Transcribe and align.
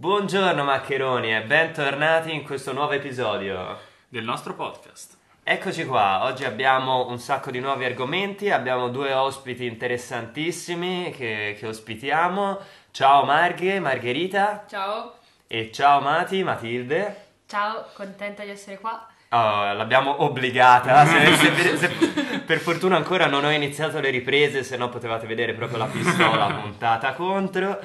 Buongiorno 0.00 0.64
maccheroni 0.64 1.34
e 1.36 1.42
bentornati 1.42 2.32
in 2.32 2.42
questo 2.42 2.72
nuovo 2.72 2.92
episodio. 2.92 3.76
del 4.08 4.24
nostro 4.24 4.54
podcast. 4.54 5.18
Eccoci 5.44 5.84
qua, 5.84 6.24
oggi 6.24 6.44
abbiamo 6.46 7.06
un 7.08 7.18
sacco 7.18 7.50
di 7.50 7.60
nuovi 7.60 7.84
argomenti, 7.84 8.48
abbiamo 8.48 8.88
due 8.88 9.12
ospiti 9.12 9.66
interessantissimi 9.66 11.10
che, 11.14 11.54
che 11.58 11.66
ospitiamo. 11.66 12.58
Ciao 12.92 13.24
Marghe, 13.26 13.78
Margherita 13.78 14.64
Ciao. 14.66 15.16
e 15.46 15.70
ciao 15.70 16.00
Mati, 16.00 16.42
Matilde. 16.42 17.26
Ciao, 17.46 17.84
contenta 17.92 18.42
di 18.42 18.48
essere 18.50 18.78
qua. 18.78 19.06
Oh, 19.32 19.72
l'abbiamo 19.74 20.22
obbligata, 20.24 21.04
se- 21.04 21.36
se- 21.36 21.76
se- 21.76 22.40
per 22.46 22.58
fortuna 22.58 22.96
ancora 22.96 23.26
non 23.26 23.44
ho 23.44 23.50
iniziato 23.50 24.00
le 24.00 24.08
riprese, 24.08 24.64
se 24.64 24.78
no 24.78 24.88
potevate 24.88 25.26
vedere 25.26 25.52
proprio 25.52 25.76
la 25.76 25.84
pistola 25.86 26.46
puntata 26.58 27.12
contro. 27.12 27.78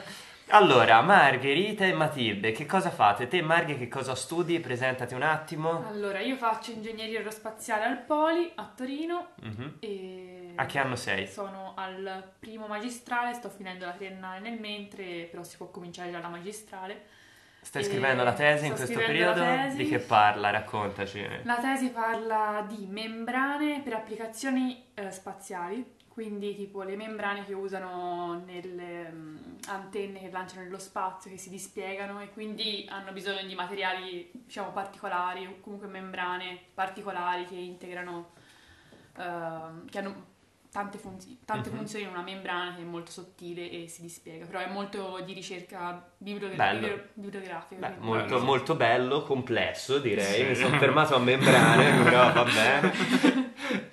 Allora, 0.49 1.01
Margherita 1.01 1.85
e 1.85 1.93
Matilde, 1.93 2.51
che 2.51 2.65
cosa 2.67 2.91
fate? 2.91 3.27
Te 3.27 3.41
Marghe 3.41 3.77
che 3.77 3.87
cosa 3.87 4.13
studi? 4.13 4.59
Presentati 4.59 5.13
un 5.15 5.23
attimo. 5.23 5.83
Allora, 5.87 6.19
io 6.19 6.35
faccio 6.35 6.71
ingegneria 6.71 7.17
aerospaziale 7.17 7.83
al 7.85 7.97
Poli 7.97 8.51
a 8.55 8.71
Torino 8.73 9.29
Mhm. 9.41 9.77
e 9.79 10.51
A 10.55 10.65
che 10.67 10.77
anno 10.79 10.95
sei? 10.95 11.27
sono 11.27 11.73
al 11.75 12.23
primo 12.39 12.67
magistrale, 12.67 13.33
sto 13.33 13.49
finendo 13.49 13.85
la 13.85 13.91
triennale 13.93 14.39
nel 14.39 14.59
mentre, 14.59 15.27
però 15.31 15.43
si 15.43 15.57
può 15.57 15.67
cominciare 15.71 16.11
già 16.11 16.19
la 16.19 16.27
magistrale. 16.29 17.05
Stai 17.61 17.81
Eh, 17.81 17.85
scrivendo 17.85 18.23
la 18.23 18.33
tesi 18.33 18.67
in 18.67 18.75
sto 18.77 18.85
questo 18.85 19.01
scrivendo 19.01 19.27
la 19.29 19.33
periodo? 19.33 19.63
tesi. 19.63 19.77
Di 19.77 19.89
che 19.89 19.97
parla? 19.99 20.51
Raccontaci. 20.51 21.27
La 21.43 21.55
tesi 21.55 21.89
parla 21.89 22.63
di 22.69 22.85
membrane 22.87 23.81
per 23.83 23.93
applicazioni 23.93 24.85
eh, 24.93 25.09
spaziali, 25.09 25.83
quindi 26.15 26.55
tipo 26.55 26.81
le 26.83 26.95
membrane 26.95 27.43
che 27.43 27.53
usano 27.53 28.41
nelle 28.45 29.11
mm, 29.11 29.37
antenne 29.67 30.21
che 30.21 30.31
lanciano 30.31 30.61
nello 30.63 30.79
spazio, 30.79 31.29
che 31.29 31.35
si 31.35 31.49
dispiegano 31.49 32.21
e 32.21 32.29
quindi 32.29 32.85
hanno 32.87 33.11
bisogno 33.11 33.43
di 33.43 33.53
materiali, 33.53 34.31
diciamo, 34.31 34.71
particolari 34.71 35.45
o 35.45 35.59
comunque 35.59 35.89
membrane 35.89 36.57
particolari 36.73 37.45
che 37.45 37.55
integrano, 37.55 38.31
ehm, 39.17 39.89
che 39.89 39.99
hanno 39.99 40.25
tante, 40.75 40.97
funzi- 40.97 41.39
tante 41.45 41.69
Mhm. 41.69 41.75
funzioni 41.77 42.03
in 42.03 42.09
una 42.09 42.21
membrana 42.21 42.75
che 42.75 42.81
è 42.81 42.83
molto 42.85 43.09
sottile 43.09 43.71
e 43.71 43.87
si 43.87 44.01
dispiega, 44.01 44.45
però 44.45 44.59
è 44.59 44.67
molto 44.69 45.21
di 45.25 45.31
ricerca 45.31 46.05
bibliogra- 46.17 46.57
Bello. 46.57 46.87
bibli- 46.87 47.01
bibliografica. 47.13 47.87
Beh, 47.87 47.95
molto, 47.99 48.33
Bello. 48.35 48.43
molto 48.45 48.75
bello, 48.75 49.21
complesso 49.23 49.99
direi. 49.99 50.33
Sì. 50.33 50.43
Mi 50.43 50.55
sono 50.55 50.77
fermato 50.77 51.15
a 51.15 51.19
membrane, 51.19 52.03
però 52.03 52.33
va 52.33 52.43
bene. 52.43 52.91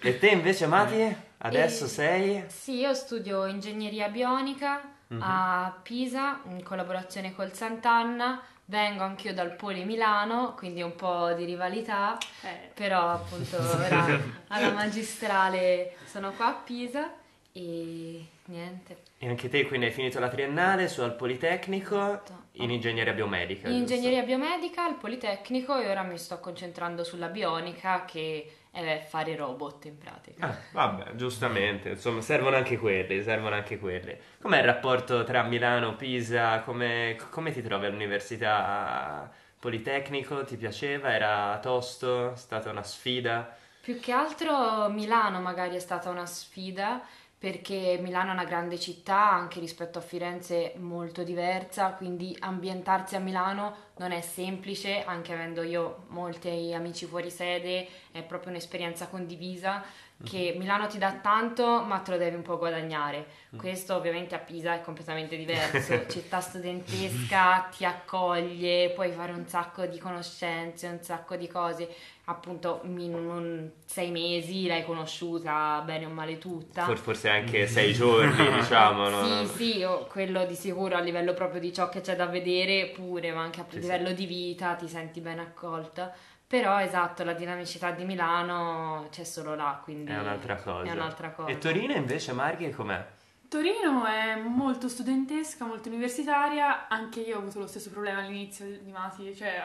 E 0.01 0.19
te 0.19 0.29
invece, 0.31 0.67
Mati? 0.67 1.17
Adesso 1.39 1.85
E- 1.85 1.89
sei? 1.89 2.45
Sì, 2.49 2.81
io 2.81 2.95
studio 2.95 3.47
ingegneria 3.47 4.09
bionica 4.09 4.81
Mhm. 5.07 5.21
a 5.23 5.79
Pisa 5.85 6.41
in 6.49 6.65
collaborazione 6.65 7.33
col 7.33 7.53
Sant'Anna. 7.53 8.43
Vengo 8.73 9.03
anch'io 9.05 9.35
dal 9.35 9.55
Poli 9.55 9.85
Milano, 9.85 10.55
quindi 10.57 10.81
un 10.81 10.97
po' 10.97 11.35
di 11.35 11.45
rivalità, 11.45 12.17
Eh, 12.41 12.71
però 12.73 13.11
appunto 13.11 13.59
ora 13.59 14.19
alla 14.49 14.71
magistrale 14.73 15.97
sono 16.07 16.33
qua 16.33 16.47
a 16.47 16.53
Pisa 16.55 17.13
e 17.53 18.25
niente. 18.47 18.97
E 19.19 19.29
anche 19.29 19.51
te 19.51 19.67
quindi 19.67 19.85
hai 19.87 19.93
finito 19.93 20.19
la 20.19 20.31
triennale 20.31 20.89
su 20.89 21.03
al 21.03 21.15
Politecnico 21.17 21.97
Esatto. 21.97 22.45
in 22.53 22.71
ingegneria 22.71 23.13
biomedica. 23.13 23.69
In 23.69 23.81
giusto? 23.81 23.93
ingegneria 23.93 24.23
biomedica 24.23 24.85
al 24.87 24.95
Politecnico 24.95 25.79
e 25.79 25.91
ora 25.91 26.01
mi 26.03 26.17
sto 26.17 26.41
concentrando 26.41 27.05
sulla 27.05 27.29
bionica 27.29 28.07
che 28.07 28.57
è 28.73 29.05
fare 29.07 29.37
robot 29.37 29.85
in 29.85 29.99
pratica. 29.99 30.47
Ah, 30.47 30.57
vabbè, 30.73 31.15
giustamente, 31.15 31.91
insomma, 31.91 32.23
servono 32.23 32.57
anche 32.57 32.79
quelli, 32.79 33.23
servono 33.23 33.55
anche 33.55 33.79
quelli. 33.79 34.17
Com'è 34.41 34.59
il 34.59 34.65
rapporto 34.65 35.25
tra 35.25 35.43
Milano 35.43 35.93
e 35.93 35.95
Pisa? 35.97 36.61
Come, 36.61 37.19
come 37.31 37.53
ti 37.53 37.63
trovi 37.63 37.87
all'università 37.87 39.31
Politecnico? 39.59 40.45
Ti 40.45 40.57
piaceva? 40.57 41.13
Era 41.13 41.59
tosto? 41.61 42.33
È 42.33 42.37
stata 42.37 42.71
una 42.71 42.83
sfida? 42.83 43.57
Più 43.83 43.99
che 44.01 44.13
altro 44.13 44.89
Milano 44.89 45.41
magari 45.41 45.77
è 45.77 45.81
stata 45.81 46.09
una 46.09 46.25
sfida 46.25 47.03
perché 47.43 47.99
Milano 48.01 48.31
è 48.31 48.35
una 48.35 48.45
grande 48.45 48.79
città, 48.79 49.33
anche 49.33 49.59
rispetto 49.59 49.99
a 49.99 50.01
Firenze 50.01 50.75
molto 50.77 51.25
diversa, 51.25 51.91
quindi 51.91 52.37
ambientarsi 52.39 53.17
a 53.17 53.19
Milano 53.19 53.75
non 53.97 54.13
è 54.13 54.21
semplice, 54.21 55.03
anche 55.03 55.33
avendo 55.33 55.65
io 55.65 56.05
molti 56.11 56.73
amici 56.73 57.05
fuori 57.05 57.31
sede, 57.31 57.89
è 58.13 58.23
proprio 58.23 58.51
un'esperienza 58.51 59.09
condivisa 59.09 59.83
che 60.23 60.55
Milano 60.57 60.87
ti 60.87 60.99
dà 60.99 61.13
tanto, 61.13 61.83
ma 61.83 61.99
te 61.99 62.13
lo 62.13 62.17
devi 62.17 62.37
un 62.37 62.43
po' 62.43 62.59
guadagnare. 62.59 63.27
Questo 63.57 63.95
ovviamente 63.95 64.35
a 64.35 64.39
Pisa 64.39 64.75
è 64.75 64.81
completamente 64.81 65.37
diverso, 65.37 66.07
città 66.09 66.41
studentesca, 66.41 67.69
ti 67.77 67.85
accoglie, 67.85 68.91
puoi 68.91 69.13
fare 69.13 69.33
un 69.33 69.47
sacco 69.47 69.85
di 69.87 69.99
conoscenze, 69.99 70.87
un 70.89 71.03
sacco 71.03 71.37
di 71.37 71.49
cose. 71.49 71.89
Appunto, 72.27 72.81
in 72.85 73.71
sei 73.85 74.11
mesi 74.11 74.67
l'hai 74.67 74.85
conosciuta 74.85 75.83
bene 75.85 76.07
o 76.07 76.09
male 76.09 76.39
tutta. 76.39 76.85
For- 76.85 76.97
forse 76.97 77.29
anche 77.29 77.67
sei 77.67 77.93
giorni, 77.93 78.51
diciamo. 78.59 79.09
no? 79.09 79.45
Sì, 79.45 79.55
sì, 79.55 79.87
quello 80.09 80.47
di 80.47 80.55
sicuro 80.55 80.97
a 80.97 81.01
livello 81.01 81.35
proprio 81.35 81.61
di 81.61 81.73
ciò 81.73 81.89
che 81.89 82.01
c'è 82.01 82.15
da 82.17 82.27
vedere 82.27 82.87
pure, 82.87 83.33
ma 83.33 83.43
anche 83.43 83.61
a 83.61 83.67
Sì, 83.69 83.81
livello 83.81 84.13
di 84.13 84.27
vita 84.27 84.75
ti 84.75 84.89
senti 84.89 85.21
ben 85.21 85.41
accolta. 85.41 86.13
Però 86.53 86.79
esatto, 86.83 87.25
la 87.25 87.33
dinamicità 87.33 87.93
di 87.93 88.05
Milano 88.05 89.07
c'è 89.11 89.25
solo 89.25 89.55
là, 89.55 89.81
quindi 89.83 90.13
È 90.13 90.19
un'altra 90.19 90.57
cosa. 90.57 90.83
È 90.83 90.93
un'altra 90.93 91.31
cosa. 91.31 91.51
E 91.51 91.57
Torino 91.57 91.95
invece, 91.95 92.33
Marghe, 92.35 92.69
com'è? 92.69 93.03
Torino 93.49 94.05
è 94.05 94.37
molto 94.37 94.87
studentesca, 94.91 95.65
molto 95.65 95.89
universitaria, 95.89 96.89
anche 96.89 97.21
io 97.21 97.37
ho 97.37 97.39
avuto 97.39 97.59
lo 97.61 97.67
stesso 97.67 97.89
problema 97.89 98.21
all'inizio 98.21 98.67
di 98.67 98.91
Mati, 98.91 99.35
cioè 99.35 99.63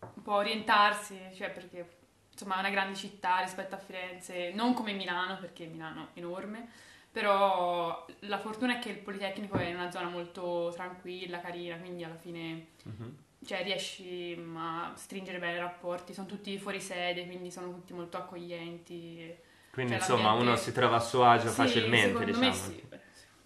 un 0.00 0.22
po' 0.24 0.32
orientarsi, 0.32 1.16
cioè 1.32 1.50
perché 1.50 1.98
insomma 2.32 2.56
è 2.56 2.58
una 2.58 2.70
grande 2.70 2.96
città 2.96 3.38
rispetto 3.38 3.76
a 3.76 3.78
Firenze, 3.78 4.50
non 4.52 4.74
come 4.74 4.94
Milano 4.94 5.38
perché 5.38 5.66
Milano 5.66 6.08
è 6.12 6.18
enorme, 6.18 6.68
però 7.12 8.04
la 8.22 8.38
fortuna 8.40 8.74
è 8.74 8.78
che 8.80 8.88
il 8.88 8.98
Politecnico 8.98 9.58
è 9.58 9.66
in 9.66 9.76
una 9.76 9.92
zona 9.92 10.08
molto 10.08 10.72
tranquilla, 10.74 11.38
carina, 11.38 11.76
quindi 11.76 12.02
alla 12.02 12.16
fine 12.16 12.66
Mhm. 12.82 13.16
Cioè, 13.44 13.62
riesci 13.62 14.34
mm, 14.36 14.56
a 14.56 14.92
stringere 14.96 15.38
bene 15.38 15.56
i 15.56 15.60
rapporti, 15.60 16.14
sono 16.14 16.26
tutti 16.26 16.58
fuori 16.58 16.80
sede, 16.80 17.26
quindi 17.26 17.50
sono 17.50 17.72
tutti 17.72 17.92
molto 17.92 18.16
accoglienti. 18.16 19.34
Quindi 19.70 19.92
Cioè, 19.92 20.00
insomma 20.00 20.32
uno 20.32 20.56
si 20.56 20.72
trova 20.72 20.96
a 20.96 21.00
suo 21.00 21.24
agio 21.24 21.48
Sì, 21.48 21.54
facilmente, 21.54 22.24
diciamo. 22.24 22.46
me 22.46 22.52
sì. 22.52 22.82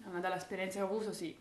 Ma 0.05 0.21
Dall'esperienza 0.21 0.79
che 0.79 0.85
ho 0.85 0.87
avuto 0.87 1.13
sì. 1.13 1.37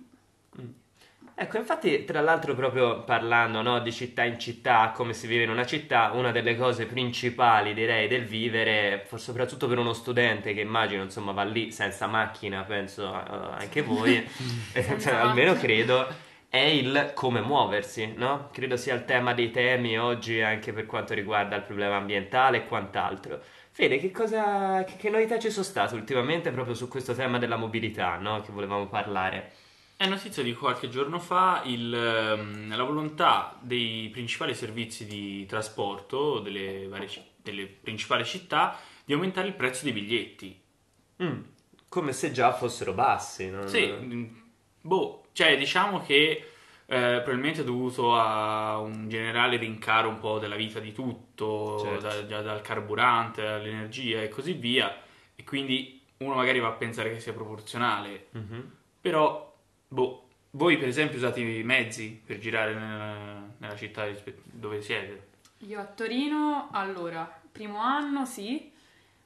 Ecco, 1.41 1.57
infatti, 1.57 2.03
tra 2.03 2.19
l'altro, 2.19 2.53
proprio 2.53 3.03
parlando 3.03 3.61
no, 3.61 3.79
di 3.79 3.93
città 3.93 4.23
in 4.25 4.37
città, 4.37 4.91
come 4.93 5.13
si 5.13 5.25
vive 5.25 5.43
in 5.43 5.49
una 5.49 5.65
città, 5.65 6.11
una 6.13 6.31
delle 6.31 6.57
cose 6.57 6.85
principali, 6.85 7.73
direi, 7.73 8.09
del 8.09 8.25
vivere, 8.25 9.07
soprattutto 9.15 9.67
per 9.67 9.77
uno 9.77 9.93
studente 9.93 10.53
che 10.53 10.59
immagino, 10.59 11.01
insomma, 11.03 11.31
va 11.31 11.43
lì 11.43 11.71
senza 11.71 12.07
macchina, 12.07 12.63
penso 12.63 13.13
eh, 13.13 13.61
anche 13.61 13.81
voi, 13.81 14.27
almeno 15.05 15.53
credo, 15.55 16.07
è 16.49 16.57
il 16.57 17.11
come 17.13 17.41
muoversi, 17.41 18.13
no? 18.15 18.49
Credo 18.51 18.75
sia 18.75 18.95
il 18.95 19.05
tema 19.05 19.33
dei 19.33 19.51
temi 19.51 19.99
oggi 19.99 20.41
anche 20.41 20.73
per 20.73 20.87
quanto 20.87 21.13
riguarda 21.13 21.55
il 21.55 21.61
problema 21.61 21.97
ambientale 21.97 22.57
e 22.57 22.65
quant'altro. 22.65 23.39
Fede, 23.71 23.99
che 23.99 24.11
cosa, 24.11 24.83
che, 24.83 24.95
che 24.97 25.09
novità 25.09 25.37
ci 25.37 25.51
sono 25.51 25.63
state 25.63 25.93
ultimamente 25.93 26.51
proprio 26.51 26.73
su 26.73 26.87
questo 26.87 27.13
tema 27.13 27.37
della 27.37 27.55
mobilità, 27.55 28.17
no? 28.17 28.41
Che 28.41 28.51
volevamo 28.51 28.87
parlare? 28.87 29.51
È 29.95 30.07
notizia 30.07 30.41
di 30.41 30.53
qualche 30.53 30.89
giorno 30.89 31.19
fa 31.19 31.61
il, 31.65 31.93
ehm, 31.93 32.75
la 32.75 32.83
volontà 32.83 33.57
dei 33.61 34.09
principali 34.09 34.55
servizi 34.55 35.05
di 35.05 35.45
trasporto 35.45 36.39
delle, 36.39 36.87
varie 36.87 37.09
delle 37.35 37.67
principali 37.67 38.25
città 38.25 38.77
di 39.05 39.13
aumentare 39.13 39.47
il 39.47 39.53
prezzo 39.53 39.83
dei 39.83 39.93
biglietti. 39.93 40.61
Mm, 41.21 41.41
come 41.87 42.11
se 42.13 42.31
già 42.31 42.53
fossero 42.53 42.93
bassi, 42.93 43.49
no? 43.49 43.67
Sì, 43.67 43.93
boh, 44.81 45.18
cioè 45.33 45.57
diciamo 45.57 46.01
che 46.01 46.51
eh, 46.91 47.21
probabilmente 47.23 47.61
è 47.61 47.63
dovuto 47.63 48.15
a 48.15 48.79
un 48.79 49.07
generale 49.09 49.57
rincaro 49.57 50.09
un 50.09 50.19
po' 50.19 50.39
della 50.39 50.55
vita 50.55 50.79
di 50.79 50.91
tutto, 50.91 51.77
Certo. 51.79 52.07
da- 52.07 52.21
da- 52.21 52.41
dal 52.41 52.61
carburante 52.61 53.45
all'energia 53.45 54.21
e 54.21 54.29
così 54.29 54.53
via, 54.53 54.99
e 55.35 55.43
quindi 55.43 56.01
uno 56.17 56.33
magari 56.35 56.59
va 56.59 56.69
a 56.69 56.71
pensare 56.71 57.11
che 57.13 57.19
sia 57.19 57.31
proporzionale, 57.33 58.27
Mhm. 58.31 58.71
però, 59.01 59.55
boh, 59.87 60.23
voi 60.51 60.77
per 60.77 60.87
esempio 60.87 61.17
usate 61.17 61.41
i 61.41 61.63
mezzi 61.63 62.19
per 62.25 62.39
girare 62.39 62.73
nella, 62.73 63.47
nella 63.59 63.75
città 63.75 64.07
dove 64.43 64.81
siete? 64.81 65.27
Io 65.59 65.79
a 65.79 65.85
Torino, 65.85 66.69
allora, 66.71 67.39
primo 67.51 67.79
anno 67.79 68.25
sì, 68.25 68.71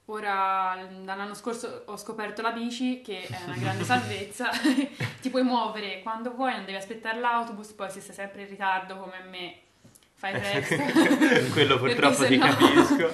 ora 0.06 0.78
dall'anno 1.02 1.34
scorso 1.34 1.84
ho 1.86 1.98
scoperto 1.98 2.42
la 2.42 2.52
bici 2.52 3.02
che 3.02 3.22
è 3.22 3.40
una 3.46 3.56
grande 3.56 3.84
salvezza, 3.86 4.50
ti 5.22 5.30
puoi 5.30 5.44
muovere 5.44 6.02
quando 6.02 6.34
vuoi, 6.34 6.54
non 6.54 6.66
devi 6.66 6.78
aspettare 6.78 7.20
l'autobus, 7.20 7.72
poi 7.72 7.90
se 7.90 8.02
sei 8.02 8.14
sempre 8.14 8.42
in 8.42 8.50
ritardo 8.50 8.98
come 8.98 9.22
me 9.30 9.58
fai 10.16 10.34
presto. 10.34 10.76
Quello 11.54 11.78
purtroppo 11.78 12.26
ti 12.26 12.38
no- 12.38 12.46
capisco. 12.48 13.10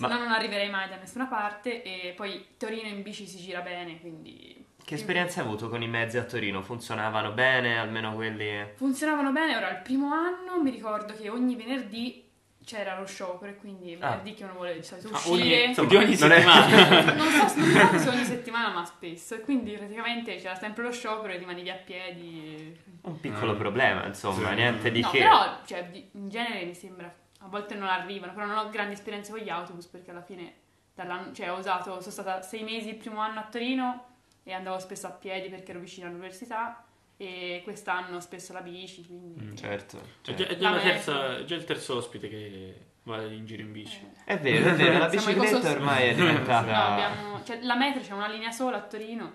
Se 0.00 0.06
Ma- 0.06 0.14
no 0.14 0.18
non 0.20 0.32
arriverei 0.32 0.70
mai 0.70 0.88
da 0.88 0.96
nessuna 0.96 1.26
parte 1.26 1.82
e 1.82 2.14
poi 2.16 2.46
Torino 2.56 2.88
in 2.88 3.02
bici 3.02 3.26
si 3.26 3.36
gira 3.36 3.60
bene, 3.60 4.00
quindi 4.00 4.64
Che 4.82 4.94
esperienza 4.94 5.40
hai 5.40 5.46
avuto 5.46 5.68
con 5.68 5.82
i 5.82 5.88
mezzi 5.88 6.16
a 6.16 6.24
Torino? 6.24 6.62
Funzionavano 6.62 7.32
bene, 7.32 7.78
almeno 7.78 8.14
quelli... 8.14 8.66
Funzionavano 8.76 9.30
bene, 9.30 9.56
ora 9.56 9.68
il 9.68 9.82
primo 9.82 10.10
anno 10.14 10.58
mi 10.62 10.70
ricordo 10.70 11.12
che 11.14 11.28
ogni 11.28 11.54
venerdì 11.54 12.29
c'era 12.64 12.98
lo 12.98 13.06
sciopero 13.06 13.52
e 13.52 13.56
quindi 13.56 13.94
Ah. 14.00 14.10
venerdì 14.10 14.34
che 14.34 14.44
uno 14.44 14.52
vuole 14.54 14.74
di 14.74 14.82
solito 14.82 15.08
Ah, 15.08 15.12
uscire. 15.12 15.72
ogni, 15.76 15.86
di 15.88 15.96
ogni 15.96 16.18
non 16.18 16.30
è- 16.32 16.40
settimana. 16.40 17.14
Non 17.14 17.28
so, 17.48 17.58
non 17.58 17.88
so 17.90 17.98
se 17.98 18.08
ogni 18.10 18.24
settimana, 18.24 18.68
ma 18.68 18.84
spesso. 18.84 19.34
E 19.34 19.40
quindi 19.40 19.72
praticamente 19.72 20.36
c'era 20.36 20.54
sempre 20.54 20.82
lo 20.84 20.92
sciopero 20.92 21.32
e 21.32 21.36
rimani 21.38 21.62
lì 21.62 21.70
a 21.70 21.74
piedi. 21.76 22.78
Un 23.02 23.18
piccolo 23.20 23.54
Mm. 23.54 23.58
problema, 23.58 24.06
insomma, 24.06 24.50
Sì. 24.50 24.54
niente 24.54 24.90
di 24.92 25.00
no, 25.00 25.10
che. 25.10 25.18
però 25.18 25.58
cioè, 25.64 25.88
di- 25.90 26.08
in 26.12 26.28
genere 26.28 26.64
mi 26.64 26.74
sembra. 26.74 27.12
A 27.42 27.48
volte 27.48 27.74
non 27.74 27.88
arrivano, 27.88 28.34
però 28.34 28.44
non 28.46 28.58
ho 28.58 28.68
grandi 28.68 28.92
esperienze 28.92 29.32
con 29.32 29.40
gli 29.40 29.48
autobus 29.48 29.86
perché 29.86 30.10
alla 30.10 30.20
fine 30.22 30.54
dall'anno, 30.94 31.32
cioè 31.32 31.50
ho 31.50 31.56
usato, 31.56 31.98
sono 32.00 32.12
stata 32.12 32.42
sei 32.42 32.62
mesi 32.62 32.90
il 32.90 32.96
primo 32.96 33.20
anno 33.20 33.40
a 33.40 33.44
Torino 33.50 34.04
e 34.42 34.52
andavo 34.52 34.78
spesso 34.78 35.06
a 35.06 35.10
piedi 35.10 35.48
perché 35.48 35.70
ero 35.70 35.80
vicino 35.80 36.06
all'università 36.08 36.84
e 37.20 37.60
quest'anno 37.64 38.18
spesso 38.20 38.54
la 38.54 38.62
bici, 38.62 39.04
quindi... 39.04 39.38
Mm, 39.44 39.54
Certo, 39.54 39.98
È 39.98 40.02
certo. 40.22 40.42
già, 40.42 40.48
è 40.48 40.56
già 40.56 40.70
metro. 40.70 40.88
terza- 40.88 41.36
è 41.36 41.44
già 41.44 41.54
il 41.54 41.64
terzo 41.64 41.96
ospite 41.96 42.28
che 42.30 42.74
va 43.02 43.20
in 43.24 43.44
giro 43.44 43.60
in 43.60 43.72
bici. 43.72 44.00
eh, 44.24 44.32
È 44.34 44.38
vero, 44.40 44.70
è 44.70 44.74
vero, 44.74 44.98
la 44.98 45.08
bicicletta 45.08 45.70
ormai 45.70 46.08
è 46.08 46.14
diventata... 46.14 46.72
No, 46.72 46.92
abbiamo, 46.94 47.44
cioè, 47.44 47.60
la 47.62 47.76
metro 47.76 48.00
c'è 48.00 48.12
una 48.14 48.28
linea 48.28 48.50
sola 48.50 48.78
a 48.78 48.82
Torino, 48.82 49.34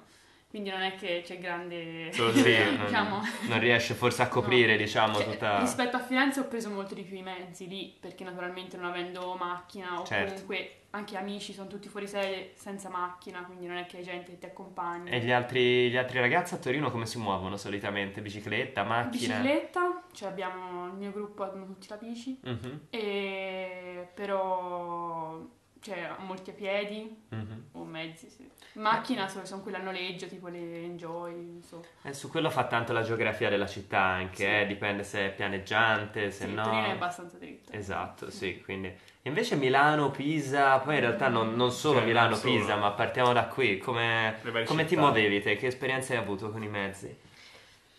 quindi 0.55 0.71
non 0.71 0.83
è 0.83 0.95
che 0.95 1.21
c'è 1.25 1.37
grande... 1.37 2.13
Sì, 2.13 2.31
sì, 2.31 2.57
non, 2.63 2.85
diciamo. 2.87 3.19
non 3.49 3.59
riesce 3.59 3.93
forse 3.93 4.21
a 4.21 4.29
coprire, 4.29 4.71
No. 4.71 4.77
diciamo, 4.77 5.15
Cioè, 5.15 5.25
tutta... 5.31 5.59
Rispetto 5.59 5.97
a 5.97 5.99
Firenze 5.99 6.39
ho 6.39 6.45
preso 6.45 6.69
molto 6.69 6.93
di 6.93 7.01
più 7.01 7.17
i 7.17 7.21
mezzi 7.21 7.67
lì, 7.67 7.93
perché 7.99 8.23
naturalmente 8.23 8.77
non 8.77 8.85
avendo 8.85 9.35
macchina 9.37 9.99
o 9.99 10.05
Certo. 10.05 10.31
comunque 10.31 10.75
anche 10.91 11.17
amici 11.17 11.51
sono 11.51 11.67
tutti 11.67 11.89
fuori 11.89 12.07
sede 12.07 12.53
senza 12.55 12.87
macchina, 12.87 13.43
quindi 13.43 13.65
non 13.65 13.75
è 13.75 13.85
che 13.85 13.97
hai 13.97 14.03
gente 14.03 14.31
che 14.31 14.37
ti 14.37 14.45
accompagna. 14.45 15.11
E 15.11 15.19
gli 15.19 15.29
altri, 15.31 15.89
gli 15.89 15.97
altri 15.97 16.19
ragazzi 16.21 16.53
a 16.53 16.57
Torino 16.57 16.89
come 16.89 17.05
si 17.05 17.17
muovono 17.17 17.57
solitamente? 17.57 18.21
Bicicletta, 18.21 18.83
macchina? 18.83 19.39
Bicicletta, 19.39 20.03
cioè 20.13 20.29
abbiamo 20.29 20.85
il 20.85 20.93
mio 20.93 21.11
gruppo, 21.11 21.43
hanno 21.43 21.65
tutti 21.65 21.87
la 21.89 21.97
bici, 21.97 22.39
Mhm, 22.41 22.87
e 22.91 24.07
però 24.13 25.37
cioè 25.85 26.15
molti 26.17 26.49
a 26.49 26.53
piedi 26.53 27.15
mhm. 27.29 27.65
o 27.73 27.83
mezzi, 27.83 28.27
sì. 28.27 28.49
Macchina 28.73 29.27
sono, 29.27 29.45
sono 29.45 29.61
quelle 29.61 29.77
a 29.77 29.81
noleggio, 29.81 30.27
tipo 30.27 30.47
le 30.47 30.57
Enjoy, 30.57 31.31
non 31.33 31.61
so. 31.61 31.85
E 32.01 32.11
su 32.13 32.27
quello 32.29 32.49
fa 32.49 32.65
tanto 32.65 32.91
la 32.91 33.03
geografia 33.03 33.49
della 33.49 33.67
città 33.67 34.01
anche, 34.01 34.35
Sì. 34.37 34.45
eh, 34.45 34.65
dipende 34.65 35.03
se 35.03 35.27
è 35.27 35.31
pianeggiante, 35.31 36.31
se 36.31 36.47
Sì, 36.47 36.53
no... 36.53 36.63
Torino 36.63 36.87
è 36.87 36.89
abbastanza 36.89 37.37
dritta. 37.37 37.71
Esatto, 37.71 38.31
sì, 38.31 38.61
quindi... 38.63 38.91
Invece 39.21 39.55
Milano, 39.55 40.09
Pisa, 40.09 40.79
poi 40.79 40.95
in 40.95 41.01
realtà 41.01 41.29
non, 41.29 41.55
non 41.55 41.71
solo 41.71 41.99
Cioè, 41.99 42.07
Milano, 42.07 42.29
non 42.29 42.39
solo. 42.39 42.53
Pisa, 42.55 42.75
ma 42.75 42.91
partiamo 42.91 43.31
da 43.31 43.45
qui, 43.45 43.77
come, 43.77 44.39
come 44.65 44.85
ti 44.85 44.95
muovevi 44.95 45.41
te? 45.41 45.55
Che 45.55 45.67
esperienze 45.67 46.15
hai 46.15 46.21
avuto 46.21 46.49
con 46.51 46.63
i 46.63 46.67
mezzi? 46.67 47.15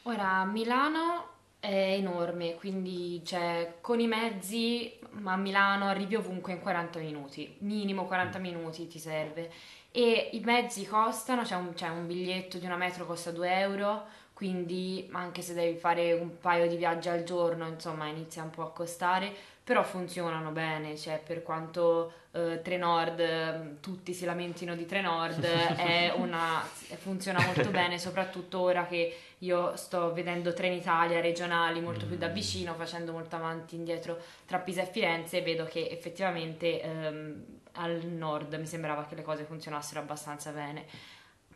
Ora, 0.02 0.44
Milano 0.44 1.35
è 1.66 1.94
enorme, 1.94 2.54
quindi 2.54 3.24
cioè, 3.24 3.74
con 3.80 3.98
i 3.98 4.06
mezzi 4.06 4.92
a 5.24 5.36
Milano 5.36 5.86
arrivi 5.86 6.14
ovunque 6.14 6.52
in 6.52 6.60
40 6.60 7.00
minuti, 7.00 7.56
minimo 7.58 8.04
40 8.04 8.38
minuti 8.38 8.86
ti 8.86 8.98
serve. 8.98 9.50
E 9.90 10.30
i 10.32 10.40
mezzi 10.40 10.86
costano, 10.86 11.42
c'è 11.42 11.56
un, 11.56 11.72
c'è 11.74 11.88
un 11.88 12.06
biglietto 12.06 12.58
di 12.58 12.66
una 12.66 12.76
metro 12.76 13.04
costa 13.06 13.32
2 13.32 13.58
euro, 13.58 14.04
quindi 14.32 15.08
anche 15.12 15.42
se 15.42 15.54
devi 15.54 15.76
fare 15.78 16.12
un 16.12 16.38
paio 16.38 16.68
di 16.68 16.76
viaggi 16.76 17.08
al 17.08 17.24
giorno, 17.24 17.66
insomma, 17.66 18.06
inizia 18.06 18.42
un 18.42 18.50
po' 18.50 18.62
a 18.62 18.70
costare, 18.70 19.34
però 19.66 19.82
funzionano 19.82 20.52
bene, 20.52 20.96
cioè 20.96 21.18
per 21.18 21.42
quanto 21.42 22.12
eh, 22.30 22.60
Trenord, 22.62 23.18
eh, 23.18 23.80
tutti 23.80 24.14
si 24.14 24.24
lamentino 24.24 24.76
di 24.76 24.86
Trenord, 24.86 25.42
è 25.74 26.12
una, 26.14 26.64
funziona 26.98 27.44
molto 27.44 27.70
bene, 27.70 27.98
soprattutto 27.98 28.60
ora 28.60 28.86
che 28.86 29.16
io 29.38 29.74
sto 29.74 30.12
vedendo 30.12 30.52
Trenitalia 30.52 31.20
regionali 31.20 31.80
molto 31.80 32.06
più 32.06 32.16
da 32.16 32.28
vicino, 32.28 32.74
facendo 32.74 33.10
molto 33.10 33.34
avanti 33.34 33.74
e 33.74 33.78
indietro 33.78 34.22
tra 34.46 34.58
Pisa 34.58 34.82
e 34.82 34.86
Firenze, 34.86 35.42
vedo 35.42 35.64
che 35.64 35.88
effettivamente 35.90 36.80
ehm, 36.80 37.44
al 37.72 38.04
nord 38.04 38.54
mi 38.54 38.66
sembrava 38.66 39.04
che 39.06 39.16
le 39.16 39.22
cose 39.22 39.42
funzionassero 39.42 39.98
abbastanza 39.98 40.52
bene. 40.52 40.84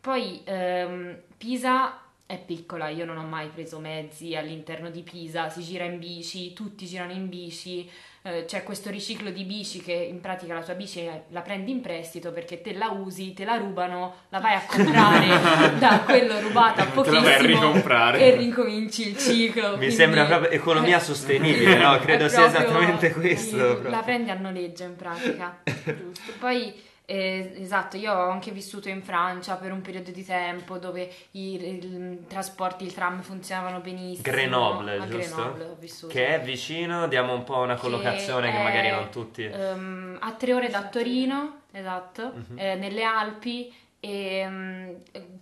Poi 0.01 0.43
ehm, 0.47 1.17
Pisa 1.37 2.10
è 2.31 2.39
piccola, 2.39 2.89
io 2.89 3.05
non 3.05 3.19
ho 3.19 3.25
mai 3.25 3.49
preso 3.49 3.81
mezzi 3.81 4.37
all'interno 4.37 4.89
di 4.89 5.03
Pisa, 5.03 5.49
si 5.49 5.63
gira 5.63 5.83
in 5.83 5.99
bici, 5.99 6.53
tutti 6.53 6.87
girano 6.87 7.11
in 7.11 7.29
bici, 7.29 7.91
eh, 8.23 8.45
c'è 8.45 8.63
questo 8.63 8.89
riciclo 8.89 9.31
di 9.31 9.43
bici 9.43 9.81
che 9.81 9.93
in 9.93 10.21
pratica 10.21 10.55
la 10.55 10.63
tua 10.63 10.75
bici 10.75 11.09
la 11.31 11.41
prendi 11.41 11.73
in 11.73 11.81
prestito 11.81 12.31
perché 12.31 12.61
te 12.61 12.73
la 12.75 12.91
usi, 12.91 13.33
te 13.33 13.45
la 13.45 13.57
rubano, 13.57 14.15
la 14.29 14.39
vai 14.39 14.55
a 14.55 14.63
comprare 14.65 15.75
da 15.81 16.03
quello 16.05 16.39
rubata 16.41 16.85
Te 16.85 16.91
pochissimo 16.93 17.21
la 17.21 17.27
vai 17.27 17.35
a 17.35 17.47
ricomprare. 17.47 18.21
e 18.21 18.37
ricominci 18.37 19.09
il 19.09 19.17
ciclo. 19.19 19.71
Mi 19.71 19.77
quindi 19.79 19.95
sembra 19.95 20.25
proprio 20.27 20.51
economia 20.51 21.01
sostenibile, 21.03 21.79
no? 21.79 21.99
Credo 21.99 22.29
sia 22.29 22.47
esattamente 22.47 23.11
questo. 23.11 23.57
proprio. 23.57 23.91
La 23.91 24.03
prendi 24.03 24.31
a 24.31 24.35
noleggio 24.39 24.85
in 24.85 24.95
pratica. 24.95 25.63
Giusto. 25.65 26.33
Poi, 26.39 26.75
eh, 27.11 27.53
esatto, 27.57 27.97
io 27.97 28.13
ho 28.13 28.29
anche 28.31 28.51
vissuto 28.53 28.89
in 28.89 29.03
Francia 29.03 29.57
per 29.57 29.73
un 29.73 29.81
periodo 29.81 30.11
di 30.13 30.25
tempo 30.25 30.79
dove 30.79 31.13
i, 31.33 31.55
i 31.55 32.27
trasporti, 32.29 32.85
il 32.85 32.95
tram 32.95 33.21
funzionavano 33.23 33.81
benissimo. 33.81 34.23
Grenoble, 34.23 34.99
a 34.99 35.09
giusto? 35.09 35.35
Grenoble 35.35 35.65
ho 35.65 35.77
vissuto. 35.79 36.13
Che 36.13 36.27
è 36.37 36.41
vicino, 36.41 37.09
diamo 37.09 37.33
un 37.35 37.43
po' 37.45 37.59
una 37.59 37.75
Che 37.75 37.81
collocazione 37.81 38.51
che, 38.51 38.57
è, 38.59 38.63
magari 38.63 38.91
non 38.91 39.09
tutti... 39.11 39.43
ehm, 39.45 40.19
a 40.21 40.33
tre 40.33 40.55
ore 40.55 40.69
da 40.69 40.85
Torino, 40.85 41.63
esatto, 41.73 42.33
Mhm. 42.35 42.59
eh, 42.59 42.75
nelle 42.77 43.03
Alpi. 43.03 43.75
E 44.03 44.47
mm, 44.49 44.89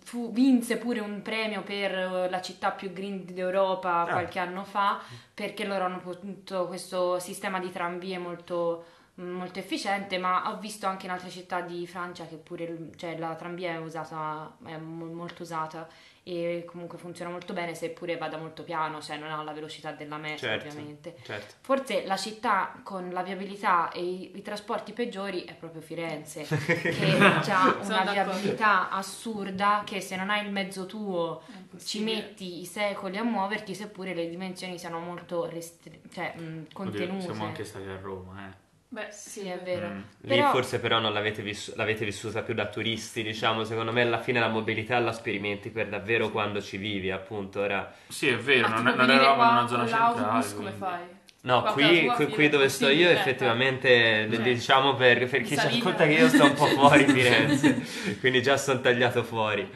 fu- 0.03 0.33
vinse 0.33 0.75
pure 0.75 0.99
un 0.99 1.21
premio 1.21 1.61
per 1.61 1.93
eh, 1.97 2.29
la 2.29 2.41
città 2.41 2.71
più 2.71 2.91
green 2.91 3.23
d'Europa 3.23 4.01
Ah. 4.01 4.05
qualche 4.05 4.37
anno 4.37 4.65
fa 4.65 4.99
perché 5.33 5.63
loro 5.63 5.85
hanno 5.85 5.95
avuto 5.95 6.67
questo 6.67 7.19
sistema 7.19 7.57
di 7.61 7.71
tranvie 7.71 8.17
molto, 8.17 8.83
molto 9.23 9.59
efficiente, 9.59 10.17
ma 10.17 10.49
ho 10.51 10.59
visto 10.59 10.87
anche 10.87 11.05
in 11.05 11.11
altre 11.11 11.29
città 11.29 11.61
di 11.61 11.85
Francia 11.87 12.25
che 12.25 12.35
pure 12.37 12.89
cioè, 12.95 13.17
la 13.17 13.35
tranvia 13.35 13.71
è 13.73 13.77
usata, 13.77 14.55
è 14.65 14.77
mo- 14.77 15.05
molto 15.05 15.43
usata 15.43 15.87
e 16.23 16.63
comunque 16.67 16.97
funziona 16.99 17.31
molto 17.31 17.53
bene, 17.53 17.73
seppure 17.73 18.15
vada 18.17 18.37
molto 18.37 18.63
piano, 18.63 19.01
cioè 19.01 19.17
non 19.17 19.31
ha 19.31 19.41
la 19.41 19.51
velocità 19.51 19.91
della 19.93 20.17
metro 20.17 20.47
Certo. 20.47 20.67
ovviamente. 20.67 21.15
Certo. 21.23 21.55
Forse 21.61 22.05
la 22.05 22.17
città 22.17 22.79
con 22.83 23.09
la 23.09 23.23
viabilità 23.23 23.89
e 23.91 24.03
i, 24.03 24.37
i 24.37 24.41
trasporti 24.43 24.93
peggiori 24.93 25.43
è 25.45 25.55
proprio 25.55 25.81
Firenze, 25.81 26.43
che 26.45 27.17
ha 27.51 27.77
una 27.81 28.11
viabilità 28.11 28.89
assurda 28.91 29.81
che 29.85 30.01
se 30.01 30.15
non 30.17 30.29
hai 30.29 30.45
il 30.45 30.51
mezzo 30.51 30.85
tuo 30.85 31.41
ci 31.83 32.03
metti 32.03 32.59
i 32.61 32.65
secoli 32.65 33.17
a 33.17 33.23
muoverti, 33.23 33.73
seppure 33.73 34.13
le 34.13 34.29
dimensioni 34.29 34.77
siano 34.77 34.99
molto 34.99 35.49
restri- 35.49 36.01
cioè, 36.11 36.35
mh, 36.37 36.41
Oddio, 36.41 36.67
contenute. 36.73 37.21
siamo 37.21 37.45
anche 37.45 37.63
stati 37.65 37.87
a 37.87 37.97
Roma, 37.99 38.47
eh. 38.47 38.67
Beh, 38.91 39.07
Sì, 39.11 39.47
è 39.47 39.59
vero. 39.63 39.87
Mm. 39.87 40.01
Lì 40.21 40.37
Però- 40.37 40.49
forse 40.49 40.79
però 40.79 40.97
non 40.99 41.13
l'avete, 41.13 41.43
vissu- 41.43 41.75
l'avete 41.75 42.05
vissuta 42.05 42.41
più 42.41 42.55
da 42.55 42.65
turisti, 42.67 43.21
diciamo, 43.21 43.63
secondo 43.63 43.91
me 43.91 44.01
alla 44.01 44.19
fine 44.19 44.39
la 44.39 44.47
mobilità 44.47 44.97
la 44.97 45.11
sperimenti 45.11 45.69
per 45.69 45.89
davvero 45.89 46.29
quando 46.31 46.59
ci 46.59 46.77
vivi, 46.77 47.11
appunto, 47.11 47.61
ora... 47.61 47.93
Sì, 48.07 48.27
è 48.29 48.37
vero, 48.37 48.67
Ma 48.67 48.79
non, 48.81 48.95
non 48.95 49.11
eravamo 49.11 49.51
in 49.51 49.57
una 49.57 49.67
zona 49.67 49.87
centrale. 49.87 50.53
come 50.55 50.71
fai? 50.71 51.01
No, 51.41 51.61
qui, 51.71 52.05
qui- 52.15 52.27
qui 52.27 52.49
dove 52.49 52.67
sto 52.67 52.89
io 52.89 53.09
effettivamente, 53.09 54.27
Cioè, 54.29 54.41
diciamo 54.41 54.95
per, 54.95 55.29
per 55.29 55.41
chi 55.43 55.55
ci 55.55 55.65
ascolta 55.65 56.05
che 56.05 56.13
io 56.13 56.27
sto 56.27 56.45
un 56.45 56.53
po' 56.53 56.65
fuori 56.75 57.05
Firenze, 57.07 58.17
quindi 58.19 58.41
già 58.41 58.57
sono 58.57 58.81
tagliato 58.81 59.23
fuori. 59.23 59.69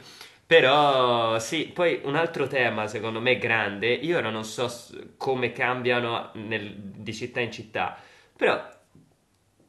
Però 0.45 1.39
sì, 1.39 1.71
poi 1.73 2.01
un 2.03 2.15
altro 2.15 2.47
tema 2.47 2.87
secondo 2.87 3.21
me 3.21 3.37
grande, 3.37 3.93
io 3.93 4.17
ora 4.17 4.29
non 4.29 4.43
so 4.43 4.69
come 5.17 5.51
cambiano 5.53 6.31
nel- 6.33 6.75
di 6.75 7.13
città 7.13 7.39
in 7.39 7.51
città, 7.51 7.97
però 8.35 8.61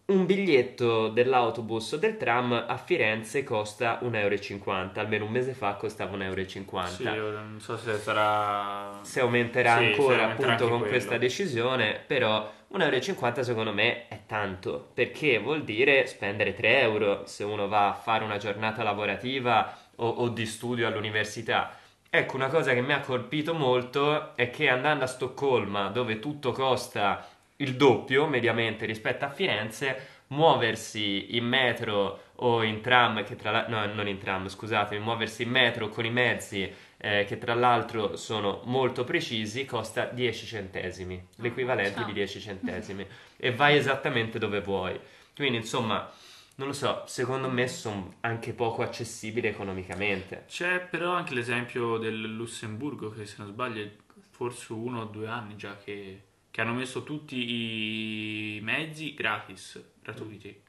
un 0.07 0.27
biglietto 0.27 1.09
dell'autobus 1.09 1.93
o 1.93 1.97
del 1.97 2.19
tram 2.19 2.53
a 2.53 2.77
Firenze 2.77 3.43
costa 3.43 4.01
1,50 4.03 4.69
euro, 4.69 5.01
almeno 5.01 5.25
un 5.25 5.31
mese 5.33 5.55
fa 5.55 5.75
costava 5.75 6.15
1,50 6.17 6.25
euro. 6.27 6.87
Sì, 6.89 7.07
non 7.09 7.57
so 7.61 7.77
se 7.79 7.97
sarà... 7.97 8.99
Se 9.03 9.21
aumenterà 9.21 9.79
Sì, 9.79 9.85
ancora 9.85 10.17
se 10.17 10.21
aumenterà 10.21 10.53
appunto 10.53 10.69
con 10.69 10.79
quello. 10.81 10.93
questa 10.93 11.17
decisione, 11.17 12.03
però 12.07 12.53
1,50 12.73 13.27
euro 13.29 13.43
secondo 13.43 13.73
me 13.73 14.09
è 14.09 14.21
tanto, 14.27 14.91
perché 14.93 15.39
vuol 15.39 15.65
dire 15.65 16.07
spendere 16.07 16.53
3 16.53 16.81
euro 16.81 17.23
se 17.27 17.45
uno 17.45 17.67
va 17.67 17.89
a 17.89 17.95
fare 17.95 18.25
una 18.25 18.37
giornata 18.37 18.83
lavorativa 18.83 19.75
o, 19.97 20.07
o 20.07 20.29
di 20.29 20.45
studio 20.45 20.87
all'università. 20.87 21.79
Ecco, 22.11 22.37
una 22.37 22.49
cosa 22.49 22.75
che 22.75 22.81
mi 22.83 22.93
ha 22.93 23.01
colpito 23.01 23.55
molto 23.55 24.37
è 24.37 24.51
che 24.51 24.69
andando 24.69 25.03
a 25.05 25.09
Stoccolma, 25.09 25.89
dove 25.89 26.21
tutto 26.21 26.53
costa 26.53 27.27
il 27.65 27.77
doppio 27.77 28.27
mediamente 28.27 28.87
rispetto 28.87 29.25
a 29.25 29.31
Firenze, 29.31 30.13
muoversi 30.29 31.37
in 31.37 31.47
metro 31.47 32.21
o 32.37 32.63
in 32.63 32.81
tram, 32.81 33.25
che 33.25 33.37
tra 33.37 33.51
l'altro, 33.51 33.75
no, 33.75 33.93
non 33.93 34.09
in 34.09 34.19
tram, 34.19 34.49
scusatemi, 34.49 35.03
muoversi 35.03 35.43
in 35.43 35.51
metro 35.51 35.89
con 35.89 36.05
i 36.05 36.11
mezzi 36.11 36.73
eh, 36.97 37.25
che 37.27 37.39
tra 37.39 37.55
l'altro 37.55 38.17
sono 38.17 38.63
molto 38.65 39.05
precisi, 39.05 39.65
costa 39.65 40.07
10 40.07 40.47
centesimi, 40.47 41.27
l'equivalente 41.37 41.99
ciao. 41.99 42.07
di 42.07 42.13
10 42.13 42.41
centesimi, 42.41 43.07
e 43.37 43.53
vai 43.53 43.77
esattamente 43.77 44.39
dove 44.39 44.61
vuoi. 44.61 44.99
Quindi, 45.35 45.59
insomma, 45.59 46.11
non 46.57 46.69
lo 46.69 46.73
so, 46.73 47.03
secondo 47.07 47.51
me 47.51 47.67
sono 47.69 48.15
anche 48.21 48.53
poco 48.53 48.83
accessibili 48.83 49.49
economicamente. 49.49 50.45
C'è 50.47 50.81
però 50.81 51.13
anche 51.13 51.35
l'esempio 51.35 51.99
del 51.99 52.21
Lussemburgo 52.21 53.11
che 53.11 53.27
se 53.27 53.37
non 53.39 53.49
sbaglio 53.49 53.83
è 53.83 53.91
forse 54.31 54.73
uno 54.73 55.03
o 55.03 55.05
due 55.05 55.27
anni 55.27 55.57
già 55.57 55.77
che, 55.77 56.23
che 56.55 56.61
hanno 56.61 56.75
messo 56.75 57.03
tutti 57.03 58.57
i 58.57 58.61
mezzi 58.61 59.13
gratis, 59.13 59.83
gratuiti. 60.01 60.63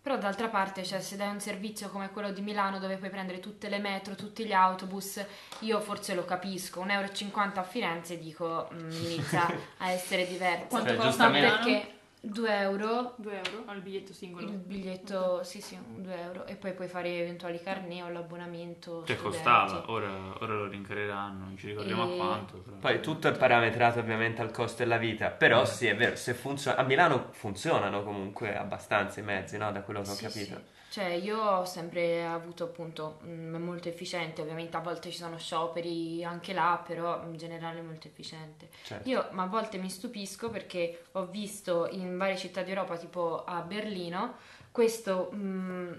Però 0.00 0.16
d'altra 0.16 0.46
parte, 0.46 0.84
cioè, 0.84 1.00
se 1.00 1.16
dai 1.16 1.30
un 1.30 1.40
servizio 1.40 1.88
come 1.88 2.10
quello 2.10 2.30
di 2.30 2.40
Milano 2.40 2.78
dove 2.78 2.96
puoi 2.96 3.10
prendere 3.10 3.40
tutte 3.40 3.68
le 3.68 3.78
metro, 3.78 4.14
tutti 4.14 4.44
gli 4.44 4.52
autobus, 4.52 5.20
io 5.60 5.80
forse 5.80 6.14
lo 6.14 6.24
capisco, 6.24 6.84
1,50 6.84 6.90
euro 6.92 7.60
a 7.60 7.62
Firenze 7.64 8.20
dico 8.20 8.68
mm, 8.72 8.90
inizia 8.92 9.52
a 9.78 9.90
essere 9.90 10.28
diverso. 10.28 10.66
Quanto 10.68 10.90
Cioè, 10.90 10.96
costa? 10.96 11.28
Perché 11.28 11.93
2 12.24 12.58
euro 12.60 13.14
2 13.18 13.36
euro 13.44 13.64
al 13.66 13.80
biglietto 13.82 14.12
singolo. 14.12 14.46
il 14.48 14.56
biglietto, 14.56 15.42
sì 15.44 15.60
sì, 15.60 15.78
2 15.96 16.20
euro 16.20 16.46
e 16.46 16.56
poi 16.56 16.72
puoi 16.72 16.88
fare 16.88 17.18
eventuali 17.18 17.60
carnet 17.60 18.02
o 18.02 18.08
l'abbonamento. 18.08 19.04
Cioè 19.04 19.16
studenti. 19.16 19.22
costava, 19.44 19.90
ora, 19.90 20.10
ora 20.40 20.54
lo 20.54 20.66
rincareranno, 20.66 21.44
non 21.44 21.56
ci 21.56 21.68
ricordiamo 21.68 22.02
E- 22.08 22.12
a 22.12 22.16
quanto. 22.16 22.58
Però. 22.58 22.76
Poi 22.78 23.00
tutto 23.00 23.28
è 23.28 23.32
parametrato 23.36 23.98
ovviamente 24.00 24.40
al 24.40 24.50
costo 24.50 24.82
della 24.82 24.96
vita, 24.96 25.28
però 25.30 25.64
sì 25.64 25.86
è 25.86 25.94
vero, 25.96 26.16
se 26.16 26.34
funziona, 26.34 26.78
a 26.78 26.82
Milano 26.82 27.28
funzionano 27.32 28.02
comunque 28.02 28.56
abbastanza 28.56 29.20
i 29.20 29.22
mezzi, 29.22 29.56
no? 29.58 29.70
Da 29.70 29.82
quello 29.82 30.00
che 30.02 30.10
ho 30.10 30.14
Sì, 30.14 30.22
capito. 30.24 30.54
sì. 30.54 30.82
Cioè, 30.94 31.06
io 31.06 31.42
ho 31.42 31.64
sempre 31.64 32.24
avuto 32.24 32.62
appunto, 32.62 33.18
mm, 33.24 33.56
è 33.56 33.58
molto 33.58 33.88
efficiente, 33.88 34.42
ovviamente 34.42 34.76
a 34.76 34.80
volte 34.80 35.10
ci 35.10 35.16
sono 35.16 35.36
scioperi 35.38 36.22
anche 36.22 36.52
là, 36.52 36.80
però 36.86 37.20
in 37.24 37.36
generale 37.36 37.80
è 37.80 37.82
molto 37.82 38.06
efficiente. 38.06 38.68
Certo. 38.84 39.08
Io 39.08 39.26
ma 39.32 39.42
a 39.42 39.46
volte 39.48 39.76
mi 39.78 39.90
stupisco 39.90 40.50
perché 40.50 41.06
ho 41.10 41.26
visto 41.26 41.88
in 41.90 42.16
varie 42.16 42.36
città 42.36 42.62
d'Europa, 42.62 42.96
tipo 42.96 43.42
a 43.42 43.62
Berlino, 43.62 44.34
questo 44.70 45.32
mm, 45.34 45.92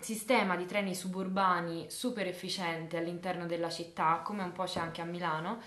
sistema 0.00 0.54
di 0.54 0.66
treni 0.66 0.94
suburbani 0.94 1.86
super 1.88 2.26
efficiente 2.26 2.98
all'interno 2.98 3.46
della 3.46 3.70
città, 3.70 4.20
come 4.22 4.42
un 4.42 4.52
po' 4.52 4.64
c'è 4.64 4.80
anche 4.80 5.00
a 5.00 5.04
Milano, 5.06 5.62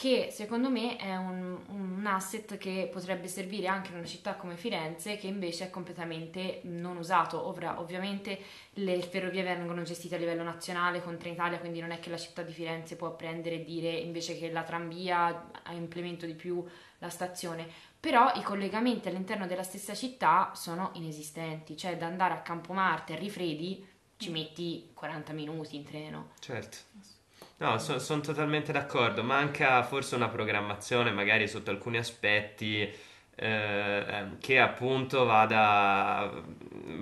che 0.00 0.30
secondo 0.32 0.70
me 0.70 0.96
è 0.96 1.14
un, 1.14 1.58
un 1.68 2.06
asset 2.06 2.56
che 2.56 2.88
potrebbe 2.90 3.28
servire 3.28 3.66
anche 3.66 3.90
in 3.90 3.98
una 3.98 4.06
città 4.06 4.34
come 4.34 4.56
Firenze, 4.56 5.18
che 5.18 5.26
invece 5.26 5.66
è 5.66 5.70
completamente 5.70 6.60
non 6.62 6.96
usato. 6.96 7.46
Ora, 7.46 7.78
ovviamente 7.78 8.40
le 8.76 9.02
ferrovie 9.02 9.42
vengono 9.42 9.82
gestite 9.82 10.14
a 10.14 10.18
livello 10.18 10.42
nazionale 10.42 11.02
con 11.02 11.18
Trenitalia, 11.18 11.58
quindi 11.58 11.80
non 11.80 11.90
è 11.90 12.00
che 12.00 12.08
la 12.08 12.16
città 12.16 12.40
di 12.40 12.50
Firenze 12.50 12.96
può 12.96 13.14
prendere 13.14 13.56
e 13.56 13.64
dire 13.64 13.90
invece 13.90 14.38
che 14.38 14.50
la 14.50 14.62
tranvia 14.62 15.50
implemento 15.72 16.24
di 16.24 16.34
più 16.34 16.64
la 16.96 17.10
stazione. 17.10 17.68
Però 18.00 18.32
i 18.36 18.42
collegamenti 18.42 19.08
all'interno 19.08 19.46
della 19.46 19.62
stessa 19.62 19.94
città 19.94 20.52
sono 20.54 20.92
inesistenti, 20.94 21.76
cioè 21.76 21.98
da 21.98 22.06
andare 22.06 22.32
a 22.32 22.40
Campomarte 22.40 23.12
a 23.12 23.16
Rifredi 23.16 23.86
ci 24.16 24.30
metti 24.30 24.92
40 24.94 25.34
minuti 25.34 25.76
in 25.76 25.84
treno. 25.84 26.30
Certo. 26.38 27.18
No, 27.60 27.76
sono 27.78 28.20
totalmente 28.22 28.72
d'accordo. 28.72 29.22
Manca 29.22 29.82
forse 29.82 30.14
una 30.14 30.28
programmazione, 30.30 31.10
magari 31.12 31.46
sotto 31.46 31.70
alcuni 31.70 31.98
aspetti, 31.98 32.90
eh, 33.34 34.24
che 34.40 34.58
appunto 34.58 35.26
vada, 35.26 36.30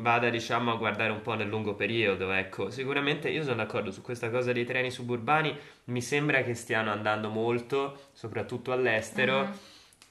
vada, 0.01 0.29
diciamo, 0.31 0.73
a 0.73 0.77
guardare 0.77 1.13
un 1.13 1.21
po' 1.23 1.35
nel 1.35 1.47
lungo 1.49 1.75
periodo. 1.75 2.33
Ecco, 2.33 2.71
sicuramente 2.71 3.29
io 3.31 3.45
sono 3.45 3.55
d'accordo 3.55 3.93
su 3.93 4.03
questa 4.03 4.31
cosa 4.31 4.51
dei 4.53 4.65
treni 4.65 4.91
suburbani. 4.91 5.57
Mi 5.85 6.03
sembra 6.03 6.43
che 6.43 6.55
stiano 6.55 6.91
andando 6.91 7.29
molto, 7.29 8.09
soprattutto 8.13 8.73
all'estero. 8.73 9.45
Mhm. 9.45 9.59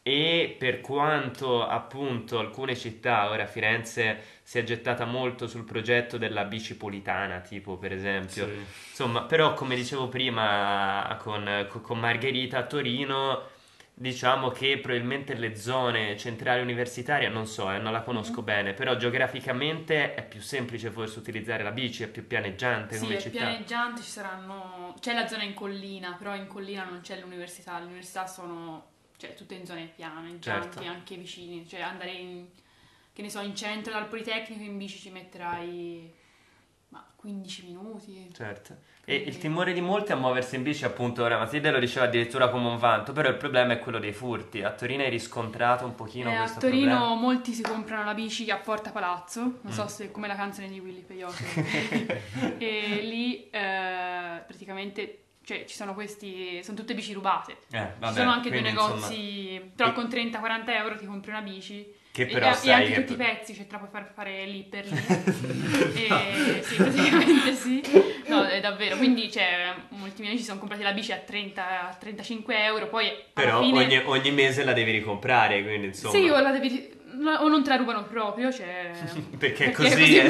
E 0.04 0.56
per 0.58 0.80
quanto 0.80 1.68
appunto 1.68 2.40
alcune 2.40 2.76
città, 2.78 3.30
ora 3.30 3.46
Firenze 3.46 4.37
si 4.48 4.60
è 4.60 4.64
gettata 4.64 5.04
molto 5.04 5.46
sul 5.46 5.66
progetto 5.66 6.18
della 6.18 6.46
bicipolitana, 6.46 7.42
tipo 7.42 7.76
per 7.76 7.92
esempio. 7.92 8.46
Sì. 8.48 8.66
Insomma, 8.92 9.24
però 9.24 9.54
come 9.54 9.76
dicevo 9.76 10.08
prima 10.08 11.18
con, 11.20 11.68
con 11.82 12.00
Margherita 12.00 12.60
a 12.60 12.64
Torino, 12.66 13.42
diciamo 13.94 14.48
che 14.52 14.78
probabilmente 14.78 15.34
le 15.34 15.58
zone 15.58 16.16
centrali 16.16 16.62
universitarie, 16.62 17.28
non 17.28 17.46
so, 17.46 17.70
eh, 17.70 17.78
non 17.80 17.92
la 17.92 18.00
conosco 18.04 18.42
bene, 18.42 18.72
però 18.72 18.96
geograficamente 18.96 20.14
è 20.14 20.26
più 20.26 20.40
semplice 20.40 20.92
forse 20.92 21.20
utilizzare 21.20 21.62
la 21.62 21.72
bici, 21.72 22.04
è 22.04 22.08
più 22.08 22.26
pianeggiante 22.26 22.96
Sì, 22.96 23.02
come 23.02 23.18
è 23.18 23.20
città. 23.20 23.40
pianeggiante, 23.40 24.02
ci 24.02 24.10
saranno... 24.10 24.96
C'è 25.02 25.14
la 25.14 25.28
zona 25.28 25.44
in 25.44 25.56
collina, 25.56 26.14
però 26.14 26.34
in 26.34 26.48
collina 26.48 26.86
non 26.86 27.02
c'è 27.02 27.20
l'università. 27.20 27.78
Le 27.80 27.86
università 27.88 28.26
sono 28.26 28.92
cioè, 29.18 29.34
tutte 29.34 29.56
in 29.56 29.66
zone 29.66 29.92
pianeggianti, 29.94 30.78
Certo. 30.78 30.90
anche 30.90 31.18
vicine. 31.18 31.68
Cioè 31.68 31.82
andare 31.82 32.12
in, 32.12 32.46
che 33.18 33.24
ne 33.24 33.30
so, 33.32 33.40
in 33.42 33.56
centro 33.56 33.92
dal 33.94 34.06
Politecnico 34.08 34.62
in 34.62 34.78
bici 34.78 35.00
ci 35.00 35.10
metterai 35.10 36.14
ma 36.90 37.04
15 37.16 37.66
minuti. 37.66 38.30
Certo. 38.32 38.78
E 39.06 39.16
il 39.16 39.40
timore 39.40 39.74
di 39.74 39.82
molti 39.82 40.12
a 40.12 40.16
muoversi 40.16 40.56
in 40.56 40.62
bici, 40.62 40.86
appunto, 40.86 41.24
ora 41.24 41.40
Matilde 41.40 41.72
lo 41.72 41.80
diceva 41.80 42.06
addirittura 42.06 42.48
come 42.50 42.68
un 42.68 42.78
vanto, 42.78 43.14
però 43.14 43.28
il 43.30 43.36
problema 43.38 43.74
è 43.74 43.80
quello 43.80 43.98
dei 43.98 44.14
furti. 44.14 44.62
A 44.62 44.70
Torino 44.72 45.02
hai 45.02 45.10
riscontrato 45.10 45.84
un 45.84 45.96
pochino 45.96 46.30
Eh, 46.30 46.36
a 46.36 46.40
questo 46.42 46.60
Torino 46.60 46.96
problema? 46.96 47.16
molti 47.16 47.54
si 47.54 47.64
comprano 47.64 48.04
la 48.04 48.14
bici 48.14 48.52
a 48.52 48.58
Porta 48.58 48.92
Palazzo, 48.92 49.42
non 49.42 49.60
Mm. 49.66 49.70
so 49.70 49.88
se 49.88 50.12
come 50.12 50.28
la 50.28 50.36
canzone 50.36 50.68
di 50.70 50.80
Willy 50.80 51.02
Peyote. 51.02 51.44
e 52.60 53.00
lì 53.02 53.50
eh, 53.50 54.44
praticamente 54.46 55.24
cioè, 55.44 55.66
ci 55.66 55.76
sono 55.76 55.96
questi, 55.96 56.62
sono 56.64 56.78
tutte 56.78 56.94
bici 56.94 57.14
rubate. 57.14 57.58
Eh, 57.72 57.94
vabbè, 57.98 58.08
ci 58.10 58.14
sono 58.20 58.30
anche 58.30 58.50
due 58.52 58.60
quindi, 58.62 58.78
insomma, 58.78 58.94
negozi, 59.08 59.72
però 59.76 59.90
E- 59.90 59.94
con 59.94 60.06
30-40 60.08 60.70
euro 60.76 60.96
ti 60.96 61.06
compri 61.08 61.32
una 61.32 61.42
bici. 61.42 61.96
Che 62.18 62.26
però 62.26 62.50
e, 62.50 62.54
sai 62.56 62.70
e 62.70 62.74
anche 62.74 62.88
che- 62.88 63.00
tutti 63.02 63.14
i 63.14 63.16
pezzi, 63.16 63.54
cioè 63.54 63.68
te 63.68 63.74
la 63.74 63.78
puoi 63.78 63.90
far 63.92 64.12
fare 64.12 64.44
lì 64.48 64.66
per 64.68 64.86
lì. 64.90 66.08
e, 66.08 66.64
sì, 66.64 66.76
praticamente 66.76 67.54
sì. 67.54 67.82
No, 68.26 68.44
è 68.44 68.60
davvero. 68.60 68.98
Quindi, 68.98 69.32
cioè, 69.32 69.72
molti 69.90 70.22
miei 70.22 70.30
amici 70.30 70.40
si 70.40 70.46
sono 70.46 70.58
comprati 70.58 70.82
la 70.82 70.94
bici 70.94 71.12
a 71.12 71.18
30, 71.18 71.90
a 71.90 71.94
35 71.94 72.64
euro, 72.64 72.88
poi 72.88 73.12
Però 73.34 73.62
fine... 73.62 73.84
ogni, 73.84 74.02
ogni 74.04 74.32
mese 74.32 74.64
la 74.64 74.74
devi 74.74 74.90
ricomprare, 74.90 75.62
quindi 75.62 75.88
insomma... 75.88 76.18
Sì, 76.18 76.28
o 76.28 76.40
la 76.40 76.50
devi... 76.52 76.96
O 77.40 77.48
non 77.48 77.64
te 77.64 77.70
la 77.70 77.76
rubano 77.76 78.04
proprio, 78.06 78.52
cioè... 78.52 78.92
Perché 79.38 79.66
è 79.66 79.72
così, 79.72 80.18
eh. 80.18 80.30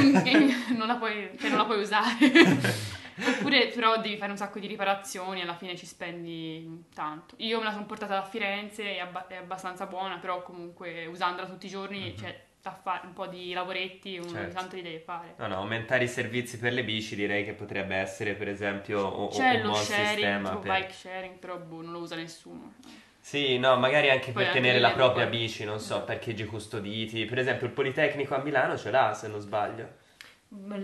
non, 0.76 0.88
la 0.88 0.96
puoi, 0.96 1.30
cioè, 1.40 1.50
non 1.50 1.60
la 1.60 1.66
puoi 1.66 1.80
usare. 1.80 2.16
Oppure 3.20 3.68
però 3.68 4.00
devi 4.00 4.18
fare 4.18 4.32
un 4.32 4.38
sacco 4.38 4.60
di 4.60 4.68
riparazioni 4.68 5.42
alla 5.42 5.56
fine 5.56 5.76
ci 5.76 5.86
spendi 5.86 6.86
tanto. 6.94 7.36
Io 7.38 7.58
me 7.60 7.66
la 7.66 7.72
sono 7.72 7.86
portata 7.86 8.14
da 8.16 8.24
Firenze, 8.24 8.96
è, 8.96 9.00
abba- 9.00 9.28
è 9.28 9.36
abbastanza 9.38 9.86
buona, 9.88 10.18
però 10.18 10.44
comunque 10.44 11.06
usandola 11.08 11.48
tutti 11.48 11.66
i 11.66 11.70
giorni 11.70 12.14
c'è 12.14 12.46
da 12.62 12.72
fare 12.72 13.08
un 13.08 13.14
po' 13.14 13.28
di 13.28 13.54
lavoretti, 13.54 14.18
un. 14.18 14.28
Certo. 14.30 14.54
tanto 14.54 14.76
li 14.76 14.82
devi 14.82 15.00
fare. 15.00 15.34
No, 15.38 15.48
no, 15.48 15.56
aumentare 15.58 16.04
i 16.04 16.08
servizi 16.08 16.60
per 16.60 16.74
le 16.74 16.84
bici 16.84 17.16
direi 17.16 17.44
che 17.44 17.54
potrebbe 17.54 17.96
essere 17.96 18.34
per 18.34 18.50
esempio 18.50 19.00
o- 19.02 19.30
C'è 19.30 19.56
un 19.56 19.62
lo 19.62 19.70
buon 19.70 19.84
sharing, 19.84 20.10
sistema 20.14 20.50
tipo 20.50 20.62
per... 20.62 20.80
bike 20.80 20.94
sharing, 20.94 21.36
però 21.38 21.58
boh, 21.58 21.82
non 21.82 21.92
lo 21.94 22.00
usa 22.00 22.16
nessuno. 22.16 22.74
Sì, 23.20 23.58
no, 23.58 23.76
magari 23.78 24.10
anche 24.10 24.32
Poi 24.32 24.44
per 24.44 24.48
anche 24.48 24.60
tenere 24.62 24.80
la 24.80 24.92
propria 24.92 25.28
poi- 25.28 25.38
bici, 25.38 25.64
non 25.66 25.80
so, 25.80 26.04
parcheggi 26.04 26.46
custoditi. 26.46 27.26
Per 27.26 27.38
esempio 27.40 27.68
il 27.68 27.74
Politecnico 27.74 28.36
a 28.36 28.40
Milano 28.40 28.78
ce 28.78 28.92
l'ha, 28.92 29.14
se 29.14 29.28
non 29.28 29.40
sbaglio. 29.40 30.06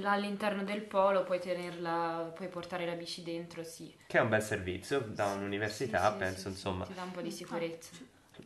All'interno 0.03 0.63
del 0.63 0.81
polo 0.81 1.23
puoi 1.23 1.39
tenerla, 1.39 2.31
puoi 2.35 2.49
portare 2.49 2.85
la 2.85 2.93
bici 2.95 3.23
dentro, 3.23 3.63
sì. 3.63 3.95
Che 4.05 4.17
è 4.17 4.21
un 4.21 4.29
bel 4.29 4.41
servizio 4.41 4.99
da 4.99 5.27
un'università, 5.27 6.05
Sì, 6.07 6.11
sì, 6.11 6.17
penso, 6.17 6.41
sì, 6.41 6.47
insomma. 6.49 6.85
Ti 6.85 6.93
dà 6.93 7.03
un 7.03 7.11
po' 7.11 7.21
di 7.21 7.31
sicurezza. 7.31 7.91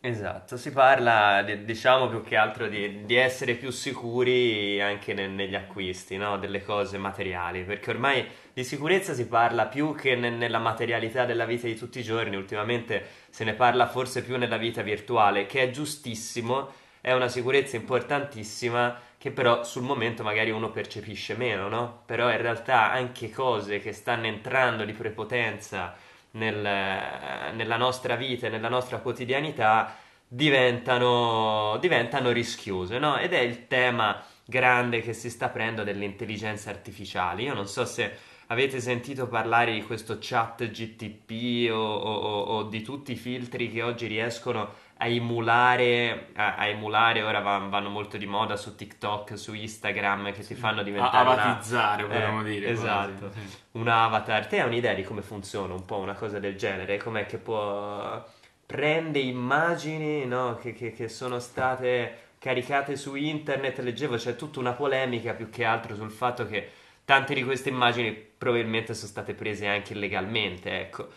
Esatto, 0.00 0.56
si 0.56 0.70
parla, 0.70 1.42
di- 1.42 1.64
diciamo 1.64 2.08
più 2.08 2.22
che 2.22 2.36
altro 2.36 2.68
di, 2.68 3.04
di 3.04 3.14
essere 3.16 3.54
più 3.54 3.70
sicuri 3.70 4.80
anche 4.80 5.12
ne- 5.14 5.26
negli 5.26 5.54
acquisti, 5.56 6.16
no? 6.16 6.38
Delle 6.38 6.62
cose 6.62 6.98
materiali, 6.98 7.64
perché 7.64 7.90
ormai 7.90 8.24
di 8.52 8.62
sicurezza 8.64 9.12
si 9.14 9.26
parla 9.26 9.66
più 9.66 9.94
che 9.94 10.14
ne- 10.14 10.30
nella 10.30 10.58
materialità 10.58 11.24
della 11.24 11.46
vita 11.46 11.66
di 11.66 11.74
tutti 11.74 11.98
i 11.98 12.02
giorni, 12.04 12.36
ultimamente 12.36 13.06
se 13.30 13.44
ne 13.44 13.54
parla 13.54 13.88
forse 13.88 14.22
più 14.22 14.36
nella 14.36 14.58
vita 14.58 14.82
virtuale, 14.82 15.46
che 15.46 15.62
è 15.62 15.70
giustissimo, 15.70 16.70
è 17.00 17.12
una 17.12 17.28
sicurezza 17.28 17.76
importantissima 17.76 19.00
che 19.18 19.30
però 19.32 19.64
sul 19.64 19.82
momento 19.82 20.22
magari 20.22 20.50
uno 20.50 20.70
percepisce 20.70 21.34
meno, 21.36 21.68
no? 21.68 22.02
Però 22.06 22.30
in 22.30 22.40
realtà 22.40 22.90
anche 22.92 23.30
cose 23.30 23.80
che 23.80 23.92
stanno 23.92 24.26
entrando 24.26 24.84
di 24.84 24.92
prepotenza 24.92 25.94
nel- 26.32 27.52
nella 27.54 27.76
nostra 27.76 28.14
vita 28.16 28.46
e 28.46 28.50
nella 28.50 28.68
nostra 28.68 28.98
quotidianità 28.98 29.96
diventano, 30.26 31.78
diventano 31.80 32.30
rischiose, 32.30 32.98
no? 32.98 33.16
Ed 33.18 33.32
è 33.32 33.40
il 33.40 33.66
tema 33.66 34.22
grande 34.44 35.00
che 35.00 35.12
si 35.12 35.30
sta 35.30 35.46
aprendo 35.46 35.84
delle 35.84 36.04
intelligenze 36.04 36.68
artificiali. 36.70 37.44
Io 37.44 37.54
non 37.54 37.66
so 37.66 37.84
se 37.84 38.16
avete 38.48 38.80
sentito 38.80 39.26
parlare 39.28 39.72
di 39.72 39.82
questo 39.82 40.16
chat 40.20 40.70
GTP 40.70 41.68
o- 41.70 41.76
o- 41.76 42.40
o 42.58 42.62
di 42.64 42.82
tutti 42.82 43.12
i 43.12 43.16
filtri 43.16 43.70
che 43.70 43.82
oggi 43.82 44.06
riescono 44.06 44.62
a 44.62 44.68
emulare, 45.06 46.28
a, 46.34 46.56
a 46.56 46.66
emulare, 46.66 47.22
ora 47.22 47.40
va- 47.40 47.58
vanno 47.58 47.88
molto 47.88 48.16
di 48.16 48.26
moda 48.26 48.56
su 48.56 48.74
TikTok, 48.74 49.38
su 49.38 49.54
Instagram, 49.54 50.32
che 50.32 50.42
ti 50.42 50.54
fanno 50.54 50.80
A 50.80 50.82
diventare 50.82 51.28
una- 51.30 51.42
avatizzare, 51.42 52.02
potremmo 52.04 52.40
Eh, 52.40 52.44
dire. 52.44 52.68
Esatto 52.70 53.28
quasi, 53.28 53.56
un 53.72 53.88
avatar. 53.88 54.46
Te 54.46 54.60
hai 54.60 54.66
un'idea 54.66 54.94
di 54.94 55.02
come 55.04 55.22
funziona 55.22 55.72
un 55.74 55.84
po' 55.84 55.98
una 55.98 56.14
cosa 56.14 56.38
del 56.38 56.56
genere? 56.56 56.96
Com'è 56.98 57.26
che 57.26 57.38
può 57.38 58.22
prende 58.66 59.18
immagini 59.20 60.26
no, 60.26 60.56
che, 60.60 60.72
che- 60.74 60.92
che 60.92 61.08
sono 61.08 61.38
state 61.38 62.26
caricate 62.38 62.96
su 62.96 63.14
internet, 63.14 63.78
leggevo 63.80 64.16
c'è 64.16 64.36
tutta 64.36 64.60
una 64.60 64.72
polemica 64.72 65.32
più 65.32 65.48
che 65.50 65.64
altro 65.64 65.94
sul 65.94 66.10
fatto 66.10 66.46
che 66.46 66.70
tante 67.04 67.34
di 67.34 67.42
queste 67.44 67.68
immagini 67.70 68.12
probabilmente 68.12 68.94
sono 68.94 69.08
state 69.08 69.32
prese 69.34 69.66
anche 69.66 69.94
illegalmente, 69.94 70.80
ecco. 70.80 71.08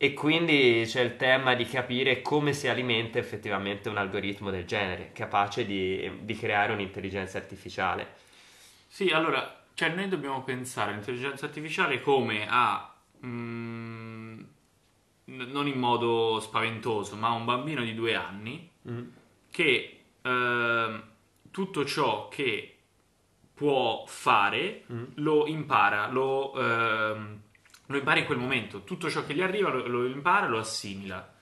E 0.00 0.14
quindi 0.14 0.84
c'è 0.86 1.00
il 1.00 1.16
tema 1.16 1.54
di 1.54 1.64
capire 1.64 2.22
come 2.22 2.52
si 2.52 2.68
alimenta 2.68 3.18
effettivamente 3.18 3.88
un 3.88 3.96
algoritmo 3.96 4.48
del 4.48 4.64
genere, 4.64 5.10
capace 5.12 5.66
di, 5.66 6.08
di 6.22 6.36
creare 6.36 6.72
un'intelligenza 6.72 7.36
artificiale. 7.36 8.14
Sì, 8.86 9.08
allora, 9.08 9.64
cioè 9.74 9.88
noi 9.88 10.06
dobbiamo 10.06 10.44
pensare 10.44 10.92
all'intelligenza 10.92 11.46
artificiale 11.46 12.00
come 12.00 12.46
a... 12.48 12.94
Mm, 13.26 14.40
non 15.24 15.66
in 15.66 15.78
modo 15.78 16.40
spaventoso, 16.40 17.16
ma 17.16 17.30
un 17.30 17.44
bambino 17.44 17.82
di 17.82 17.94
due 17.94 18.14
anni 18.14 18.70
mm. 18.88 19.08
che 19.50 20.00
eh, 20.22 21.02
tutto 21.50 21.84
ciò 21.84 22.28
che 22.28 22.76
può 23.52 24.04
fare 24.06 24.84
mm. 24.90 25.04
lo 25.16 25.46
impara, 25.46 26.08
lo, 26.08 26.54
eh, 26.54 27.16
lo, 27.88 27.98
impara 27.98 28.20
in 28.20 28.24
quel 28.24 28.38
momento, 28.38 28.84
tutto 28.84 29.10
ciò 29.10 29.26
che 29.26 29.34
gli 29.34 29.42
arriva 29.42 29.68
lo, 29.68 29.86
lo 29.86 30.06
impara, 30.06 30.46
lo 30.46 30.58
assimila. 30.58 31.34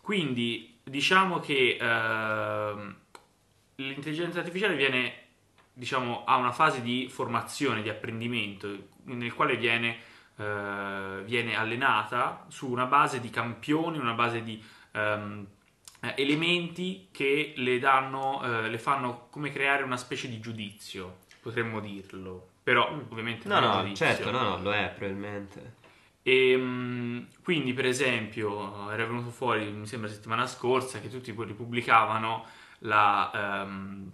Quindi 0.00 0.78
diciamo 0.84 1.40
che 1.40 1.76
eh, 1.80 2.94
l'intelligenza 3.76 4.38
artificiale 4.38 4.76
viene, 4.76 5.14
diciamo, 5.72 6.24
ha 6.24 6.36
una 6.36 6.52
fase 6.52 6.82
di 6.82 7.08
formazione, 7.10 7.82
di 7.82 7.88
apprendimento, 7.88 8.68
nel 9.04 9.34
quale 9.34 9.56
viene 9.56 10.16
eh, 10.38 11.22
viene 11.24 11.56
allenata 11.56 12.44
su 12.46 12.70
una 12.70 12.86
base 12.86 13.18
di 13.20 13.28
campioni, 13.28 13.98
una 13.98 14.12
base 14.12 14.44
di 14.44 14.62
um, 14.92 15.44
elementi 16.14 17.08
che 17.10 17.54
le 17.56 17.80
danno, 17.80 18.38
uh, 18.40 18.68
le 18.68 18.78
fanno 18.78 19.26
come 19.30 19.50
creare 19.50 19.82
una 19.82 19.96
specie 19.96 20.28
di 20.28 20.38
giudizio, 20.38 21.18
potremmo 21.40 21.80
dirlo. 21.80 22.50
Però 22.68 22.92
mm. 22.92 23.00
ovviamente 23.08 23.48
no, 23.48 23.60
no, 23.60 23.94
certo, 23.94 24.30
no, 24.30 24.42
no, 24.42 24.58
lo 24.60 24.74
è 24.74 24.92
probabilmente. 24.94 25.76
E, 26.20 26.54
um, 26.54 27.26
quindi, 27.42 27.72
per 27.72 27.86
esempio, 27.86 28.90
era 28.90 29.06
venuto 29.06 29.30
fuori, 29.30 29.70
mi 29.70 29.86
sembra 29.86 30.10
settimana 30.10 30.46
scorsa, 30.46 31.00
che 31.00 31.08
tutti 31.08 31.32
poi 31.32 31.46
pubblicavano 31.54 32.44
la, 32.80 33.64
um, 33.64 34.10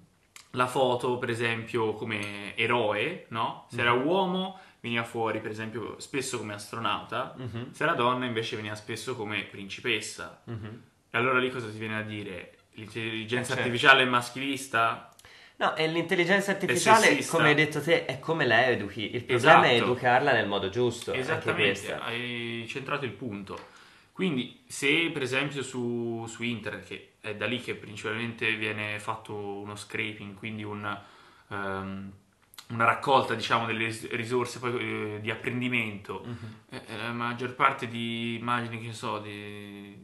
la 0.53 0.67
foto, 0.69 1.19
per 1.19 1.31
esempio, 1.31 1.95
come 1.95 2.57
eroe, 2.57 3.27
no? 3.31 3.67
Se 3.71 3.75
mm. 3.75 3.81
era 3.81 3.93
uomo 3.93 4.61
veniva 4.81 5.03
fuori, 5.03 5.41
per 5.41 5.51
esempio, 5.51 5.99
spesso 5.99 6.39
come 6.39 6.55
astronauta, 6.55 7.35
uh-huh. 7.37 7.73
se 7.73 7.83
era 7.83 7.95
donna 7.95 8.25
invece 8.25 8.55
veniva 8.55 8.77
spesso 8.77 9.17
come 9.17 9.43
principessa. 9.43 10.43
Uh-huh. 10.45 10.81
E 11.11 11.19
allora 11.19 11.41
lì 11.41 11.51
cosa 11.51 11.69
ti 11.69 11.79
viene 11.79 11.97
a 11.97 12.03
dire? 12.03 12.59
L'intelligenza 12.75 13.55
eh, 13.55 13.57
certo. 13.57 13.63
artificiale 13.63 14.03
è 14.03 14.07
maschilista? 14.07 15.13
No, 15.57 15.77
e 15.77 15.87
l'intelligenza 15.87 16.51
artificiale, 16.51 17.25
come 17.27 17.49
hai 17.49 17.55
detto 17.55 17.81
te, 17.81 18.07
è 18.07 18.19
come 18.19 18.45
la 18.45 18.67
educhi. 18.67 19.15
Il 19.15 19.25
problema 19.25 19.61
esatto. 19.61 19.67
è 19.67 19.75
educarla 19.75 20.33
nel 20.33 20.49
modo 20.49 20.69
giusto. 20.69 21.13
Esattamente, 21.13 21.93
hai 21.93 22.65
centrato 22.69 23.05
il 23.05 23.13
punto. 23.13 23.73
Quindi, 24.13 24.63
se 24.67 25.11
per 25.13 25.23
esempio 25.23 25.63
su, 25.63 26.25
su, 26.29 26.43
internet, 26.43 26.87
che 26.87 27.11
è 27.21 27.35
da 27.35 27.47
lì 27.47 27.61
che 27.61 27.75
principalmente 27.75 28.55
viene 28.55 28.99
fatto 28.99 29.35
uno 29.35 29.77
scraping, 29.77 30.35
quindi 30.35 30.63
un, 30.63 30.99
um, 31.49 32.13
una 32.69 32.85
raccolta 32.85 33.35
diciamo 33.35 33.67
delle 33.67 33.93
risorse 34.11 34.59
poi, 34.59 34.79
eh, 34.79 35.19
di 35.21 35.31
apprendimento 35.31 36.25
uh-huh. 36.25 36.77
eh, 36.77 36.97
la 36.97 37.13
maggior 37.13 37.55
parte 37.55 37.89
di 37.89 38.37
immagini 38.37 38.81
che 38.81 38.93
so 38.93 39.19
di, 39.19 39.97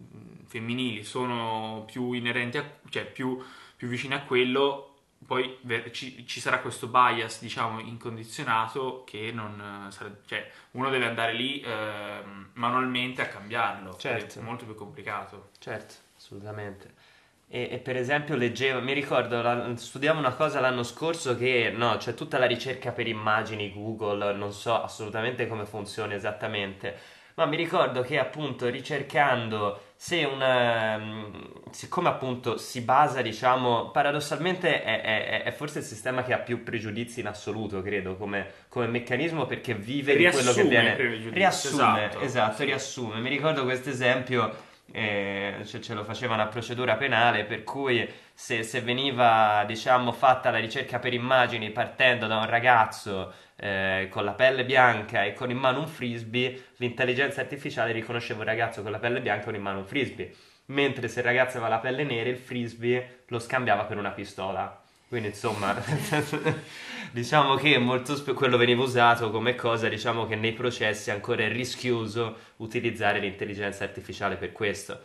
femminili 0.46 1.04
sono 1.04 1.84
più 1.86 2.12
inerenti 2.12 2.58
a, 2.58 2.68
cioè 2.88 3.06
più, 3.06 3.40
più 3.76 3.86
vicine 3.86 4.16
a 4.16 4.22
quello 4.22 4.89
poi 5.26 5.58
ci, 5.92 6.26
ci, 6.26 6.40
sarà 6.40 6.60
questo 6.60 6.86
bias 6.86 7.40
diciamo 7.40 7.78
incondizionato 7.80 9.04
che 9.04 9.30
non 9.32 9.88
sarà, 9.90 10.10
cioè 10.26 10.50
uno 10.72 10.88
deve 10.90 11.06
andare 11.06 11.34
lì 11.34 11.60
eh, 11.60 12.22
manualmente 12.54 13.22
a 13.22 13.26
cambiarlo 13.26 13.96
certo. 13.96 14.38
è 14.38 14.42
molto 14.42 14.64
più 14.64 14.74
complicato 14.74 15.50
certo 15.58 15.94
assolutamente 16.16 17.10
e, 17.52 17.68
e, 17.68 17.78
per 17.78 17.96
esempio 17.96 18.36
leggevo, 18.36 18.80
mi 18.80 18.92
ricordo, 18.92 19.42
la, 19.42 19.74
studiavo 19.74 20.20
una 20.20 20.34
cosa 20.34 20.60
l'anno 20.60 20.84
scorso 20.84 21.36
che 21.36 21.72
no, 21.74 21.96
c'è 21.96 22.14
tutta 22.14 22.38
la 22.38 22.46
ricerca 22.46 22.92
per 22.92 23.08
immagini 23.08 23.72
Google, 23.72 24.34
non 24.34 24.52
so 24.52 24.80
assolutamente 24.80 25.48
come 25.48 25.66
funziona 25.66 26.14
esattamente, 26.14 26.96
ma 27.34 27.46
mi 27.46 27.56
ricordo 27.56 28.02
che 28.02 28.20
appunto 28.20 28.68
ricercando 28.68 29.89
se 30.02 30.24
una, 30.24 30.96
mm, 30.96 31.24
siccome 31.72 32.08
appunto 32.08 32.56
si 32.56 32.80
basa, 32.80 33.20
diciamo, 33.20 33.90
paradossalmente 33.90 34.82
è, 34.82 35.02
è, 35.02 35.42
è, 35.42 35.52
forse 35.52 35.80
il 35.80 35.84
sistema 35.84 36.22
che 36.22 36.32
ha 36.32 36.38
più 36.38 36.62
pregiudizi 36.62 37.20
in 37.20 37.26
assoluto, 37.26 37.82
credo, 37.82 38.16
come, 38.16 38.50
come 38.70 38.86
meccanismo 38.86 39.44
perché 39.44 39.74
vive 39.74 40.14
riassume 40.14 40.42
di 40.42 40.52
quello 40.52 40.62
che 40.62 40.74
viene... 40.74 41.30
Riassume, 41.30 42.06
esatto, 42.06 42.20
esatto 42.20 42.64
riassume. 42.64 43.20
Mi 43.20 43.28
ricordo 43.28 43.64
questo 43.64 43.90
esempio 43.90 44.50
eh, 44.90 45.56
ce, 45.66 45.82
ce, 45.82 45.92
lo 45.92 46.02
faceva 46.02 46.32
una 46.32 46.46
procedura 46.46 46.96
penale 46.96 47.44
per 47.44 47.62
cui 47.62 48.08
se, 48.32 48.62
se, 48.62 48.80
veniva 48.80 49.64
diciamo 49.66 50.12
fatta 50.12 50.50
la 50.50 50.58
ricerca 50.58 50.98
per 50.98 51.12
immagini 51.12 51.70
partendo 51.70 52.26
da 52.26 52.38
un 52.38 52.46
ragazzo 52.46 53.32
eh, 53.60 54.08
con 54.10 54.24
la 54.24 54.32
pelle 54.32 54.64
bianca 54.64 55.24
e 55.24 55.34
con 55.34 55.50
in 55.50 55.58
mano 55.58 55.80
un 55.80 55.88
frisbee 55.88 56.68
l'intelligenza 56.76 57.42
artificiale 57.42 57.92
riconosceva 57.92 58.40
un 58.40 58.46
ragazzo 58.46 58.82
con 58.82 58.90
la 58.90 58.98
pelle 58.98 59.20
bianca 59.20 59.42
e 59.42 59.44
con 59.44 59.54
in 59.54 59.62
mano 59.62 59.78
un 59.78 59.86
frisbee 59.86 60.34
mentre 60.66 61.08
se 61.08 61.20
il 61.20 61.26
ragazzo 61.26 61.58
aveva 61.58 61.68
la 61.68 61.80
pelle 61.80 62.04
nera 62.04 62.30
il 62.30 62.38
frisbee 62.38 63.24
lo 63.26 63.38
scambiava 63.38 63.84
per 63.84 63.98
una 63.98 64.10
pistola 64.10 64.80
quindi 65.10 65.30
insomma, 65.30 65.74
diciamo 67.10 67.56
che 67.56 67.76
molto 67.78 68.14
spesso 68.14 68.32
quello 68.32 68.56
veniva 68.56 68.84
usato 68.84 69.32
come 69.32 69.56
cosa, 69.56 69.88
diciamo 69.88 70.24
che 70.24 70.36
nei 70.36 70.52
processi 70.52 71.10
ancora 71.10 71.42
è 71.42 71.48
rischioso 71.48 72.36
utilizzare 72.58 73.18
l'intelligenza 73.18 73.82
artificiale 73.82 74.36
per 74.36 74.52
questo. 74.52 75.00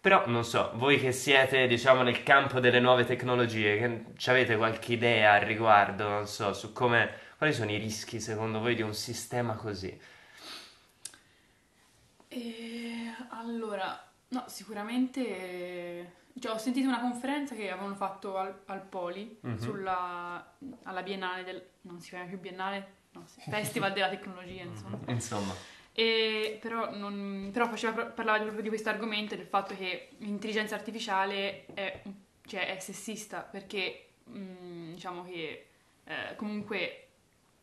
Però 0.00 0.24
non 0.26 0.44
so, 0.44 0.72
voi 0.74 0.98
che 0.98 1.12
siete, 1.12 1.68
diciamo, 1.68 2.02
nel 2.02 2.24
campo 2.24 2.58
delle 2.58 2.80
nuove 2.80 3.04
tecnologie, 3.04 3.78
che 3.78 4.28
avete 4.28 4.56
qualche 4.56 4.92
idea 4.94 5.34
al 5.34 5.42
riguardo, 5.42 6.08
non 6.08 6.26
so, 6.26 6.52
su 6.52 6.72
come 6.72 7.23
quali 7.44 7.52
sono 7.52 7.72
i 7.72 7.76
rischi 7.76 8.20
secondo 8.20 8.58
voi 8.58 8.74
di 8.74 8.80
un 8.80 8.94
sistema 8.94 9.54
così? 9.54 10.00
E, 12.28 13.14
allora, 13.28 14.02
no, 14.28 14.44
sicuramente 14.46 16.12
cioè, 16.40 16.52
ho 16.52 16.58
sentito 16.58 16.88
una 16.88 17.00
conferenza 17.00 17.54
che 17.54 17.70
avevano 17.70 17.94
fatto 17.96 18.38
al, 18.38 18.62
al 18.64 18.80
Poli 18.80 19.38
mm-hmm. 19.46 19.58
sulla, 19.58 20.54
alla 20.84 21.02
Biennale 21.02 21.44
del... 21.44 21.62
non 21.82 22.00
si 22.00 22.08
chiama 22.08 22.24
più 22.24 22.40
Biennale? 22.40 22.92
No, 23.10 23.26
Festival 23.26 23.92
della 23.92 24.08
Tecnologia, 24.08 24.62
insomma. 24.64 24.98
insomma. 25.08 25.54
E, 25.92 26.58
però, 26.62 26.96
non, 26.96 27.50
però 27.52 27.68
faceva, 27.68 28.06
parlava 28.06 28.38
proprio 28.38 28.62
di 28.62 28.68
questo 28.68 28.88
argomento, 28.88 29.36
del 29.36 29.44
fatto 29.44 29.76
che 29.76 30.12
l'intelligenza 30.18 30.74
artificiale 30.76 31.66
è, 31.74 32.02
cioè, 32.46 32.74
è 32.74 32.78
sessista, 32.80 33.40
perché 33.40 34.12
mh, 34.24 34.38
mm, 34.38 34.92
diciamo 34.94 35.24
che 35.24 35.66
eh, 36.04 36.36
comunque 36.36 37.04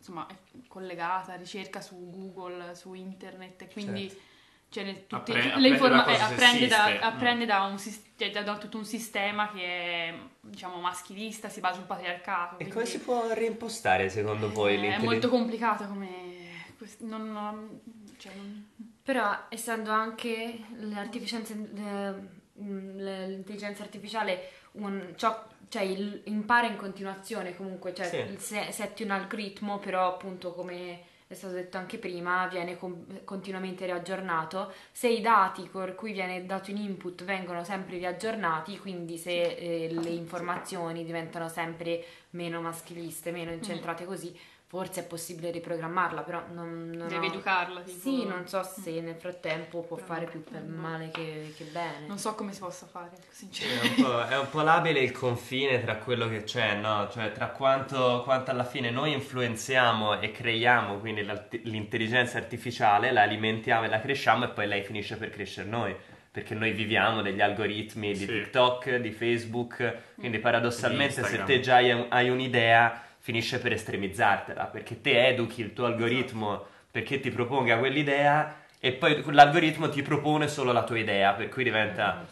insomma, 0.01 0.27
è 0.27 0.35
collegata, 0.67 1.35
ricerca 1.35 1.79
su 1.79 1.95
Google, 2.09 2.75
su 2.75 2.93
internet, 2.93 3.71
quindi... 3.71 4.09
Certo 4.09 4.29
cioè 4.71 4.85
nel, 4.85 5.05
tutte, 5.05 5.33
Appre- 5.33 5.59
le 5.59 5.67
informa- 5.67 6.05
eh, 6.05 6.15
apprende, 6.15 6.67
da, 6.67 6.97
apprende 7.01 7.45
da, 7.45 7.65
un, 7.65 7.77
cioè, 7.77 8.31
da, 8.31 8.41
da, 8.41 8.57
tutto 8.57 8.77
un 8.77 8.85
sistema 8.85 9.51
che 9.51 9.61
è 9.61 10.13
diciamo 10.39 10.79
maschilista, 10.79 11.49
si 11.49 11.59
basa 11.59 11.75
sul 11.75 11.83
patriarcato. 11.83 12.57
E 12.57 12.69
come 12.69 12.85
si 12.85 13.01
può 13.01 13.33
reimpostare 13.33 14.07
secondo 14.07 14.47
eh, 14.47 14.51
voi 14.51 14.77
È 14.77 14.97
molto 14.99 15.27
complicato 15.27 15.85
come... 15.87 16.39
Non, 16.99 17.33
non, 17.33 17.81
cioè, 18.17 18.31
non... 18.33 18.69
Però 19.03 19.47
essendo 19.49 19.91
anche 19.91 20.59
l'intelligenza 20.77 21.53
artificiale 23.83 24.51
un, 24.73 25.11
ciò, 25.17 25.47
cioè 25.71 25.83
il, 25.83 26.21
impara 26.25 26.67
in 26.67 26.75
continuazione 26.75 27.55
comunque, 27.55 27.93
cioè 27.93 28.07
sì. 28.07 28.37
se, 28.37 28.71
setti 28.73 29.03
un 29.03 29.11
algoritmo 29.11 29.79
però 29.79 30.05
appunto 30.09 30.51
come 30.51 31.03
è 31.27 31.33
stato 31.33 31.53
detto 31.53 31.77
anche 31.77 31.97
prima, 31.97 32.45
viene 32.47 32.77
com- 32.77 33.23
continuamente 33.23 33.85
riaggiornato. 33.85 34.73
Se 34.91 35.07
i 35.07 35.21
dati 35.21 35.69
per 35.71 35.95
cui 35.95 36.11
viene 36.11 36.45
dato 36.45 36.71
in 36.71 36.77
input 36.77 37.23
vengono 37.23 37.63
sempre 37.63 37.97
riaggiornati, 37.97 38.77
quindi 38.77 39.17
se 39.17 39.55
eh, 39.55 39.93
le 39.93 40.09
informazioni 40.09 41.05
diventano 41.05 41.47
sempre 41.47 42.03
meno 42.31 42.59
maschiliste, 42.59 43.31
meno 43.31 43.51
incentrate 43.51 44.03
così, 44.03 44.37
forse 44.71 45.01
è 45.01 45.03
possibile 45.03 45.51
riprogrammarla, 45.51 46.21
però 46.21 46.43
non, 46.53 46.91
non 46.93 47.09
Devi 47.09 47.25
ho... 47.25 47.29
educarla. 47.29 47.81
Tipo... 47.81 47.99
Sì, 47.99 48.25
non 48.25 48.47
so 48.47 48.63
se 48.63 49.01
nel 49.01 49.15
frattempo 49.15 49.81
può 49.81 49.97
però 49.97 50.07
fare 50.07 50.27
più 50.27 50.41
per 50.45 50.63
male 50.63 51.09
che, 51.11 51.53
che, 51.57 51.65
bene. 51.65 52.07
Non 52.07 52.17
so 52.17 52.35
come 52.35 52.53
si 52.53 52.61
possa 52.61 52.85
fare, 52.85 53.09
sinceramente. 53.31 54.01
È 54.01 54.05
un, 54.05 54.25
è 54.29 54.37
un 54.37 54.49
po', 54.49 54.61
labile 54.61 55.01
il 55.01 55.11
confine 55.11 55.83
tra 55.83 55.97
quello 55.97 56.29
che 56.29 56.45
c'è, 56.45 56.75
no? 56.75 57.09
Cioè 57.11 57.33
tra 57.33 57.47
quanto, 57.49 58.21
quanto 58.23 58.51
alla 58.51 58.63
fine 58.63 58.91
noi 58.91 59.11
influenziamo 59.11 60.21
e 60.21 60.31
creiamo, 60.31 60.99
quindi 60.99 61.27
l'intelligenza 61.63 62.37
artificiale, 62.37 63.11
la 63.11 63.23
alimentiamo 63.23 63.83
e 63.83 63.89
la 63.89 63.99
cresciamo 63.99 64.45
e 64.45 64.49
poi 64.51 64.67
lei 64.67 64.83
finisce 64.83 65.17
per 65.17 65.31
crescere 65.31 65.67
noi. 65.67 65.93
perché 66.31 66.55
noi 66.55 66.71
viviamo 66.71 67.21
degli 67.21 67.41
algoritmi 67.41 68.13
di 68.13 68.19
Sì. 68.19 68.27
TikTok, 68.27 68.95
di 68.95 69.11
Facebook, 69.11 69.97
quindi 70.15 70.39
paradossalmente 70.39 71.23
se 71.25 71.43
te 71.43 71.59
già 71.59 71.75
hai, 71.75 72.05
hai 72.07 72.29
un'idea 72.29 73.03
finisce 73.21 73.59
per 73.59 73.71
estremizzartela, 73.71 74.65
perché 74.65 74.99
te 74.99 75.27
educhi 75.27 75.61
il 75.61 75.73
tuo 75.73 75.85
algoritmo 75.85 76.65
perché 76.89 77.19
ti 77.19 77.29
proponga 77.29 77.77
quell'idea 77.77 78.65
e 78.79 78.93
poi 78.93 79.23
l'algoritmo 79.31 79.89
ti 79.89 80.01
propone 80.01 80.47
solo 80.47 80.71
la 80.71 80.83
tua 80.83 80.97
idea, 80.97 81.33
per 81.33 81.47
cui 81.49 81.63
diventa... 81.63 82.27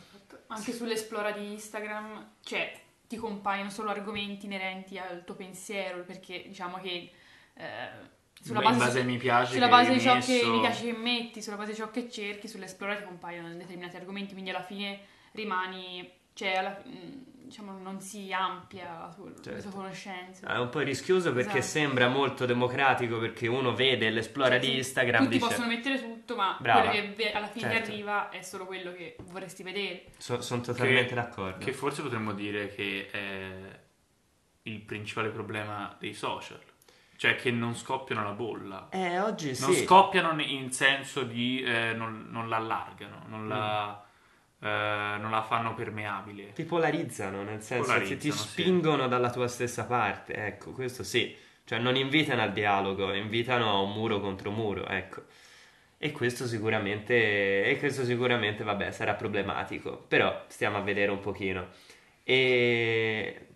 Anche 0.47 0.73
sull'esplora 0.73 1.31
di 1.31 1.51
Instagram, 1.51 2.31
cioè, 2.43 2.73
ti 3.07 3.17
compaiono 3.17 3.69
solo 3.69 3.91
argomenti 3.91 4.47
inerenti 4.47 4.97
al 4.97 5.23
tuo 5.23 5.35
pensiero, 5.35 6.01
perché 6.01 6.43
diciamo 6.47 6.77
che 6.77 7.11
eh, 7.53 7.89
sulla 8.41 8.61
base, 8.61 8.77
base 8.79 9.03
mi 9.03 9.17
piace 9.17 9.53
sulla 9.53 9.67
base 9.67 9.93
di 9.93 9.99
ciò 9.99 10.15
messo- 10.15 10.31
che 10.31 10.47
mi 10.47 10.59
piace 10.59 10.85
che 10.85 10.97
metti, 10.97 11.41
sulla 11.43 11.55
base 11.55 11.71
di 11.71 11.77
ciò 11.77 11.91
che 11.91 12.09
cerchi, 12.09 12.47
sull'esplora 12.47 12.95
ti 12.95 13.03
compaiono 13.03 13.53
determinati 13.53 13.95
argomenti, 13.95 14.33
quindi 14.33 14.49
alla 14.49 14.63
fine 14.63 14.99
rimani, 15.33 16.11
cioè, 16.39 16.53
alla- 16.55 16.81
mh, 16.85 17.25
diciamo, 17.47 17.77
non 17.79 17.99
si 17.99 18.31
amplia 18.31 18.85
la 18.85 19.15
Certo. 19.41 19.61
tue 19.61 19.71
conoscenze. 19.71 20.45
È 20.45 20.57
un 20.57 20.69
po' 20.69 20.79
rischioso 20.79 21.33
perché 21.33 21.57
Esatto. 21.57 21.79
sembra 21.79 22.07
molto 22.07 22.45
democratico 22.45 23.17
perché 23.19 23.47
uno 23.47 23.73
vede 23.73 24.09
l'esplora 24.09 24.51
Cioè, 24.51 24.59
di 24.59 24.77
Instagram 24.77 25.23
Tutti 25.23 25.33
dice 25.37 25.47
possono 25.47 25.67
mettere 25.67 25.99
tutto, 25.99 26.35
ma 26.35 26.55
Brava. 26.61 26.89
quello 26.91 27.13
che 27.15 27.31
alla 27.33 27.47
fine 27.47 27.71
Certo. 27.73 27.91
arriva 27.91 28.29
è 28.29 28.41
solo 28.41 28.65
quello 28.65 28.93
che 28.93 29.17
vorresti 29.23 29.63
vedere. 29.63 30.05
sono 30.17 30.61
totalmente 30.61 31.07
Che- 31.09 31.15
d'accordo. 31.15 31.65
Che 31.65 31.73
forse 31.73 32.01
potremmo 32.03 32.31
dire 32.33 32.67
che 32.73 33.09
è 33.11 33.79
il 34.63 34.79
principale 34.81 35.29
problema 35.29 35.95
dei 35.99 36.13
social. 36.13 36.59
Cioè 37.17 37.35
che 37.35 37.51
non 37.51 37.75
scoppiano 37.75 38.23
la 38.23 38.31
bolla. 38.31 38.87
Eh, 38.91 39.19
oggi 39.19 39.47
Non 39.59 39.73
sì. 39.73 39.83
scoppiano 39.83 40.39
in 40.41 40.71
senso 40.71 41.23
di 41.23 41.61
eh, 41.61 41.91
non, 41.93 42.27
non 42.29 42.47
la 42.47 42.55
allargano, 42.55 43.23
non 43.27 43.45
la, 43.49 44.01
eh, 44.61 45.17
non 45.19 45.31
la 45.31 45.41
fanno 45.41 45.73
permeabile. 45.73 46.53
Ti 46.53 46.63
polarizzano, 46.63 47.43
nel 47.43 47.61
senso 47.61 47.93
che 47.99 48.17
ti 48.17 48.31
sì. 48.31 48.37
spingono 48.37 49.07
dalla 49.07 49.29
tua 49.29 49.47
stessa 49.47 49.85
parte, 49.85 50.33
ecco, 50.33 50.71
questo 50.71 51.03
sì. 51.03 51.35
Cioè 51.63 51.79
non 51.79 51.95
invitano 51.95 52.41
al 52.41 52.51
dialogo, 52.51 53.13
invitano 53.13 53.69
a 53.69 53.79
un 53.79 53.93
muro 53.93 54.19
contro 54.19 54.49
muro, 54.51 54.87
ecco. 54.87 55.23
E 55.97 56.11
questo 56.11 56.47
sicuramente, 56.47 57.65
e 57.65 57.77
questo 57.77 58.03
sicuramente, 58.03 58.63
vabbè, 58.63 58.91
sarà 58.91 59.13
problematico, 59.13 59.97
però 60.07 60.45
stiamo 60.47 60.77
a 60.77 60.81
vedere 60.81 61.11
un 61.11 61.19
pochino. 61.19 61.67
E... 62.23 63.47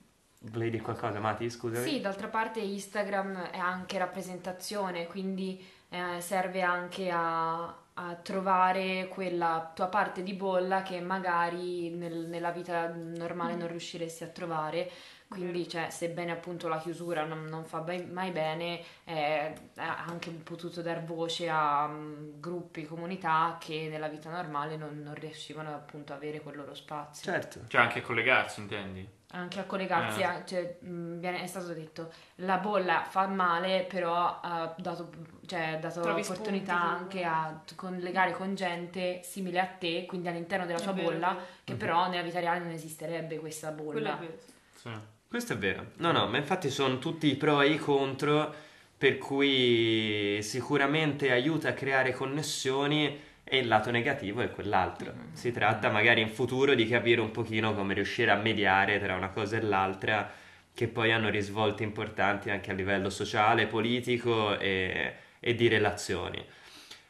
Volevi 0.42 0.72
dire 0.72 0.84
qualcosa, 0.84 1.20
Mati? 1.20 1.50
Scusami. 1.50 1.88
Sì, 1.88 2.02
d'altra 2.02 2.28
parte 2.28 2.60
Instagram 2.60 3.50
è 3.50 3.58
anche 3.58 3.98
rappresentazione, 3.98 5.08
quindi 5.08 5.66
eh, 5.90 6.20
serve 6.20 6.62
anche 6.62 7.10
a, 7.10 7.74
a 7.96 8.16
trovare 8.16 9.08
quella 9.08 9.72
tua 9.74 9.88
parte 9.88 10.24
di 10.24 10.34
bolla 10.34 10.82
che 10.82 11.00
magari 11.00 11.90
nel- 11.92 12.28
nella 12.28 12.52
vita 12.52 12.88
normale 12.94 13.56
non 13.56 13.68
riusciresti 13.68 14.24
a 14.24 14.28
trovare. 14.28 14.90
Quindi, 15.28 15.68
cioè, 15.68 15.90
sebbene 15.90 16.32
appunto 16.32 16.68
la 16.68 16.78
chiusura 16.78 17.24
non, 17.26 17.46
non 17.46 17.66
fa 17.66 17.84
mai 18.12 18.30
bene, 18.30 18.80
eh, 19.04 19.54
ha 19.78 20.06
anche 20.06 20.30
potuto 20.30 20.84
dar 20.84 21.04
voce 21.04 21.50
a 21.50 21.88
mm, 21.88 22.40
gruppi, 22.40 22.86
comunità 22.86 23.58
che 23.60 23.88
nella 23.90 24.10
vita 24.10 24.30
normale 24.30 24.78
non, 24.78 25.02
non 25.04 25.16
riuscivano 25.16 25.74
appunto 25.74 26.14
a 26.14 26.18
avere 26.18 26.40
quel 26.42 26.58
loro 26.58 26.76
spazio. 26.76 27.32
Certo. 27.32 27.62
Cioè 27.68 27.82
anche 27.82 28.00
a 28.00 28.02
collegarsi, 28.04 28.60
intendi? 28.60 29.10
Anche 29.36 29.60
a 29.60 29.64
collegarsi, 29.64 30.20
Eh. 30.20 30.24
a- 30.26 30.46
cioè, 30.46 30.78
mh, 30.80 31.18
viene- 31.20 31.42
è 31.42 31.48
stato 31.48 31.74
detto, 31.74 32.12
la 32.36 32.58
bolla 32.58 33.04
fa 33.10 33.26
male, 33.26 33.84
però 33.90 34.40
ha 34.42 34.76
dato, 34.78 35.10
cioè, 35.48 35.74
ha 35.74 35.78
dato 35.78 36.02
Trovi 36.02 36.22
l'opportunità 36.22 36.96
spunti, 36.96 37.24
anche 37.24 37.24
a 37.24 37.62
collegare 37.76 38.32
con 38.34 38.54
gente 38.54 39.22
simile 39.24 39.60
a 39.60 39.66
te, 39.66 40.06
quindi 40.06 40.28
all'interno 40.28 40.68
della 40.68 40.80
tua 40.80 40.94
bolla, 40.94 41.36
che 41.64 41.74
però 41.74 42.08
nella 42.10 42.22
vita 42.22 42.40
reale 42.40 42.60
non 42.60 42.70
esisterebbe 42.72 43.40
questa 43.40 43.72
bolla. 43.72 44.18
è 44.18 44.20
vero. 44.20 44.38
Sì. 44.76 44.90
Questo 45.28 45.54
è 45.54 45.58
vero. 45.58 45.88
No, 45.96 46.12
no, 46.12 46.28
ma 46.28 46.38
infatti 46.38 46.70
sono 46.70 47.00
tutti 47.00 47.26
i 47.26 47.36
pro 47.36 47.62
e 47.62 47.70
i 47.72 47.78
contro, 47.80 48.54
per 48.96 49.18
cui 49.18 50.40
sicuramente 50.44 51.32
aiuta 51.32 51.70
a 51.70 51.74
creare 51.74 52.14
connessioni 52.14 53.20
e 53.54 53.60
il 53.60 53.68
lato 53.68 53.92
negativo 53.92 54.42
è 54.42 54.50
quell'altro. 54.50 55.12
Mhm. 55.14 55.34
Si 55.34 55.52
tratta 55.52 55.90
magari 55.90 56.22
in 56.22 56.30
futuro 56.30 56.74
di 56.74 56.88
capire 56.88 57.22
un 57.22 57.30
pochino 57.30 57.76
come 57.76 57.94
riuscire 57.94 58.32
a 58.32 58.36
mediare 58.36 59.00
tra 59.00 59.14
una 59.14 59.30
cosa 59.30 59.58
e 59.58 59.62
l'altra, 59.62 60.28
che 60.74 60.88
poi 60.88 61.12
hanno 61.12 61.30
risvolti 61.30 61.84
importanti 61.84 62.50
anche 62.50 62.72
a 62.72 62.74
livello 62.74 63.12
sociale, 63.12 63.68
politico 63.68 64.58
e, 64.58 65.14
e 65.40 65.54
di 65.54 65.68
relazioni. 65.68 66.44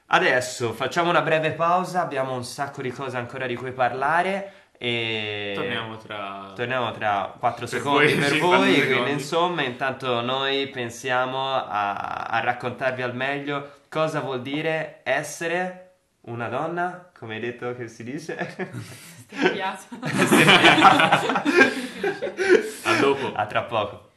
Adesso 0.07 0.73
facciamo 0.73 1.09
una 1.09 1.21
breve 1.21 1.51
pausa, 1.51 2.01
abbiamo 2.01 2.35
un 2.35 2.43
sacco 2.43 2.81
di 2.81 2.91
cose 2.91 3.15
ancora 3.15 3.47
di 3.47 3.55
cui 3.55 3.71
parlare 3.71 4.51
e 4.77 5.53
Torniamo 5.55 5.95
tra... 5.95 6.51
Torniamo 6.53 6.91
tra 6.91 7.33
4 7.39 7.59
Per 7.59 7.67
secondi 7.69 8.05
voi, 8.05 8.15
per 8.15 8.31
sì, 8.31 8.39
voi, 8.39 8.57
quindi 8.57 8.81
secondi. 8.81 9.11
insomma 9.11 9.63
intanto 9.63 10.19
noi 10.19 10.67
pensiamo 10.67 11.53
a, 11.53 12.25
a 12.25 12.39
raccontarvi 12.41 13.01
al 13.01 13.15
meglio 13.15 13.75
cosa 13.87 14.19
vuol 14.19 14.41
dire 14.41 14.99
essere 15.03 15.82
una 16.25 16.47
donna, 16.47 17.09
come 17.17 17.35
hai 17.35 17.41
detto 17.41 17.75
che 17.75 17.87
si 17.87 18.03
dice? 18.03 18.37
Stempiato. 19.27 19.83
A 22.85 22.99
dopo. 22.99 23.33
a 23.33 23.45
tra 23.45 23.63
poco. 23.63 24.09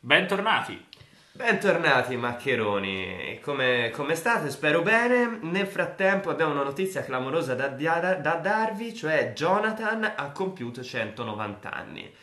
Bentornati. 0.00 0.86
Bentornati 1.32 2.16
maccheroni, 2.16 3.40
come, 3.42 3.90
come 3.92 4.14
state? 4.14 4.50
Spero 4.50 4.82
bene. 4.82 5.38
Nel 5.42 5.66
frattempo 5.66 6.30
abbiamo 6.30 6.52
una 6.52 6.62
notizia 6.62 7.02
clamorosa 7.02 7.54
da, 7.54 7.68
da- 7.68 8.14
da 8.14 8.34
darvi, 8.34 8.94
cioè 8.94 9.32
Jonathan 9.34 10.12
ha 10.16 10.30
compiuto 10.30 10.82
190 10.82 11.72
anni. 11.72 12.14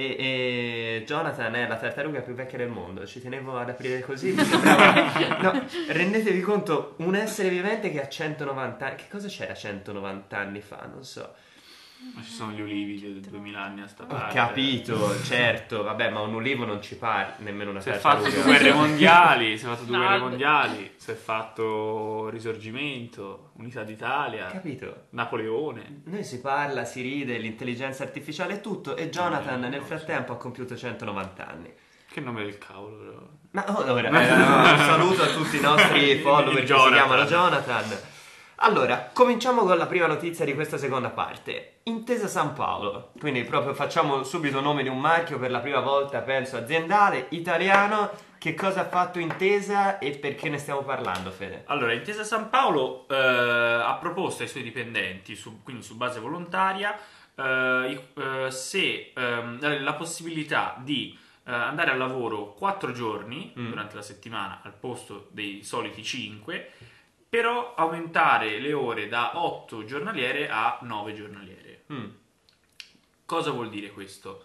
E, 0.00 0.14
e 0.16 1.02
Jonathan 1.04 1.56
è 1.56 1.66
la 1.66 1.76
tartaruga 1.76 2.20
più 2.20 2.32
vecchia 2.32 2.56
del 2.56 2.68
mondo, 2.68 3.04
ci 3.04 3.20
tenevo 3.20 3.58
ad 3.58 3.70
aprire 3.70 3.98
così, 3.98 4.30
sembrava... 4.38 5.40
No, 5.40 5.66
rendetevi 5.88 6.40
conto, 6.40 6.94
un 6.98 7.16
essere 7.16 7.48
vivente 7.48 7.90
che 7.90 8.00
ha 8.00 8.06
190 8.06 8.86
anni... 8.86 8.94
Che 8.94 9.06
cosa 9.10 9.26
c'era 9.26 9.54
190 9.54 10.38
anni 10.38 10.60
fa? 10.60 10.88
Non 10.88 11.02
so. 11.02 11.34
Ma 12.14 12.22
ci 12.22 12.30
sono 12.30 12.52
gli 12.52 12.60
ulivi 12.60 12.96
di 12.96 13.20
2000 13.28 13.60
anni 13.60 13.80
a 13.80 13.88
sta 13.88 14.04
Ho 14.04 14.06
parte. 14.06 14.34
capito, 14.34 15.20
certo, 15.22 15.82
vabbè, 15.82 16.10
ma 16.10 16.20
un 16.20 16.34
ulivo 16.34 16.64
non 16.64 16.80
ci 16.80 16.96
pare, 16.96 17.34
nemmeno 17.38 17.70
una 17.70 17.80
Si 17.80 17.88
è 17.88 17.94
fatto 17.94 18.28
due 18.28 18.42
guerre 18.42 18.72
mondiali, 18.72 19.58
si 19.58 19.64
è 19.64 19.68
fatto 19.68 19.82
due 19.82 19.96
No, 19.96 20.04
guerre 20.04 20.18
mondiali, 20.20 20.92
si 20.96 21.10
è 21.10 21.14
fatto 21.14 22.28
Risorgimento, 22.28 23.50
Unità 23.54 23.82
d'Italia, 23.82 24.46
Capito? 24.46 25.06
Napoleone. 25.10 26.02
Noi 26.04 26.22
si 26.22 26.40
parla, 26.40 26.84
si 26.84 27.02
ride, 27.02 27.36
l'intelligenza 27.38 28.04
artificiale 28.04 28.54
e 28.54 28.60
tutto, 28.60 28.94
e 28.96 29.08
Jonathan 29.10 29.64
Eh, 29.64 29.68
nel 29.68 29.82
frattempo 29.82 30.32
ha 30.32 30.36
compiuto 30.36 30.76
190 30.76 31.48
anni. 31.48 31.72
Che 32.10 32.20
nome 32.20 32.44
del 32.44 32.58
cavolo, 32.58 32.96
però. 32.96 33.28
Ma 33.50 33.64
oh, 33.76 33.92
ora, 33.92 34.08
eh, 34.08 34.72
un 34.72 34.78
saluto 34.78 35.22
a 35.22 35.26
tutti 35.26 35.56
i 35.56 35.60
nostri 35.60 36.18
follower 36.20 36.60
che 36.60 36.66
si 36.66 36.72
chiamano 36.92 37.24
Jonathan. 37.24 38.16
Allora, 38.60 39.10
cominciamo 39.12 39.62
con 39.62 39.76
la 39.78 39.86
prima 39.86 40.06
notizia 40.06 40.44
di 40.44 40.52
questa 40.52 40.78
seconda 40.78 41.10
parte. 41.10 41.78
Intesa 41.84 42.26
San 42.26 42.54
Paolo. 42.54 43.12
Quindi 43.20 43.44
proprio 43.44 43.72
facciamo 43.72 44.24
subito 44.24 44.60
nome 44.60 44.82
di 44.82 44.88
un 44.88 44.98
marchio 44.98 45.38
per 45.38 45.52
la 45.52 45.60
prima 45.60 45.78
volta, 45.80 46.20
penso, 46.22 46.56
aziendale, 46.56 47.26
italiano. 47.30 48.10
Che 48.36 48.54
cosa 48.54 48.80
ha 48.80 48.88
fatto 48.88 49.20
Intesa 49.20 49.98
e 49.98 50.10
perché 50.12 50.48
ne 50.48 50.58
stiamo 50.58 50.82
parlando, 50.82 51.30
Fede? 51.30 51.62
Allora, 51.66 51.92
Intesa 51.92 52.24
San 52.24 52.50
Paolo 52.50 53.06
eh, 53.08 53.14
ha 53.16 53.94
proposto 54.00 54.42
ai 54.42 54.48
suoi 54.48 54.64
dipendenti, 54.64 55.36
su- 55.36 55.62
quindi 55.62 55.82
su 55.84 55.96
base 55.96 56.18
volontaria, 56.18 56.96
eh, 57.36 58.08
eh, 58.14 58.50
se 58.50 59.12
ehm, 59.14 59.82
la 59.84 59.94
possibilità 59.94 60.76
di 60.82 61.16
eh, 61.46 61.52
andare 61.52 61.92
al 61.92 61.98
lavoro 61.98 62.54
4 62.54 62.92
giorni 62.92 63.52
Mm. 63.58 63.68
durante 63.70 63.94
la 63.96 64.02
settimana 64.02 64.60
al 64.64 64.72
posto 64.74 65.28
dei 65.30 65.62
soliti 65.64 66.02
5, 66.04 66.70
però 67.28 67.74
aumentare 67.74 68.58
le 68.58 68.72
ore 68.72 69.08
da 69.08 69.32
8 69.42 69.84
giornaliere 69.84 70.48
a 70.48 70.78
9 70.82 71.12
giornaliere. 71.14 71.84
Mm. 71.92 72.06
Cosa 73.24 73.50
vuol 73.50 73.68
dire 73.68 73.90
questo? 73.90 74.42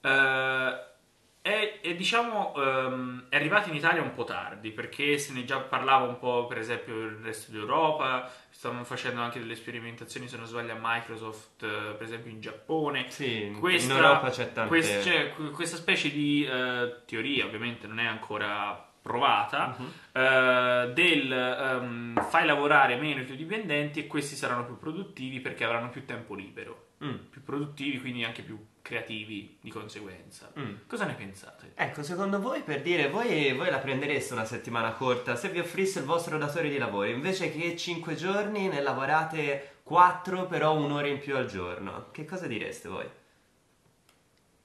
Eh, 0.00 0.88
è, 1.42 1.80
è, 1.80 1.94
diciamo, 1.94 2.54
ehm, 2.54 3.26
è 3.30 3.36
arrivato 3.36 3.70
in 3.70 3.74
Italia 3.74 4.02
un 4.02 4.12
po' 4.12 4.24
tardi 4.24 4.70
perché 4.72 5.16
se 5.16 5.32
ne 5.32 5.44
già 5.46 5.58
parlava 5.60 6.04
un 6.06 6.18
po', 6.18 6.46
per 6.46 6.58
esempio, 6.58 6.94
il 7.00 7.16
resto 7.22 7.50
d'Europa. 7.52 8.30
Stavano 8.50 8.84
facendo 8.84 9.22
anche 9.22 9.38
delle 9.38 9.54
sperimentazioni, 9.54 10.28
se 10.28 10.36
non 10.36 10.44
sbaglio, 10.44 10.72
a 10.72 10.78
Microsoft, 10.78 11.62
eh, 11.62 11.94
per 11.96 12.02
esempio 12.02 12.30
in 12.30 12.42
Giappone. 12.42 13.06
Sì, 13.08 13.44
in- 13.44 13.58
Questa- 13.58 13.90
in 13.94 13.98
Europa 13.98 14.28
c'è 14.28 14.52
tante... 14.52 14.68
Quest- 14.68 15.02
cioè, 15.02 15.32
que- 15.32 15.50
questa 15.50 15.76
specie 15.78 16.10
di 16.10 16.44
eh, 16.44 16.96
teoria, 17.06 17.46
ovviamente, 17.46 17.86
non 17.86 18.00
è 18.00 18.04
ancora 18.04 18.89
provata 19.02 19.76
Mhm. 19.78 19.92
eh, 20.12 20.90
del 20.94 21.32
ehm, 21.32 22.22
fai 22.28 22.46
lavorare 22.46 22.96
meno 22.96 23.20
i 23.20 23.24
tuoi 23.26 23.36
dipendenti 23.36 24.00
e 24.00 24.06
questi 24.06 24.34
saranno 24.36 24.64
più 24.64 24.78
produttivi 24.78 25.40
perché 25.40 25.64
avranno 25.64 25.88
più 25.90 26.04
tempo 26.04 26.34
libero. 26.34 26.86
Mm. 27.02 27.14
Più 27.30 27.42
produttivi, 27.42 27.98
quindi 27.98 28.24
anche 28.24 28.42
più 28.42 28.62
creativi 28.82 29.56
di 29.60 29.70
conseguenza. 29.70 30.52
Mm. 30.58 30.74
Cosa 30.86 31.06
ne 31.06 31.14
pensate? 31.14 31.72
Ecco, 31.74 32.02
secondo 32.02 32.38
voi, 32.40 32.60
per 32.60 32.82
dire, 32.82 33.08
voi, 33.08 33.54
voi 33.54 33.70
la 33.70 33.78
prendereste 33.78 34.34
una 34.34 34.44
settimana 34.44 34.92
corta 34.92 35.34
se 35.34 35.48
vi 35.48 35.60
offrisse 35.60 36.00
il 36.00 36.04
vostro 36.04 36.36
datore 36.36 36.68
di 36.68 36.76
lavoro, 36.76 37.08
invece 37.08 37.50
che 37.50 37.74
5 37.74 38.14
giorni 38.16 38.68
ne 38.68 38.82
lavorate 38.82 39.76
4 39.82 40.46
però 40.46 40.74
un'ora 40.76 41.06
in 41.06 41.18
più 41.20 41.36
al 41.36 41.46
giorno? 41.46 42.08
Che 42.12 42.26
cosa 42.26 42.46
direste 42.46 42.88
voi? 42.90 43.08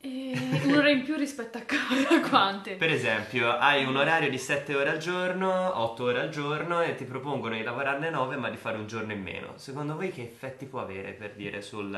E 0.06 0.34
un'ora 0.66 0.90
in 0.90 1.02
più 1.04 1.16
rispetto 1.16 1.58
a 1.58 1.62
casa, 1.66 2.20
quante? 2.30 2.76
Per 2.76 2.92
esempio, 2.92 3.50
hai 3.58 3.86
un 3.86 3.96
orario 3.96 4.30
di 4.30 4.38
7 4.38 4.76
ore 4.76 4.90
al 4.92 4.98
giorno, 5.00 5.80
8 5.82 6.04
ore 6.04 6.20
al 6.22 6.30
giorno 6.30 6.82
e 6.82 6.94
ti 6.94 7.06
propongono 7.06 7.56
di 7.56 7.64
lavorarne 7.64 8.12
9 8.12 8.36
ma 8.36 8.50
di 8.52 8.58
fare 8.58 8.78
un 8.78 8.86
giorno 8.86 9.14
in 9.14 9.22
meno. 9.24 9.54
Secondo 9.58 9.96
voi 9.96 10.12
che 10.12 10.22
effetti 10.22 10.66
può 10.68 10.80
avere 10.82 11.14
per 11.14 11.32
dire 11.34 11.62
sul... 11.64 11.90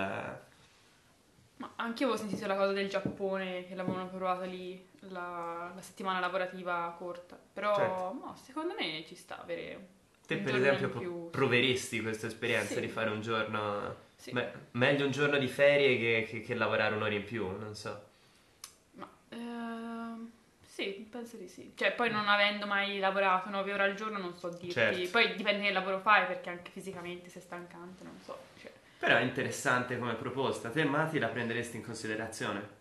Ma 1.60 1.72
anche 1.78 2.04
io 2.04 2.10
avevo 2.10 2.24
sentito 2.26 2.48
la 2.48 2.56
cosa 2.56 2.72
del 2.72 2.88
Giappone 2.88 3.66
che 3.68 3.76
l'avevano 3.76 4.08
provata 4.08 4.46
lì 4.46 4.82
la, 5.10 5.72
la 5.76 5.82
settimana 5.82 6.20
lavorativa 6.20 6.96
corta. 6.98 7.38
Però 7.52 7.76
Certo. 7.76 7.94
no, 8.24 8.36
secondo 8.42 8.74
me 8.80 9.04
ci 9.08 9.16
sta 9.16 9.42
avere 9.42 9.88
Te 10.26 10.36
un 10.36 10.44
per 10.44 10.56
esempio 10.56 10.90
più. 10.90 11.30
proveresti 11.32 12.02
questa 12.02 12.28
esperienza 12.28 12.76
Sì. 12.76 12.80
di 12.82 12.88
fare 12.88 13.10
un 13.10 13.22
giorno... 13.22 14.06
Sì. 14.18 14.32
Me- 14.34 14.52
meglio 14.72 15.06
un 15.06 15.12
giorno 15.12 15.38
di 15.38 15.48
ferie 15.48 15.98
che, 15.98 16.28
che- 16.30 16.42
che 16.42 16.54
lavorare 16.56 16.96
un'ora 16.96 17.14
in 17.14 17.24
più, 17.24 17.48
non 17.58 17.76
so. 17.76 18.06
Ma 18.94 19.08
ehm, 19.30 20.32
sì, 20.66 21.08
penso 21.10 21.38
di 21.38 21.48
sì. 21.48 21.72
Cioè, 21.76 21.92
poi 21.94 22.10
non 22.10 22.28
avendo 22.28 22.66
mai 22.66 23.00
lavorato 23.00 23.50
9 23.50 23.74
ore 23.74 23.84
al 23.84 23.96
giorno 23.96 24.18
non 24.18 24.36
so 24.36 24.50
dirti. 24.50 24.72
Certo. 24.72 25.10
Poi 25.12 25.36
dipende 25.36 25.64
che 25.68 25.72
lavoro 25.72 26.00
fai 26.00 26.26
perché 26.26 26.50
anche 26.50 26.72
fisicamente 26.72 27.30
se 27.30 27.40
è 27.40 27.42
stancante, 27.42 28.04
non 28.04 28.20
so. 28.24 28.38
Cioè, 28.60 28.72
Però 29.00 29.16
è 29.16 29.22
interessante 29.22 29.98
come 30.00 30.16
proposta. 30.16 30.70
Te, 30.70 30.84
Mati, 30.84 31.20
la 31.20 31.28
prenderesti 31.28 31.78
in 31.78 31.84
considerazione? 31.86 32.76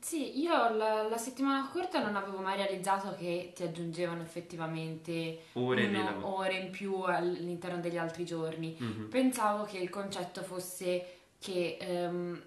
Sì, 0.00 0.40
io 0.40 0.74
la, 0.76 1.02
la 1.08 1.16
settimana 1.18 1.68
corta 1.70 2.02
non 2.02 2.16
avevo 2.16 2.38
mai 2.38 2.56
realizzato 2.56 3.14
che 3.16 3.52
ti 3.54 3.62
aggiungevano 3.62 4.22
effettivamente 4.22 5.40
Ore 5.52 5.86
uno- 5.86 6.26
ore 6.38 6.54
in 6.56 6.70
più 6.70 7.02
all'interno 7.02 7.80
degli 7.80 7.98
altri 7.98 8.24
giorni. 8.24 8.74
Mhm. 8.78 9.08
Pensavo 9.10 9.64
che 9.64 9.76
il 9.78 9.90
concetto 9.90 10.42
fosse 10.42 11.04
che 11.38 11.76
ehm, 11.78 12.42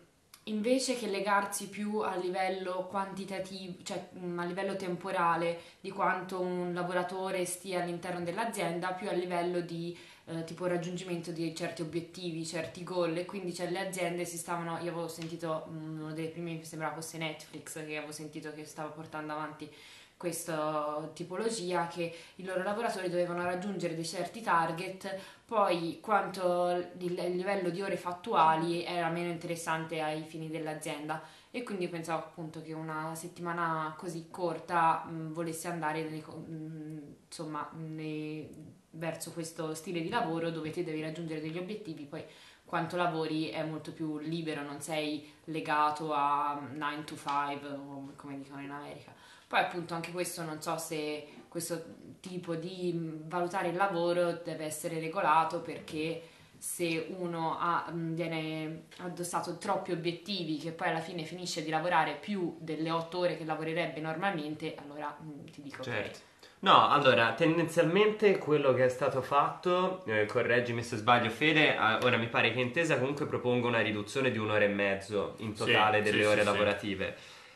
invece 0.45 0.95
che 0.97 1.07
legarsi 1.07 1.69
più 1.69 1.99
a 1.99 2.15
livello 2.15 2.87
quantitativo, 2.89 3.75
cioè 3.83 4.09
mm, 4.17 4.39
a 4.39 4.45
livello 4.45 4.75
temporale 4.75 5.59
di 5.79 5.91
quanto 5.91 6.39
un 6.41 6.73
lavoratore 6.73 7.45
stia 7.45 7.81
all'interno 7.83 8.23
dell'azienda, 8.25 8.93
più 8.93 9.07
a 9.09 9.13
livello 9.13 9.61
di 9.61 9.95
eh, 10.25 10.43
tipo 10.45 10.65
raggiungimento 10.67 11.31
di 11.31 11.53
certi 11.55 11.81
obiettivi, 11.81 12.45
certi 12.45 12.83
goal 12.83 13.15
e 13.17 13.25
quindi 13.25 13.53
cioè, 13.53 13.69
le 13.69 13.79
aziende 13.87 14.25
si 14.25 14.37
stavano, 14.37 14.73
io 14.81 14.91
avevo 14.91 15.07
sentito, 15.07 15.67
mm, 15.69 16.01
uno 16.01 16.13
dei 16.13 16.29
primi 16.29 16.55
mi 16.55 16.63
sembrava 16.65 16.95
fosse 16.95 17.17
Netflix 17.17 17.73
che 17.85 17.97
avevo 17.97 18.11
sentito 18.11 18.53
che 18.53 18.65
stava 18.65 18.89
portando 18.89 19.33
avanti 19.33 19.69
questa 20.15 21.09
tipologia 21.13 21.87
che 21.87 22.13
i 22.35 22.43
loro 22.45 22.63
lavoratori 22.63 23.09
dovevano 23.09 23.43
raggiungere 23.43 23.95
dei 23.95 24.05
certi 24.05 24.41
target, 24.41 25.19
poi 25.45 25.99
quanto 26.01 26.69
il, 26.97 27.13
livello 27.35 27.69
di 27.69 27.81
ore 27.81 27.97
fattuali 27.97 28.83
era 28.85 29.09
meno 29.09 29.29
interessante 29.31 29.99
ai 30.01 30.23
fini 30.23 30.49
dell'azienda. 30.49 31.21
E 31.51 31.63
quindi 31.63 31.87
pensavo 31.87 32.19
appunto 32.23 32.61
che 32.61 32.73
una 32.73 33.13
settimana 33.15 33.93
così 33.97 34.27
corta 34.31 35.03
mh, 35.03 35.33
volesse 35.33 35.67
andare 35.67 36.03
nei 36.09 36.21
mh, 36.25 37.15
insomma 37.27 37.69
nei- 37.75 38.81
verso 38.93 39.31
questo 39.31 39.73
stile 39.73 40.01
di 40.01 40.09
lavoro 40.09 40.49
dove 40.49 40.69
ti 40.69 40.83
devi 40.83 41.01
raggiungere 41.01 41.41
degli 41.41 41.57
obiettivi, 41.57 42.05
poi 42.05 42.23
quanto 42.65 42.95
lavori 42.95 43.49
è 43.49 43.63
molto 43.63 43.91
più 43.91 44.17
libero, 44.19 44.63
non 44.63 44.81
sei 44.81 45.31
legato 45.45 46.13
a 46.13 46.59
9 46.73 47.03
to 47.03 47.15
5 47.15 47.69
o 47.69 48.13
come 48.15 48.37
dicono 48.37 48.61
in 48.61 48.71
America. 48.71 49.13
Poi 49.47 49.59
appunto 49.59 49.93
anche 49.93 50.11
questo 50.11 50.43
non 50.43 50.61
so 50.61 50.77
se 50.77 51.27
questo 51.47 51.83
tipo 52.19 52.55
di 52.55 53.21
valutare 53.25 53.67
il 53.67 53.75
lavoro 53.75 54.41
deve 54.43 54.65
essere 54.65 54.99
regolato 54.99 55.61
perché 55.61 56.29
se 56.57 57.07
uno 57.19 57.59
ha, 57.59 57.91
viene 57.93 58.85
addossato 58.99 59.57
troppi 59.57 59.91
obiettivi 59.91 60.57
che 60.57 60.71
poi 60.71 60.87
alla 60.87 61.01
fine 61.01 61.25
finisce 61.25 61.61
di 61.61 61.69
lavorare 61.69 62.15
più 62.15 62.55
delle 62.59 62.89
otto 62.89 63.19
ore 63.19 63.37
che 63.37 63.43
lavorerebbe 63.43 63.99
normalmente, 63.99 64.73
allora 64.75 65.15
ti 65.51 65.61
dico 65.61 65.83
Certo. 65.83 66.31
No, 66.63 66.87
allora, 66.89 67.33
tendenzialmente 67.33 68.37
quello 68.37 68.73
che 68.73 68.85
è 68.85 68.89
stato 68.89 69.21
fatto, 69.21 70.01
eh, 70.05 70.25
correggimi 70.25 70.81
se 70.81 70.95
sbaglio 70.95 71.29
Fede, 71.29 71.75
ah, 71.75 71.99
ora 72.01 72.15
mi 72.15 72.27
pare 72.27 72.53
che 72.53 72.61
Intesa 72.61 72.97
comunque 72.97 73.25
proponga 73.25 73.67
una 73.67 73.81
riduzione 73.81 74.31
di 74.31 74.37
un'ora 74.37 74.63
e 74.63 74.69
mezzo 74.69 75.35
in 75.39 75.53
Sì, 75.57 75.65
totale 75.65 75.97
sì, 75.97 76.11
delle 76.11 76.23
sì, 76.23 76.29
ore 76.29 76.39
sì. 76.39 76.45
lavorative. 76.45 77.15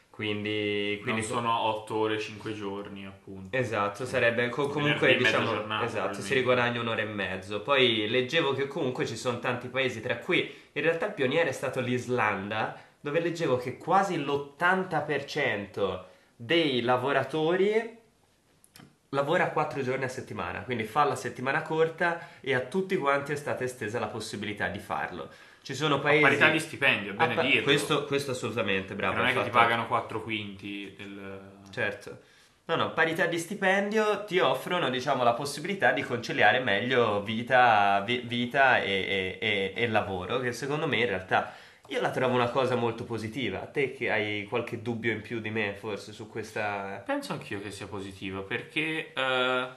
Quindi, 0.10 1.00
quindi 1.04 1.22
non 1.22 1.30
sono 1.30 1.58
8 1.58 1.96
ore, 1.96 2.20
5 2.20 2.54
giorni, 2.54 3.06
appunto. 3.06 3.56
Esatto, 3.56 4.04
sarebbe 4.04 4.50
co- 4.50 4.68
comunque 4.68 5.08
Venerdì, 5.08 5.24
diciamo 5.24 5.46
giornata, 5.52 5.86
esatto, 5.86 5.94
si 5.94 6.00
probabilmente. 6.00 6.34
riguadagna 6.34 6.82
un'ora 6.82 7.02
e 7.02 7.06
mezzo. 7.06 7.62
Poi 7.62 8.10
leggevo 8.10 8.54
che 8.54 8.68
comunque 8.68 9.06
ci 9.06 9.16
sono 9.16 9.40
tanti 9.40 9.70
paesi, 9.70 10.02
tra 10.02 10.18
cui 10.18 10.54
in 10.74 10.82
realtà 10.82 11.06
il 11.06 11.14
pioniere 11.14 11.50
è 11.50 11.54
stato 11.54 11.80
l'Islanda, 11.80 12.78
dove 13.00 13.22
leggevo 13.22 13.56
che 13.56 13.78
quasi 13.78 14.18
l'80% 14.18 16.00
dei 16.36 16.82
lavoratori 16.82 17.96
lavora 19.10 19.50
4 19.50 19.82
giorni 19.82 20.04
a 20.04 20.10
settimana, 20.10 20.62
quindi 20.64 20.84
fa 20.84 21.04
la 21.06 21.16
settimana 21.16 21.62
corta 21.62 22.20
e 22.42 22.54
a 22.54 22.60
tutti 22.62 22.98
quanti 22.98 23.32
è 23.32 23.36
stata 23.36 23.64
estesa 23.64 24.00
la 24.00 24.08
possibilità 24.08 24.68
di 24.68 24.80
farlo. 24.80 25.30
Ci 25.62 25.74
sono 25.76 25.96
A 25.96 26.00
paesi 26.00 26.22
parità 26.22 26.50
di 26.50 26.60
stipendio, 26.60 27.12
è 27.12 27.16
bene 27.16 27.34
a 27.34 27.36
pa- 27.36 27.42
dirlo. 27.42 27.64
questo, 27.64 28.06
questo 28.06 28.32
assolutamente, 28.32 28.96
bravo. 28.96 29.18
non 29.18 29.28
è 29.28 29.34
che 29.34 29.44
ti 29.44 29.50
pagano 29.50 29.88
4 29.88 30.22
quinti 30.22 30.94
del... 30.98 31.40
Certo. 31.72 32.20
No, 32.66 32.76
no, 32.76 32.92
parità 32.92 33.26
di 33.28 33.38
stipendio 33.40 34.26
ti 34.26 34.40
offrono, 34.40 34.90
diciamo, 34.90 35.24
la 35.24 35.34
possibilità 35.34 35.92
di 35.92 36.02
conciliare 36.04 36.60
meglio 36.60 37.22
vita, 37.22 38.02
vi- 38.06 38.24
vita 38.26 38.82
e, 38.82 38.92
e- 38.92 39.38
e- 39.40 39.74
e 39.74 39.88
lavoro, 39.88 40.40
che 40.40 40.52
secondo 40.52 40.86
me 40.86 40.98
in 40.98 41.06
realtà 41.06 41.54
io 41.88 42.02
la 42.02 42.12
trovo 42.12 42.34
una 42.36 42.50
cosa 42.50 42.76
molto 42.76 43.04
positiva. 43.04 43.60
Te 43.60 43.94
che 43.94 44.12
hai 44.12 44.46
qualche 44.46 44.82
dubbio 44.82 45.12
in 45.12 45.22
più 45.22 45.40
di 45.40 45.50
me, 45.50 45.74
forse, 45.74 46.14
su 46.14 46.28
questa... 46.28 47.02
Penso 47.06 47.34
anch'io 47.34 47.62
che 47.62 47.72
sia 47.72 47.88
positivo 47.88 48.44
perché 48.44 49.14
eh, 49.14 49.68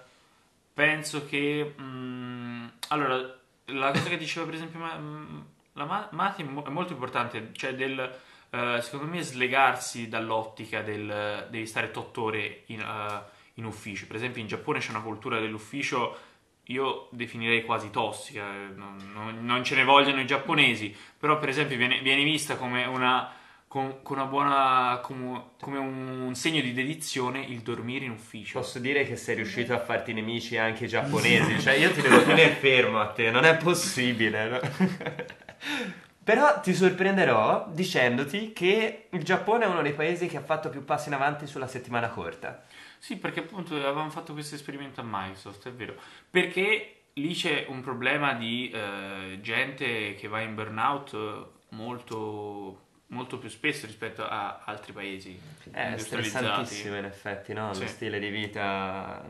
penso 0.73 1.27
che 1.27 1.75
mm, 1.81 2.67
allora 2.89 3.39
la 3.67 3.91
cosa 3.93 4.09
che 4.09 4.17
diceva 4.17 4.47
per 4.47 4.55
esempio 4.55 4.81
mm, 4.81 5.41
la 5.75 5.85
Ma- 5.85 6.09
Mati 6.13 6.43
è 6.43 6.45
mo- 6.45 6.65
è 6.65 6.71
molto 6.71 6.93
importante, 6.93 7.51
cioè 7.53 7.75
del 7.75 8.19
eh, 8.51 8.81
secondo 8.83 9.07
me 9.07 9.23
slegarsi 9.23 10.09
dall'ottica 10.09 10.83
del 10.83 11.47
devi 11.49 11.67
stare 11.67 11.91
8 11.95 12.23
ore 12.23 12.63
in, 12.67 12.81
eh, 12.81 13.23
in 13.55 13.65
ufficio. 13.65 14.07
Per 14.07 14.17
esempio 14.17 14.41
in 14.41 14.49
Giappone 14.49 14.81
c'è 14.81 14.91
una 14.91 15.03
cultura 15.03 15.39
dell'ufficio 15.39 16.29
io 16.71 17.09
definirei 17.11 17.65
quasi 17.65 17.91
tossica, 17.91 18.43
eh, 18.55 18.73
non, 18.75 18.97
non- 19.13 19.45
non 19.45 19.65
ce 19.65 19.75
ne 19.75 19.85
vogliono 19.85 20.21
i 20.21 20.27
giapponesi, 20.27 20.95
però 21.19 21.39
per 21.39 21.49
esempio 21.49 21.77
viene, 21.77 22.01
viene 22.01 22.25
vista 22.25 22.57
come 22.57 22.85
una 22.87 23.33
con, 23.67 24.03
con 24.03 24.17
una 24.19 24.27
buona 24.27 24.99
come, 25.01 25.51
come 25.61 25.79
un 25.79 26.35
segno 26.35 26.61
di 26.61 26.73
dedizione 26.73 27.45
il 27.45 27.61
dormire 27.61 28.05
in 28.05 28.11
ufficio. 28.11 28.59
Posso 28.59 28.81
dire 28.81 29.05
che 29.05 29.15
sei 29.15 29.37
riuscito 29.37 29.73
a 29.75 29.79
farti 29.79 30.13
nemici 30.13 30.57
anche 30.57 30.87
giapponesi, 30.87 31.59
cioè 31.63 31.75
io 31.75 31.93
ti 31.93 32.01
devo 32.01 32.21
tenere 32.25 32.51
fermo 32.55 33.01
a 33.01 33.07
te, 33.13 33.31
non 33.31 33.45
è 33.45 33.57
possibile. 33.57 34.49
no? 34.49 34.59
Però 36.31 36.61
ti 36.61 36.75
sorprenderò 36.75 37.67
dicendoti 37.73 38.53
che 38.53 39.09
il 39.11 39.25
Giappone 39.25 39.65
è 39.65 39.67
uno 39.67 39.83
dei 39.83 39.95
paesi 39.95 40.29
che 40.29 40.37
ha 40.37 40.43
fatto 40.43 40.69
più 40.69 40.85
passi 40.85 41.09
in 41.09 41.15
avanti 41.15 41.49
sulla 41.49 41.67
settimana 41.67 42.09
corta. 42.09 42.63
Sì, 42.99 43.17
perché 43.17 43.41
appunto 43.41 43.75
avevamo 43.75 44.11
fatto 44.11 44.33
questo 44.33 44.55
esperimento 44.55 45.01
a 45.01 45.05
Microsoft, 45.05 45.67
è 45.67 45.73
vero. 45.73 45.97
Perché 46.31 47.07
lì 47.15 47.35
c'è 47.35 47.67
un 47.69 47.81
problema 47.81 48.35
di 48.35 48.71
eh, 48.71 49.41
gente 49.43 50.15
che 50.15 50.29
va 50.29 50.41
in 50.41 50.55
burnout 50.55 51.15
eh, 51.15 51.75
molto, 51.75 52.81
molto 53.09 53.39
più 53.39 53.49
spesso 53.49 53.87
rispetto 53.87 54.25
a 54.25 54.61
altri 54.65 54.93
paesi 54.93 55.37
È 55.69 55.85
industrializzati. 55.85 56.45
stressantissimo 56.45 56.97
in 56.97 57.07
effetti, 57.07 57.53
no? 57.53 57.75
Sì. 57.75 57.81
Lo 57.81 57.89
stile 57.89 58.21
di 58.21 58.29
vita... 58.29 59.21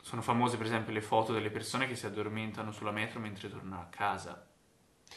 Sono 0.00 0.22
famose 0.22 0.56
per 0.56 0.66
esempio 0.66 0.92
le 0.92 1.00
foto 1.00 1.32
delle 1.32 1.50
persone 1.50 1.88
che 1.88 1.96
si 1.96 2.06
addormentano 2.06 2.70
sulla 2.70 2.92
metro 2.92 3.18
mentre 3.18 3.50
tornano 3.50 3.80
a 3.80 3.86
casa. 3.90 4.46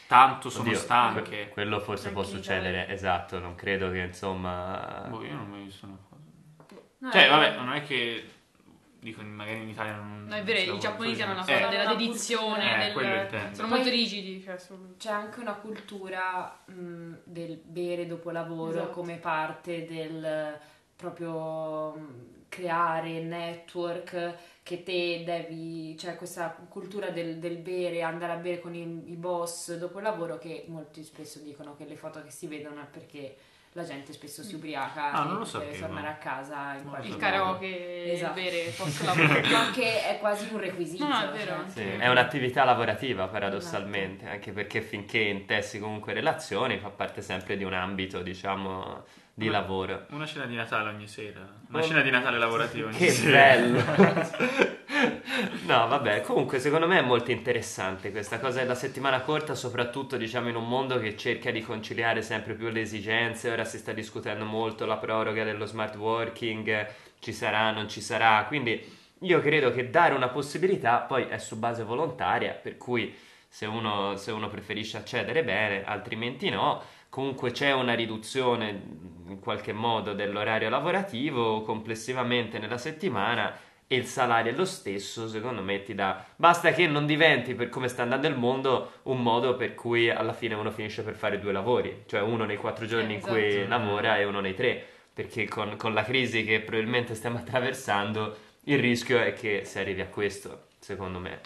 Tanto 0.06 0.50
sono 0.50 0.68
Oddio, 0.68 0.78
stanche. 0.78 1.22
que- 1.22 1.48
quello 1.50 1.78
forse 1.80 2.08
Anche 2.08 2.20
può 2.20 2.22
succedere, 2.28 2.88
esatto, 2.88 3.38
non 3.38 3.54
credo 3.54 3.90
che 3.90 3.98
insomma... 4.00 5.06
Boh, 5.08 5.22
io 5.24 5.32
non 5.32 5.40
ho 5.42 5.46
mai 5.46 5.62
visto 5.64 5.86
una 5.86 5.96
foto. 6.08 6.18
No, 6.98 7.10
Cioè, 7.12 7.28
vabbè, 7.28 7.54
non 7.56 7.72
è 7.72 7.82
che 7.84 8.28
dico 8.98 9.22
magari 9.22 9.62
in 9.62 9.68
Italia 9.68 9.94
non 9.94 10.26
No, 10.28 10.34
è 10.34 10.42
vero, 10.42 10.74
i 10.74 10.78
giapponesi 10.78 11.22
hanno 11.22 11.32
una 11.32 11.40
cosa 11.42 11.66
Eh, 11.66 11.70
della 11.70 11.94
dedizione. 11.94 12.88
Eh, 12.90 12.92
del- 12.92 13.54
sono 13.54 13.68
Poi- 13.68 13.76
molto 13.78 13.88
rigidi. 13.90 14.42
Cioè, 14.42 14.58
sul- 14.58 14.96
C'è 14.98 15.10
anche 15.10 15.40
una 15.40 15.54
cultura 15.54 16.58
mh, 16.66 17.14
del 17.24 17.60
bere 17.64 18.06
dopo 18.06 18.30
lavoro 18.30 18.70
Esatto. 18.72 18.90
come 18.90 19.16
parte 19.16 19.86
del 19.86 20.58
proprio 20.96 21.92
mh, 21.92 22.24
creare 22.48 23.20
network 23.22 24.34
che 24.76 24.82
te 24.84 25.22
devi, 25.24 25.96
cioè 25.98 26.14
questa 26.14 26.56
cultura 26.68 27.10
del, 27.10 27.38
del 27.38 27.56
bere, 27.56 28.02
andare 28.02 28.32
a 28.32 28.36
bere 28.36 28.60
con 28.60 28.72
i, 28.74 28.82
i 29.10 29.16
boss 29.16 29.74
dopo 29.76 29.98
il 29.98 30.04
lavoro 30.04 30.38
che 30.38 30.64
molti 30.68 31.02
spesso 31.02 31.40
dicono 31.40 31.74
che 31.74 31.84
le 31.86 31.96
foto 31.96 32.22
che 32.22 32.30
si 32.30 32.46
vedono 32.46 32.80
è 32.80 32.86
perché 32.88 33.34
la 33.72 33.82
gente 33.84 34.12
spesso 34.12 34.42
si 34.44 34.54
ubriaca 34.54 35.12
Ah, 35.12 35.22
e 35.22 35.26
non 35.26 35.38
lo 35.38 35.44
deve 35.44 35.46
sapevo. 35.74 35.78
tornare 35.86 36.08
a 36.08 36.14
casa 36.14 36.74
in 36.74 36.88
qualche 36.88 37.08
Il 37.08 37.16
karaoke, 37.16 38.12
Esatto. 38.12 38.38
il 38.38 38.44
bere 38.44 38.70
post 38.76 39.02
lavoro. 39.02 39.40
Che 39.72 40.06
è 40.08 40.18
quasi 40.20 40.48
un 40.52 40.60
requisito. 40.60 41.04
No, 41.06 41.20
è 41.20 41.36
vero. 41.36 41.56
cioè. 41.62 41.68
Sì, 41.68 41.82
è 41.82 42.08
un'attività 42.08 42.62
lavorativa 42.64 43.26
paradossalmente, 43.28 44.26
anche 44.26 44.52
perché 44.52 44.82
finché 44.82 45.18
intessi 45.18 45.78
comunque 45.80 46.12
relazioni 46.12 46.78
fa 46.78 46.90
parte 46.90 47.22
sempre 47.22 47.56
di 47.56 47.64
un 47.64 47.72
ambito, 47.72 48.22
diciamo, 48.22 49.04
di 49.40 49.46
Ma- 49.46 49.52
lavoro. 49.52 50.04
Una 50.10 50.26
cena 50.26 50.44
di 50.44 50.54
Natale 50.54 50.90
ogni 50.90 51.08
sera. 51.08 51.40
Una 51.70 51.78
Oh, 51.78 51.82
cena 51.82 52.02
di 52.02 52.10
Natale 52.10 52.38
lavorativa 52.38 52.88
ogni 52.88 52.96
Che 52.96 53.10
sera. 53.10 53.36
bello! 53.38 54.78
No, 55.66 55.86
vabbè, 55.86 56.20
comunque 56.22 56.58
secondo 56.58 56.86
me 56.86 56.98
è 56.98 57.02
molto 57.02 57.30
interessante 57.30 58.10
questa 58.10 58.38
cosa 58.40 58.58
della 58.60 58.74
settimana 58.74 59.20
corta, 59.20 59.54
soprattutto 59.54 60.16
diciamo 60.16 60.48
in 60.48 60.56
un 60.56 60.68
mondo 60.68 60.98
che 60.98 61.16
cerca 61.16 61.50
di 61.50 61.62
conciliare 61.62 62.20
sempre 62.22 62.54
più 62.54 62.68
le 62.68 62.80
esigenze, 62.82 63.50
ora 63.50 63.64
si 63.64 63.78
sta 63.78 63.92
discutendo 63.92 64.44
molto 64.44 64.84
la 64.84 64.96
proroga 64.96 65.44
dello 65.44 65.64
smart 65.66 65.94
working, 65.96 66.86
ci 67.20 67.32
sarà, 67.32 67.70
non 67.70 67.88
ci 67.88 68.00
sarà, 68.00 68.44
quindi 68.48 68.98
io 69.20 69.40
credo 69.40 69.70
che 69.72 69.88
dare 69.90 70.12
una 70.14 70.28
possibilità 70.28 70.98
poi 70.98 71.26
è 71.28 71.38
su 71.38 71.56
base 71.56 71.84
volontaria, 71.84 72.52
per 72.52 72.76
cui 72.76 73.14
se 73.48 73.64
uno, 73.66 74.16
se 74.16 74.32
uno 74.32 74.48
preferisce 74.48 74.96
accedere 74.98 75.42
bene, 75.44 75.84
altrimenti 75.84 76.50
no, 76.50 76.82
comunque 77.10 77.50
c'è 77.50 77.72
una 77.72 77.94
riduzione 77.94 79.08
in 79.26 79.40
qualche 79.40 79.72
modo 79.72 80.14
dell'orario 80.14 80.70
lavorativo 80.70 81.62
complessivamente 81.62 82.58
nella 82.58 82.78
settimana 82.78 83.54
e 83.92 83.96
il 83.96 84.06
salario 84.06 84.52
è 84.52 84.54
lo 84.54 84.64
stesso, 84.64 85.28
secondo 85.28 85.62
me 85.62 85.82
ti 85.82 85.96
dà. 85.96 86.24
Basta 86.36 86.70
che 86.70 86.86
non 86.86 87.06
diventi, 87.06 87.54
per 87.54 87.68
come 87.68 87.88
sta 87.88 88.02
andando 88.02 88.28
il 88.28 88.36
mondo, 88.36 88.92
un 89.04 89.20
modo 89.20 89.56
per 89.56 89.74
cui 89.74 90.08
alla 90.08 90.32
fine 90.32 90.54
uno 90.54 90.70
finisce 90.70 91.02
per 91.02 91.16
fare 91.16 91.40
due 91.40 91.50
lavori, 91.50 92.04
cioè 92.06 92.20
uno 92.20 92.44
nei 92.44 92.56
quattro 92.56 92.86
giorni 92.86 93.14
in 93.14 93.20
cui 93.20 93.48
esatto. 93.48 93.68
lavora 93.68 94.16
e 94.16 94.24
uno 94.24 94.38
nei 94.38 94.54
tre, 94.54 94.80
perché 95.12 95.48
con, 95.48 95.76
con 95.76 95.92
la 95.92 96.04
crisi 96.04 96.44
che 96.44 96.60
probabilmente 96.60 97.16
stiamo 97.16 97.38
attraversando, 97.42 98.36
il 98.64 98.78
rischio 98.78 99.20
è 99.20 99.32
che 99.32 99.64
si 99.64 99.80
arrivi 99.80 100.02
a 100.02 100.06
questo, 100.06 100.66
secondo 100.78 101.18
me. 101.18 101.40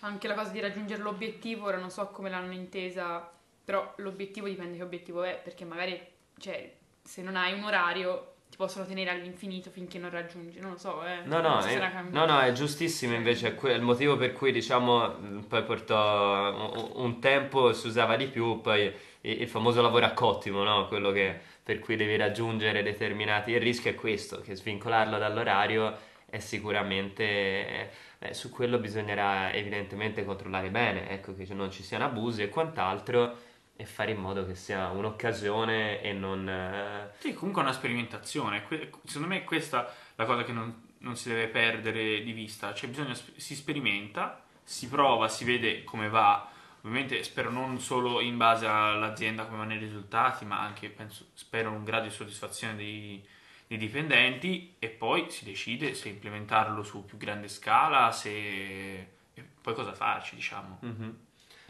Anche 0.00 0.26
la 0.28 0.34
cosa 0.34 0.50
di 0.50 0.60
raggiungere 0.60 1.02
l'obiettivo, 1.02 1.66
ora 1.66 1.76
non 1.76 1.90
so 1.90 2.06
come 2.06 2.30
l'hanno 2.30 2.52
intesa, 2.52 3.33
però 3.64 3.94
l'obiettivo 3.96 4.46
dipende 4.46 4.76
che 4.76 4.82
obiettivo 4.82 5.22
è, 5.22 5.40
perché 5.42 5.64
magari, 5.64 5.98
cioè, 6.38 6.72
se 7.02 7.22
non 7.22 7.36
hai 7.36 7.52
un 7.52 7.64
orario 7.64 8.32
ti 8.54 8.56
possono 8.56 8.86
tenere 8.86 9.10
all'infinito 9.10 9.68
finché 9.70 9.98
non 9.98 10.10
raggiungi, 10.10 10.60
non 10.60 10.72
lo 10.72 10.76
so, 10.76 11.04
eh. 11.04 11.22
No, 11.24 11.40
no, 11.40 11.58
è, 11.60 11.92
no, 12.10 12.24
no, 12.24 12.38
è 12.40 12.52
giustissimo 12.52 13.14
invece, 13.14 13.48
è 13.48 13.54
que- 13.56 13.72
il 13.72 13.82
motivo 13.82 14.16
per 14.16 14.32
cui 14.32 14.52
diciamo 14.52 15.08
mh, 15.08 15.40
poi 15.48 15.64
portò 15.64 16.52
un, 16.54 16.90
un 16.94 17.20
tempo 17.20 17.72
si 17.72 17.88
usava 17.88 18.14
di 18.14 18.26
più, 18.28 18.60
poi 18.60 18.82
il, 19.22 19.40
il 19.42 19.48
famoso 19.48 19.82
lavoro 19.82 20.06
a 20.06 20.12
cottimo, 20.12 20.62
no? 20.62 20.86
Quello 20.86 21.10
che, 21.10 21.36
per 21.64 21.80
cui 21.80 21.96
devi 21.96 22.16
raggiungere 22.16 22.84
determinati, 22.84 23.50
il 23.50 23.60
rischio 23.60 23.90
è 23.90 23.94
questo, 23.96 24.40
che 24.40 24.54
svincolarlo 24.54 25.18
dall'orario 25.18 25.96
è 26.26 26.38
sicuramente, 26.38 27.90
eh, 28.20 28.34
su 28.34 28.50
quello 28.50 28.78
bisognerà 28.78 29.52
evidentemente 29.52 30.24
controllare 30.24 30.70
bene, 30.70 31.08
ecco 31.10 31.34
che 31.34 31.46
non 31.54 31.72
ci 31.72 31.82
siano 31.82 32.04
abusi 32.04 32.42
e 32.42 32.48
quant'altro 32.48 33.36
e 33.76 33.84
fare 33.86 34.12
in 34.12 34.18
modo 34.18 34.46
che 34.46 34.54
sia 34.54 34.88
un'occasione 34.90 36.00
e 36.00 36.12
non... 36.12 36.48
eh, 36.48 37.10
Sì, 37.18 37.34
comunque 37.34 37.62
una 37.62 37.72
sperimentazione. 37.72 38.64
Secondo 39.04 39.28
me 39.28 39.44
questa 39.44 39.86
è 39.88 39.92
la 40.16 40.24
cosa 40.26 40.44
che 40.44 40.52
non, 40.52 40.82
non 40.98 41.16
si 41.16 41.28
deve 41.28 41.48
perdere 41.48 42.22
di 42.22 42.32
vista. 42.32 42.72
Cioè, 42.72 42.88
bisogna, 42.88 43.14
si 43.14 43.54
sperimenta, 43.56 44.42
si 44.62 44.88
prova, 44.88 45.28
si 45.28 45.44
vede 45.44 45.84
come 45.84 46.08
va. 46.08 46.48
Ovviamente 46.82 47.22
spero 47.24 47.50
non 47.50 47.80
solo 47.80 48.20
in 48.20 48.36
base 48.36 48.66
all'azienda 48.66 49.44
come 49.46 49.58
vanno 49.58 49.74
i 49.74 49.78
risultati, 49.78 50.44
ma 50.44 50.60
anche 50.60 50.88
penso, 50.90 51.26
spero 51.34 51.70
un 51.70 51.82
grado 51.82 52.04
di 52.04 52.10
soddisfazione 52.10 52.76
dei, 52.76 53.26
dei 53.66 53.78
dipendenti 53.78 54.74
e 54.78 54.88
poi 54.90 55.30
si 55.30 55.44
decide 55.44 55.94
se 55.94 56.10
implementarlo 56.10 56.82
su 56.82 57.04
più 57.04 57.16
grande 57.16 57.48
scala, 57.48 58.12
se 58.12 59.08
e 59.36 59.42
poi 59.60 59.74
cosa 59.74 59.92
farci, 59.94 60.36
diciamo. 60.36 60.78
Mhm. 60.82 61.18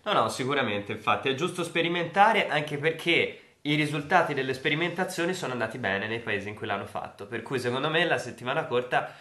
No, 0.04 0.12
no, 0.12 0.28
sicuramente, 0.28 0.92
infatti 0.92 1.30
è 1.30 1.34
giusto 1.34 1.64
sperimentare 1.64 2.48
anche 2.48 2.76
perché 2.76 3.38
i 3.62 3.74
risultati 3.74 4.34
delle 4.34 4.52
sperimentazioni 4.52 5.32
sono 5.32 5.52
andati 5.52 5.78
bene 5.78 6.06
nei 6.06 6.18
paesi 6.20 6.48
in 6.50 6.54
cui 6.54 6.66
l'hanno 6.66 6.84
fatto, 6.84 7.26
per 7.26 7.40
cui 7.42 7.58
secondo 7.58 7.88
me 7.88 8.04
la 8.04 8.18
settimana 8.18 8.66
corta 8.66 9.14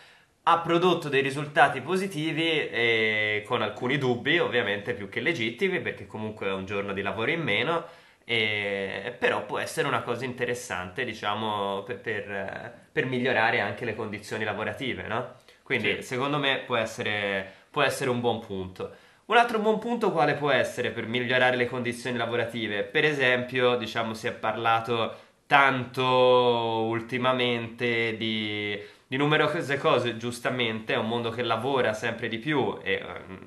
ha 0.46 0.60
prodotto 0.60 1.08
dei 1.08 1.22
risultati 1.22 1.80
positivi 1.80 2.68
e 2.68 3.44
con 3.48 3.62
alcuni 3.62 3.98
dubbi, 3.98 4.40
ovviamente 4.40 4.94
più 4.94 5.08
che 5.08 5.22
legittimi, 5.22 5.80
perché 5.80 6.06
comunque 6.06 6.48
è 6.48 6.52
un 6.52 6.66
giorno 6.66 6.92
di 6.92 7.02
lavoro 7.02 7.32
in 7.32 7.42
meno, 7.42 7.86
e- 8.26 9.16
però 9.18 9.46
può 9.46 9.60
essere 9.60 9.88
una 9.88 10.02
cosa 10.02 10.26
interessante, 10.26 11.06
diciamo, 11.06 11.84
per, 11.84 12.00
per- 12.02 12.74
per 12.92 13.06
migliorare 13.06 13.62
anche 13.62 13.86
le 13.86 13.96
condizioni 13.96 14.44
lavorative, 14.44 15.04
no? 15.08 15.36
Quindi 15.64 15.96
Sì. 15.98 16.02
secondo 16.04 16.40
me 16.40 16.64
può 16.66 16.76
essere, 16.76 17.50
può 17.72 17.82
essere 17.82 18.10
un 18.10 18.20
buon 18.20 18.42
punto. 18.42 18.96
Un 19.26 19.38
altro 19.38 19.60
buon 19.60 19.80
punto 19.80 20.12
quale 20.12 20.34
può 20.34 20.52
essere 20.52 20.92
per 20.92 21.08
migliorare 21.08 21.56
le 21.56 21.66
condizioni 21.66 22.18
lavorative? 22.18 22.84
Per 22.84 23.06
esempio, 23.06 23.78
diciamo, 23.78 24.14
si 24.14 24.28
è 24.28 24.34
parlato 24.34 25.16
tanto 25.48 26.04
ultimamente 26.04 28.18
di, 28.18 28.78
di 29.08 29.16
numerose 29.16 29.78
cose, 29.78 30.18
giustamente, 30.18 30.94
è 30.94 30.98
un 30.98 31.08
mondo 31.08 31.30
che 31.30 31.42
lavora 31.42 31.94
sempre 31.94 32.28
di 32.28 32.38
più 32.38 32.78
e 32.84 32.96
ehm, 32.96 33.40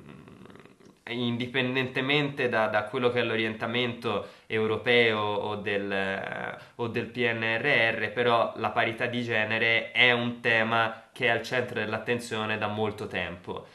indipendentemente 1.09 2.49
da, 2.49 2.69
da 2.69 2.85
quello 2.85 3.11
che 3.11 3.21
è 3.21 3.23
l'orientamento 3.23 4.29
europeo 4.47 5.19
o 5.19 5.57
del, 5.57 6.57
o 6.77 6.89
del 6.89 7.07
PNRR, 7.07 8.13
però 8.13 8.55
la 8.57 8.71
parità 8.71 9.05
di 9.05 9.23
genere 9.23 9.93
è 9.93 10.11
un 10.13 10.41
tema 10.41 11.09
che 11.13 11.27
è 11.27 11.29
al 11.29 11.43
centro 11.43 11.81
dell'attenzione 11.81 12.57
da 12.57 12.67
molto 12.67 13.07
tempo. 13.07 13.67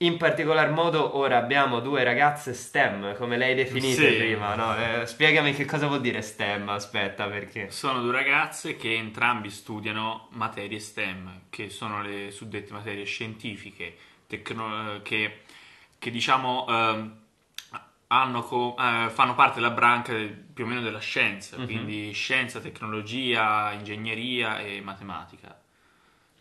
In 0.00 0.16
particolar 0.16 0.70
modo 0.70 1.16
ora 1.16 1.38
abbiamo 1.38 1.80
due 1.80 2.04
ragazze 2.04 2.54
STEM, 2.54 3.16
come 3.16 3.36
lei 3.36 3.56
definite 3.56 4.10
Sì. 4.12 4.16
prima, 4.16 4.54
no? 4.54 4.76
Eh, 4.76 5.06
spiegami 5.06 5.52
che 5.52 5.64
cosa 5.64 5.88
vuol 5.88 6.00
dire 6.00 6.22
STEM, 6.22 6.68
aspetta, 6.68 7.26
perché... 7.26 7.72
Sono 7.72 8.00
due 8.00 8.12
ragazze 8.12 8.76
che 8.76 8.94
entrambi 8.94 9.50
studiano 9.50 10.28
materie 10.32 10.78
STEM, 10.78 11.40
che 11.50 11.68
sono 11.68 12.00
le 12.00 12.30
suddette 12.30 12.72
materie 12.72 13.04
scientifiche, 13.04 13.96
tecno- 14.28 15.00
che, 15.02 15.40
che 15.98 16.10
diciamo 16.12 16.66
hanno 18.10 18.42
co- 18.42 18.76
eh, 18.78 19.10
fanno 19.10 19.34
parte 19.34 19.56
della 19.60 19.72
branca 19.72 20.12
del- 20.12 20.30
più 20.30 20.64
o 20.64 20.68
meno 20.68 20.80
della 20.80 21.00
scienza, 21.00 21.58
Mhm. 21.58 21.64
quindi 21.66 22.12
scienza, 22.12 22.60
tecnologia, 22.60 23.72
ingegneria 23.72 24.60
e 24.60 24.80
matematica. 24.80 25.60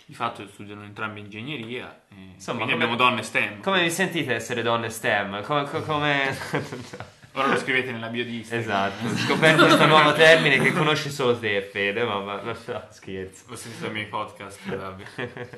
Di 0.09 0.13
fatto 0.13 0.47
studiano 0.47 0.83
entrambi 0.85 1.19
ingegneria, 1.19 2.03
e 2.09 2.15
Insomma, 2.35 2.63
quindi 2.63 2.73
come- 2.73 2.85
abbiamo 2.85 2.95
donne 2.95 3.23
STEM. 3.23 3.61
Come 3.61 3.81
vi 3.83 3.91
sentite 3.91 4.33
essere 4.33 4.61
donne 4.61 4.89
STEM? 4.89 5.43
Co- 5.43 5.63
co- 5.63 5.81
come... 5.81 6.33
Ora 7.37 7.47
lo 7.47 7.57
scrivete 7.57 7.91
nella 7.91 8.07
bio 8.07 8.23
di 8.23 8.37
Instagram. 8.37 8.61
esatto, 8.61 9.05
ho 9.13 9.15
scoperto 9.17 9.65
questo 9.65 9.85
nuovo 9.85 10.13
termine 10.13 10.59
che 10.59 10.71
conosci 10.71 11.09
solo 11.11 11.37
te, 11.37 11.61
Fede, 11.61 12.03
ma, 12.03 12.19
ma- 12.21 12.41
no, 12.41 12.53
scherzo. 12.89 13.51
Ho 13.51 13.55
sentito 13.55 13.87
i 13.87 13.91
miei 13.91 14.05
podcast 14.07 14.73
da, 14.73 14.95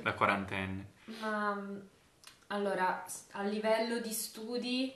da 0.02 0.14
quarantenne. 0.14 0.86
Ma 1.22 1.54
mm, 1.54 1.78
allora, 2.48 3.06
a 3.34 3.44
livello 3.44 4.00
di 4.00 4.12
studi, 4.12 4.94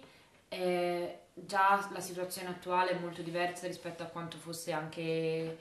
eh, 0.49 1.19
già 1.35 1.87
la 1.93 1.99
situazione 1.99 2.49
attuale 2.49 2.91
è 2.91 2.99
molto 2.99 3.21
diversa 3.21 3.67
rispetto 3.67 4.01
a 4.01 4.07
quanto 4.07 4.37
fosse 4.37 4.71
anche 4.71 5.57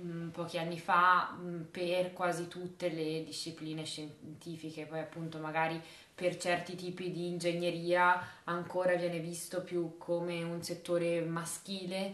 mm, 0.00 0.28
pochi 0.30 0.58
anni 0.58 0.78
fa 0.78 1.36
mm, 1.38 1.62
per 1.70 2.12
quasi 2.12 2.48
tutte 2.48 2.88
le 2.88 3.24
discipline 3.24 3.84
scientifiche. 3.84 4.86
Poi, 4.86 5.00
appunto, 5.00 5.38
magari 5.38 5.80
per 6.14 6.36
certi 6.36 6.76
tipi 6.76 7.10
di 7.10 7.26
ingegneria 7.28 8.20
ancora 8.44 8.94
viene 8.94 9.18
visto 9.18 9.62
più 9.62 9.96
come 9.98 10.42
un 10.42 10.62
settore 10.62 11.20
maschile, 11.22 12.12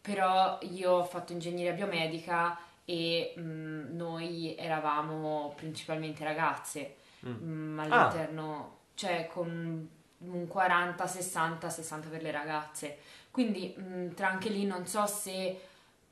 però 0.00 0.58
io 0.62 0.90
ho 0.92 1.04
fatto 1.04 1.32
ingegneria 1.32 1.72
biomedica 1.72 2.58
e 2.84 3.34
mm, 3.38 3.94
noi 3.96 4.56
eravamo 4.56 5.52
principalmente 5.56 6.24
ragazze 6.24 6.96
Mm. 7.26 7.74
mm, 7.74 7.78
all'interno, 7.78 8.78
cioè 8.94 9.28
con 9.28 9.88
un 10.18 10.46
40, 10.48 11.06
60, 11.06 11.68
60 11.70 12.08
per 12.08 12.22
le 12.22 12.30
ragazze. 12.30 12.98
Quindi 13.30 13.74
mm, 13.78 14.10
tra 14.10 14.28
anche 14.28 14.48
lì 14.48 14.64
non 14.66 14.86
so 14.86 15.06
se 15.06 15.60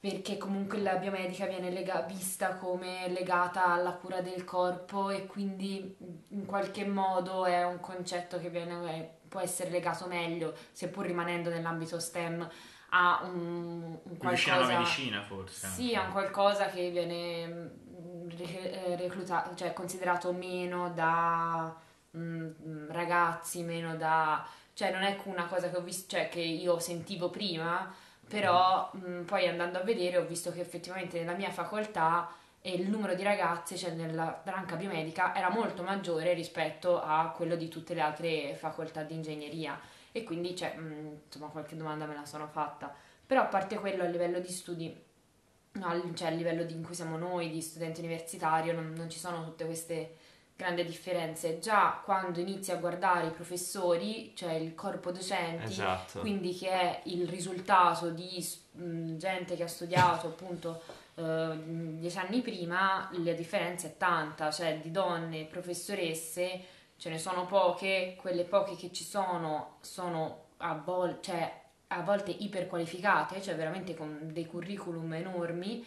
perché 0.00 0.38
comunque 0.38 0.78
la 0.78 0.94
biomedica 0.96 1.44
viene 1.44 1.70
lega- 1.70 2.00
vista 2.02 2.54
come 2.54 3.06
legata 3.10 3.66
alla 3.66 3.92
cura 3.92 4.22
del 4.22 4.44
corpo 4.44 5.10
e 5.10 5.26
quindi 5.26 5.94
in 6.28 6.46
qualche 6.46 6.86
modo 6.86 7.44
è 7.44 7.64
un 7.66 7.80
concetto 7.80 8.38
che 8.38 8.48
viene- 8.48 8.96
eh, 8.96 9.10
può 9.28 9.40
essere 9.40 9.68
legato 9.68 10.06
meglio, 10.06 10.54
seppur 10.72 11.04
rimanendo 11.04 11.50
nell'ambito 11.50 12.00
STEM, 12.00 12.48
a 12.92 13.20
un, 13.24 13.98
un 14.02 14.16
qualcosa... 14.16 14.78
medicina 14.78 15.22
forse. 15.22 15.68
Sì, 15.68 15.94
a 15.94 16.02
un 16.06 16.12
qualcosa 16.12 16.66
che 16.66 16.90
viene 16.90 17.70
eh, 18.38 18.96
recluta- 18.96 19.52
cioè 19.54 19.74
considerato 19.74 20.32
meno 20.32 20.90
da 20.90 21.76
mm, 22.16 22.88
ragazzi, 22.88 23.62
meno 23.62 23.96
da... 23.96 24.44
cioè 24.72 24.90
non 24.92 25.02
è 25.02 25.20
una 25.24 25.44
cosa 25.46 25.68
che 25.68 25.76
ho 25.76 25.82
visto, 25.82 26.16
cioè 26.16 26.28
che 26.30 26.40
io 26.40 26.78
sentivo 26.78 27.28
prima, 27.28 27.94
però 28.30 28.92
mm, 28.96 29.24
poi 29.24 29.48
andando 29.48 29.78
a 29.78 29.82
vedere 29.82 30.18
ho 30.18 30.24
visto 30.24 30.52
che 30.52 30.60
effettivamente 30.60 31.18
nella 31.18 31.34
mia 31.34 31.50
facoltà 31.50 32.32
e 32.62 32.74
il 32.74 32.88
numero 32.88 33.14
di 33.14 33.24
ragazze, 33.24 33.76
cioè 33.76 33.90
nella 33.90 34.40
branca 34.44 34.76
biomedica, 34.76 35.34
era 35.34 35.50
molto 35.50 35.82
maggiore 35.82 36.32
rispetto 36.32 37.02
a 37.02 37.32
quello 37.34 37.56
di 37.56 37.66
tutte 37.66 37.92
le 37.92 38.00
altre 38.02 38.54
facoltà 38.54 39.02
di 39.02 39.14
ingegneria 39.14 39.80
e 40.12 40.22
quindi 40.22 40.54
cioè, 40.54 40.76
mm, 40.78 41.14
insomma 41.24 41.48
qualche 41.48 41.74
domanda 41.74 42.06
me 42.06 42.14
la 42.14 42.24
sono 42.24 42.46
fatta. 42.46 42.94
Però 43.26 43.40
a 43.42 43.46
parte 43.46 43.76
quello 43.78 44.04
a 44.04 44.06
livello 44.06 44.38
di 44.38 44.52
studi, 44.52 44.96
no, 45.72 46.14
cioè 46.14 46.28
a 46.28 46.30
livello 46.30 46.62
di, 46.62 46.74
in 46.74 46.84
cui 46.84 46.94
siamo 46.94 47.16
noi, 47.16 47.50
di 47.50 47.60
studenti 47.60 47.98
universitario, 47.98 48.72
non, 48.72 48.92
non 48.92 49.10
ci 49.10 49.18
sono 49.18 49.42
tutte 49.42 49.64
queste 49.64 50.18
grandi 50.60 50.84
differenze. 50.84 51.58
Già 51.58 52.00
quando 52.04 52.38
inizi 52.38 52.70
a 52.70 52.76
guardare 52.76 53.28
i 53.28 53.30
professori, 53.30 54.32
cioè 54.34 54.52
il 54.52 54.74
corpo 54.74 55.10
docenti, 55.10 55.64
Esatto. 55.64 56.20
quindi 56.20 56.54
che 56.54 56.68
è 56.68 57.00
il 57.04 57.26
risultato 57.26 58.10
di 58.10 58.46
mh, 58.72 59.16
gente 59.16 59.56
che 59.56 59.62
ha 59.62 59.68
studiato 59.68 60.26
appunto 60.28 60.82
eh, 61.14 61.52
dieci 61.64 62.18
anni 62.18 62.42
prima, 62.42 63.08
la 63.12 63.32
differenza 63.32 63.86
è 63.86 63.96
tanta, 63.96 64.50
cioè 64.50 64.78
di 64.80 64.90
donne 64.90 65.44
professoresse 65.46 66.60
ce 66.96 67.08
ne 67.08 67.18
sono 67.18 67.46
poche, 67.46 68.16
quelle 68.20 68.44
poche 68.44 68.76
che 68.76 68.92
ci 68.92 69.04
sono 69.04 69.78
sono 69.80 70.48
a, 70.58 70.74
vol- 70.74 71.18
cioè, 71.22 71.50
a 71.88 72.02
volte 72.02 72.30
iperqualificate, 72.30 73.40
cioè 73.40 73.56
veramente 73.56 73.94
con 73.96 74.28
dei 74.30 74.44
curriculum 74.46 75.14
enormi. 75.14 75.84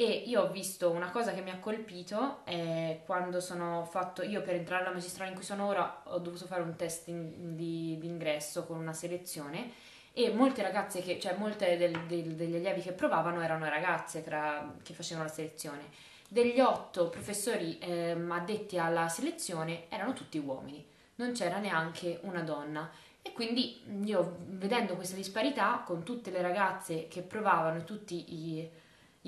E 0.00 0.22
io 0.26 0.42
ho 0.42 0.48
visto 0.52 0.92
una 0.92 1.10
cosa 1.10 1.32
che 1.32 1.40
mi 1.40 1.50
ha 1.50 1.58
colpito 1.58 2.44
è 2.44 3.00
quando 3.04 3.40
sono 3.40 3.84
fatto, 3.84 4.22
io 4.22 4.42
per 4.42 4.54
entrare 4.54 4.84
alla 4.84 4.92
magistrale 4.92 5.30
in 5.30 5.34
cui 5.34 5.44
sono 5.44 5.66
ora 5.66 6.02
ho 6.04 6.18
dovuto 6.20 6.46
fare 6.46 6.62
un 6.62 6.76
test 6.76 7.08
in- 7.08 7.56
di, 7.56 7.98
ingresso 8.04 8.64
con 8.64 8.78
una 8.78 8.92
selezione 8.92 9.72
e 10.12 10.30
molte 10.30 10.62
ragazze 10.62 11.00
che, 11.00 11.18
cioè 11.18 11.34
molte 11.36 11.76
del- 11.76 12.06
del- 12.06 12.36
degli 12.36 12.54
allievi 12.54 12.80
che 12.80 12.92
provavano 12.92 13.40
erano 13.42 13.68
ragazze 13.68 14.22
tra- 14.22 14.72
che 14.84 14.94
facevano 14.94 15.26
la 15.26 15.32
selezione. 15.32 15.82
Degli 16.28 16.60
otto 16.60 17.08
professori 17.08 17.78
ehm, 17.80 18.30
addetti 18.30 18.78
alla 18.78 19.08
selezione 19.08 19.86
erano 19.88 20.12
tutti 20.12 20.38
uomini, 20.38 20.86
non 21.16 21.32
c'era 21.32 21.58
neanche 21.58 22.20
una 22.22 22.42
donna. 22.42 22.88
E 23.20 23.32
quindi 23.32 23.82
io 24.04 24.36
vedendo 24.46 24.94
questa 24.94 25.16
disparità 25.16 25.82
con 25.84 26.04
tutte 26.04 26.30
le 26.30 26.40
ragazze 26.40 27.08
che 27.08 27.22
provavano 27.22 27.82
tutti 27.82 28.14
i, 28.32 28.70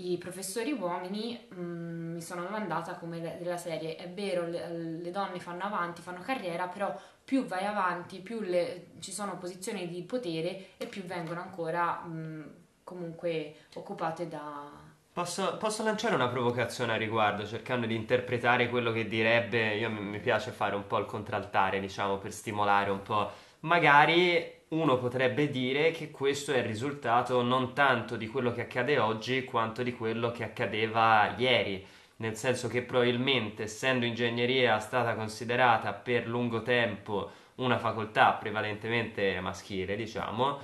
i 0.01 0.18
professori 0.18 0.72
uomini, 0.72 1.48
mm, 1.55 2.14
mi 2.14 2.22
sono 2.22 2.42
domandata 2.42 2.94
come 2.94 3.20
della 3.38 3.57
serie, 3.57 3.96
è 3.96 4.09
vero, 4.09 4.46
le, 4.46 4.68
le 4.68 5.11
donne 5.11 5.40
fanno 5.40 5.62
avanti, 5.62 6.03
fanno 6.03 6.20
carriera, 6.20 6.68
però 6.68 6.94
più 7.24 7.44
vai 7.46 7.64
avanti, 7.64 8.20
più 8.20 8.40
le- 8.40 8.92
ci 9.01 9.12
sono 9.12 9.38
posizioni 9.38 9.88
di 9.88 10.03
potere 10.03 10.70
e 10.76 10.86
più 10.86 11.03
vengono 11.05 11.40
ancora 11.40 12.03
mm, 12.07 12.42
comunque 12.84 13.55
occupate 13.74 14.28
da... 14.28 14.68
Posso, 15.12 15.57
posso 15.57 15.82
lanciare 15.82 16.14
una 16.14 16.28
provocazione 16.28 16.92
a 16.92 16.96
riguardo, 16.96 17.46
cercando 17.46 17.86
di 17.86 17.94
interpretare 17.94 18.68
quello 18.68 18.92
che 18.92 19.07
direbbe. 19.07 19.74
Io 19.74 19.90
mi 19.90 20.20
piace 20.20 20.51
fare 20.53 20.76
un 20.76 20.86
po' 20.86 20.98
il 20.98 21.07
contraltare, 21.07 21.80
diciamo, 21.80 22.18
per 22.18 22.32
stimolare 22.32 22.90
un 22.90 23.03
po'. 23.03 23.30
Magari 23.61 24.59
uno 24.71 24.99
potrebbe 24.99 25.51
dire 25.51 25.91
che 25.91 26.11
questo 26.11 26.53
è 26.53 26.59
il 26.59 26.64
risultato 26.64 27.43
non 27.43 27.73
tanto 27.75 28.16
di 28.16 28.29
quello 28.29 28.53
che 28.53 28.62
accade 28.62 28.99
oggi, 28.99 29.45
quanto 29.45 29.83
di 29.83 29.93
quello 29.93 30.31
che 30.31 30.45
accadeva 30.45 31.35
ieri. 31.37 31.85
Nel 32.16 32.37
senso 32.37 32.68
che 32.68 32.83
probabilmente, 32.83 33.64
essendo 33.64 34.05
ingegneria 34.05 34.79
stata 34.79 35.14
considerata 35.14 35.93
per 35.93 36.29
lungo 36.29 36.62
tempo 36.62 37.31
una 37.57 37.79
facoltà 37.79 38.33
prevalentemente 38.33 39.41
maschile, 39.41 39.97
diciamo, 39.97 40.61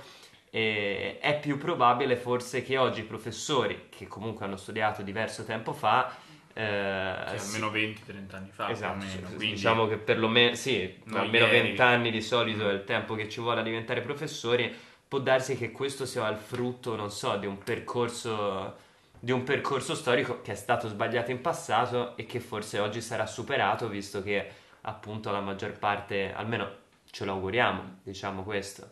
e 0.49 1.17
è 1.19 1.39
più 1.39 1.57
probabile 1.57 2.15
forse 2.15 2.61
che 2.63 2.77
oggi 2.77 3.01
i 3.01 3.05
professori, 3.05 3.87
che 3.89 4.07
comunque 4.07 4.45
hanno 4.45 4.55
studiato 4.55 5.01
diverso 5.01 5.43
tempo 5.43 5.73
fa, 5.73 6.15
eh, 6.57 7.23
Sì, 7.27 7.39
si- 7.39 7.55
almeno 7.55 7.71
20-30 7.71 8.35
anni 8.35 8.49
fa, 8.51 8.69
Esatto, 8.69 8.97
più 8.97 9.07
o 9.07 9.13
meno. 9.13 9.27
sì, 9.29 9.35
Quindi, 9.35 9.55
diciamo 9.55 9.87
che 9.87 9.97
perlomeno 9.97 10.55
sì, 10.55 11.01
almeno 11.11 11.45
ieri. 11.45 11.61
20 11.67 11.81
anni 11.81 12.11
di 12.11 12.21
solito 12.21 12.67
è 12.69 12.73
il 12.73 12.83
tempo 12.83 13.13
che 13.15 13.29
ci 13.29 13.39
vuole 13.41 13.59
a 13.59 13.63
diventare 13.63 14.01
professori, 14.01 14.73
può 15.07 15.19
darsi 15.19 15.55
che 15.55 15.71
questo 15.71 16.05
sia 16.05 16.27
il 16.29 16.37
frutto, 16.37 16.95
non 16.95 17.11
so, 17.11 17.37
di 17.37 17.45
un 17.45 17.57
percorso 17.59 18.85
di 19.19 19.31
un 19.31 19.43
percorso 19.43 19.95
storico 19.95 20.41
che 20.43 20.51
è 20.51 20.55
stato 20.55 20.87
sbagliato 20.87 21.31
in 21.31 21.41
passato 21.41 22.15
e 22.17 22.27
che 22.27 22.39
forse 22.39 22.77
oggi 22.77 23.01
sarà 23.01 23.25
superato 23.25 23.87
visto 23.87 24.21
che 24.21 24.47
appunto 24.81 25.31
la 25.31 25.39
maggior 25.41 25.71
parte, 25.71 26.31
almeno 26.33 26.69
ce 27.09 27.25
lo 27.25 27.31
auguriamo, 27.31 27.99
diciamo 28.03 28.43
questo. 28.43 28.91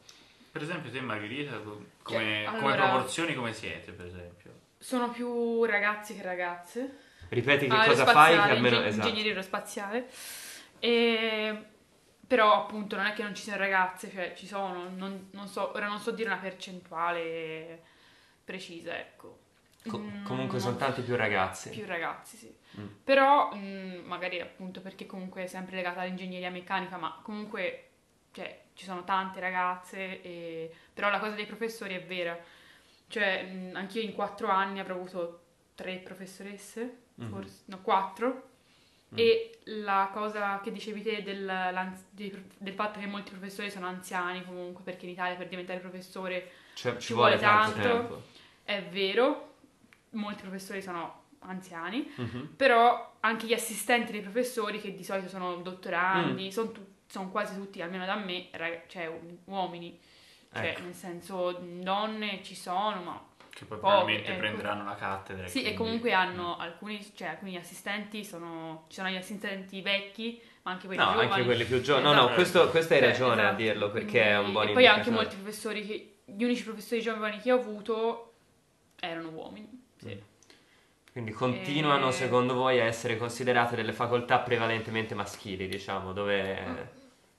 Per 0.52 0.64
esempio, 0.64 0.90
te 0.90 1.00
Margherita, 1.00 1.58
come, 1.60 1.86
Cioè, 2.08 2.44
come 2.46 2.72
allora- 2.74 2.90
proporzioni 2.90 3.36
come 3.36 3.54
siete, 3.54 3.92
per 3.92 4.08
esempio? 4.08 4.52
Sono 4.80 5.10
più 5.12 5.64
ragazzi 5.64 6.16
che 6.16 6.24
ragazze. 6.24 6.98
Ripeti 7.30 7.68
che 7.68 7.76
Ah, 7.76 7.86
cosa 7.86 8.06
fai 8.06 8.34
che 8.36 8.42
almeno 8.42 8.76
inge- 8.78 8.88
esatto. 8.88 9.08
ingegneria 9.08 9.32
aerospaziale. 9.32 10.10
E... 10.80 11.66
Però 12.28 12.64
appunto 12.64 12.96
non 12.96 13.06
è 13.06 13.14
che 13.14 13.22
non 13.22 13.36
ci 13.36 13.44
siano 13.44 13.60
ragazze, 13.60 14.10
cioè 14.10 14.34
ci 14.36 14.48
sono, 14.48 14.90
non, 14.90 15.28
non 15.32 15.48
so, 15.48 15.72
ora 15.76 15.88
non 15.88 16.00
so 16.00 16.10
dire 16.12 16.30
una 16.30 16.40
percentuale 16.40 17.84
precisa, 18.44 18.98
ecco. 18.98 19.40
Co- 19.88 20.00
Mm, 20.00 20.24
comunque 20.26 20.58
non- 20.58 20.62
sono 20.68 20.78
tanti 20.78 21.02
più 21.04 21.16
ragazzi. 21.16 21.70
Più 21.70 21.86
ragazzi, 21.86 22.38
sì. 22.38 22.56
Mm. 22.80 22.88
Però 23.04 23.52
mm, 23.54 24.06
magari 24.06 24.42
appunto 24.42 24.82
perché 24.82 25.06
comunque 25.06 25.44
è 25.44 25.48
sempre 25.48 25.76
legata 25.76 26.02
all'ingegneria 26.02 26.50
meccanica, 26.50 26.98
ma 26.98 27.20
comunque 27.22 27.90
cioè, 28.32 28.64
ci 28.74 28.86
sono 28.86 29.04
tante 29.04 29.40
ragazze, 29.40 30.22
e... 30.24 30.74
però 30.94 31.10
la 31.12 31.20
cosa 31.20 31.36
dei 31.36 31.46
professori 31.46 31.94
è 31.94 32.04
vera. 32.04 32.38
Cioè, 33.08 33.46
mm, 33.48 33.76
anch'io 33.76 34.02
in 34.02 34.14
quattro 34.14 34.48
anni 34.50 34.80
avrò 34.80 34.96
avuto 34.96 35.42
tre 35.76 35.98
professoresse, 35.98 37.04
Mhm. 37.16 37.30
forse, 37.30 37.62
no, 37.66 37.82
quattro. 37.82 38.50
Mm. 39.14 39.18
E 39.18 39.60
la 39.66 40.10
cosa 40.12 40.60
che 40.62 40.72
dicevi 40.72 41.02
te 41.02 41.22
del, 41.24 41.94
del 42.12 42.74
fatto 42.74 43.00
che 43.00 43.06
molti 43.06 43.32
professori 43.32 43.70
sono 43.72 43.88
anziani 43.88 44.44
comunque, 44.44 44.84
perché 44.84 45.06
in 45.06 45.12
Italia 45.12 45.36
per 45.36 45.48
diventare 45.48 45.80
professore 45.80 46.52
Cioè, 46.74 46.98
ci 46.98 47.14
vuole 47.14 47.38
tanto 47.38 47.82
tanto. 47.82 48.24
è 48.64 48.82
vero, 48.84 49.54
molti 50.12 50.42
professori 50.42 50.82
sono 50.82 51.24
anziani, 51.40 52.12
Mhm. 52.16 52.54
però 52.58 53.14
anche 53.22 53.46
gli 53.46 53.54
assistenti 53.54 54.12
dei 54.12 54.22
professori, 54.22 54.82
che 54.82 54.96
di 54.96 55.04
solito 55.04 55.28
sono 55.30 55.58
Mm. 55.58 55.62
dottorandi, 55.62 56.52
sono, 56.52 56.72
tu- 56.72 56.86
sono 57.08 57.30
quasi 57.30 57.56
tutti, 57.56 57.82
almeno 57.82 58.06
da 58.06 58.16
me, 58.16 58.48
rag- 58.52 58.88
cioè 58.88 59.08
u- 59.08 59.40
uomini. 59.46 59.98
Cioè, 60.52 60.68
Ecco. 60.70 60.82
nel 60.84 60.94
senso, 60.94 61.52
donne 61.62 62.42
ci 62.42 62.56
sono, 62.56 63.02
ma 63.04 63.26
Che 63.56 63.64
poi 63.64 63.78
probabilmente 63.78 64.32
ecco. 64.32 64.40
prenderanno 64.40 64.84
la 64.84 64.96
cattedra. 64.96 65.48
sì, 65.48 65.60
e 65.60 65.62
quindi- 65.62 65.78
comunque 65.78 66.12
hanno 66.12 66.58
alcuni, 66.58 67.02
cioè 67.16 67.30
alcuni 67.30 67.56
assistenti 67.56 68.26
sono, 68.26 68.84
ci 68.90 68.96
sono 68.98 69.08
gli 69.08 69.16
assistenti 69.16 69.82
vecchi, 69.82 70.42
ma 70.64 70.72
anche 70.72 70.88
quelli 70.88 71.02
No, 71.02 71.12
giovani. 71.12 71.30
anche 71.32 71.44
quelli 71.46 71.64
più 71.64 71.80
giovani. 71.82 72.04
No, 72.04 72.12
Esatto. 72.12 72.28
no, 72.28 72.34
questo, 72.36 72.70
questo 72.70 72.94
hai 72.96 73.00
Cioè, 73.00 73.10
ragione 73.10 73.42
a 73.42 73.46
esatto. 73.46 73.62
dirlo 73.62 73.92
perché 73.92 74.10
Quindi- 74.12 74.28
è 74.30 74.38
un 74.40 74.52
buon 74.52 74.68
E 74.68 74.74
poi 74.74 74.88
anche 74.88 75.10
molti 75.10 75.36
professori 75.38 75.86
che, 75.86 76.16
gli 76.26 76.44
unici 76.44 76.64
professori 76.66 77.02
giovani 77.02 77.40
che 77.40 77.52
ho 77.54 77.56
avuto 77.60 78.34
erano 79.00 79.30
uomini. 79.30 79.84
Sì. 80.00 80.14
Mm. 80.16 80.20
Quindi 81.14 81.32
continuano, 81.32 82.10
E- 82.10 82.12
secondo 82.12 82.56
voi, 82.56 82.82
a 82.82 82.84
essere 82.84 83.16
considerate 83.16 83.78
delle 83.78 83.94
facoltà 83.94 84.40
prevalentemente 84.40 85.16
maschili, 85.16 85.70
diciamo, 85.70 86.12
dove... 86.12 86.90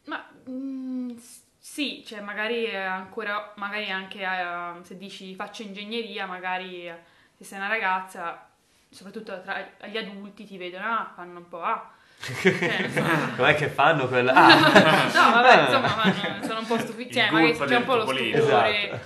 Ma 0.06 0.26
mm, 0.48 1.14
s- 1.18 1.42
sì, 1.76 2.02
cioè 2.06 2.20
magari 2.20 2.64
è 2.64 2.76
ancora, 2.78 3.52
magari 3.56 3.90
anche 3.90 4.22
eh, 4.22 4.82
se 4.82 4.96
dici 4.96 5.34
faccio 5.34 5.60
ingegneria, 5.60 6.24
magari 6.24 6.88
eh, 6.88 6.96
se 7.36 7.44
sei 7.44 7.58
una 7.58 7.68
ragazza, 7.68 8.48
soprattutto 8.88 9.42
tra 9.42 9.62
gli 9.84 9.98
adulti 9.98 10.46
ti 10.46 10.56
vedono, 10.56 10.86
ah, 10.86 11.12
fanno 11.14 11.40
un 11.40 11.48
po', 11.50 11.60
ah. 11.60 11.92
Cioè. 12.18 12.88
Com'è 13.36 13.54
che 13.56 13.68
fanno 13.68 14.08
quella... 14.08 14.32
Ah! 14.32 15.04
No, 15.12 15.32
vabbè, 15.32 15.60
insomma, 15.64 15.88
fanno- 15.88 16.46
sono 16.46 16.60
un 16.60 16.66
po' 16.66 16.78
stupidi, 16.78 17.12
cioè 17.12 17.30
magari 17.30 17.52
c'è 17.54 17.76
un 17.76 17.84
po' 17.84 17.96
lo 17.96 18.06
stupore, 18.06 18.90
Esatto. 18.90 18.98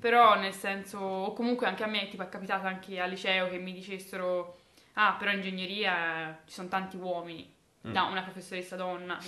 però 0.00 0.34
nel 0.34 0.52
senso, 0.52 0.98
o 0.98 1.32
comunque 1.32 1.68
anche 1.68 1.84
a 1.84 1.86
me, 1.86 2.08
tipo 2.08 2.24
è 2.24 2.28
capitato 2.28 2.66
anche 2.66 2.98
al 2.98 3.08
liceo 3.08 3.48
che 3.48 3.58
mi 3.58 3.72
dicessero, 3.72 4.56
ah, 4.94 5.14
però 5.16 5.30
in 5.30 5.36
ingegneria 5.36 6.30
eh, 6.30 6.34
ci 6.46 6.54
sono 6.54 6.66
tanti 6.66 6.96
uomini. 6.96 7.54
Mm. 7.86 7.92
No, 7.92 8.08
una 8.08 8.22
professoressa 8.22 8.76
donna. 8.76 9.18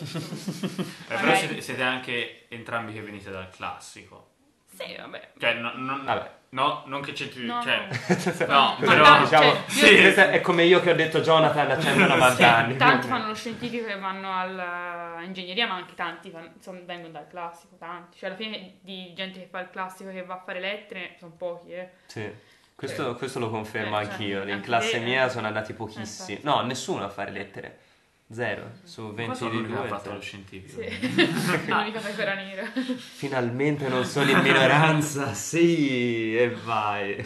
Eh, 1.10 1.14
però 1.16 1.34
siete, 1.34 1.60
siete 1.60 1.82
anche 1.82 2.46
entrambi 2.48 2.92
che 2.92 3.00
venite 3.00 3.30
dal 3.30 3.48
classico. 3.48 4.28
Sì, 4.66 4.94
vabbè. 4.96 5.30
Cioè, 5.38 5.54
no, 5.54 5.72
non, 5.74 6.04
Vabbè. 6.04 6.30
no, 6.50 6.82
non 6.86 7.00
che 7.00 7.12
c'entri... 7.12 7.44
No, 7.46 7.60
cioè, 7.62 7.88
no. 8.46 8.46
no, 8.46 8.76
però... 8.78 9.02
dai, 9.02 9.20
diciamo, 9.22 9.52
cioè, 9.66 10.12
sì. 10.12 10.20
è 10.20 10.40
come 10.40 10.64
io 10.64 10.80
che 10.80 10.92
ho 10.92 10.94
detto 10.94 11.20
Jonathan 11.20 11.70
a 11.70 11.80
190 11.80 12.56
anni. 12.56 12.76
Tanti 12.76 13.08
fanno 13.08 13.26
lo 13.28 13.34
scientifico 13.34 13.86
e 13.86 13.98
vanno 13.98 14.38
all'ingegneria, 14.38 15.66
ma 15.66 15.74
anche 15.74 15.94
tanti 15.94 16.30
fanno- 16.30 16.50
insomma, 16.54 16.80
vengono 16.84 17.12
dal 17.12 17.26
classico, 17.26 17.76
tanti. 17.76 18.18
Cioè, 18.18 18.28
alla 18.28 18.38
fine 18.38 18.78
di 18.82 19.12
gente 19.14 19.40
che 19.40 19.46
fa 19.46 19.60
il 19.60 19.70
classico 19.70 20.10
che 20.10 20.22
va 20.22 20.34
a 20.34 20.42
fare 20.44 20.60
lettere 20.60 21.16
sono 21.18 21.32
pochi, 21.36 21.72
eh. 21.72 21.90
Sì, 22.06 22.30
questo, 22.76 23.16
questo 23.16 23.40
lo 23.40 23.50
confermo 23.50 23.98
Eh, 23.98 24.04
cioè, 24.04 24.12
anch'io. 24.12 24.42
In 24.42 24.50
anche 24.52 24.66
classe 24.66 24.92
te, 24.92 24.98
mia 25.00 25.24
eh. 25.24 25.30
sono 25.30 25.48
andati 25.48 25.72
pochissimi. 25.72 26.38
infatti. 26.38 26.46
No, 26.46 26.60
nessuno 26.64 27.04
a 27.04 27.08
fare 27.08 27.32
lettere. 27.32 27.78
Zero. 28.30 28.72
Su 28.84 29.02
Ma 29.06 29.12
20 29.12 29.34
sono 29.36 29.50
di 29.50 29.56
l'unico 29.56 29.72
che 29.74 29.78
ha 29.78 29.88
due. 29.88 29.96
fatto 29.96 30.12
lo 30.12 30.20
scientifico. 30.20 30.82
Sì. 30.82 31.66
L'unica 31.66 32.00
pecora 32.00 32.34
nera. 32.34 32.62
Finalmente 32.96 33.88
non 33.88 34.04
sono 34.04 34.30
in 34.30 34.38
minoranza. 34.40 35.32
Sì, 35.38 36.36
e 36.36 36.50
vai. 36.50 37.24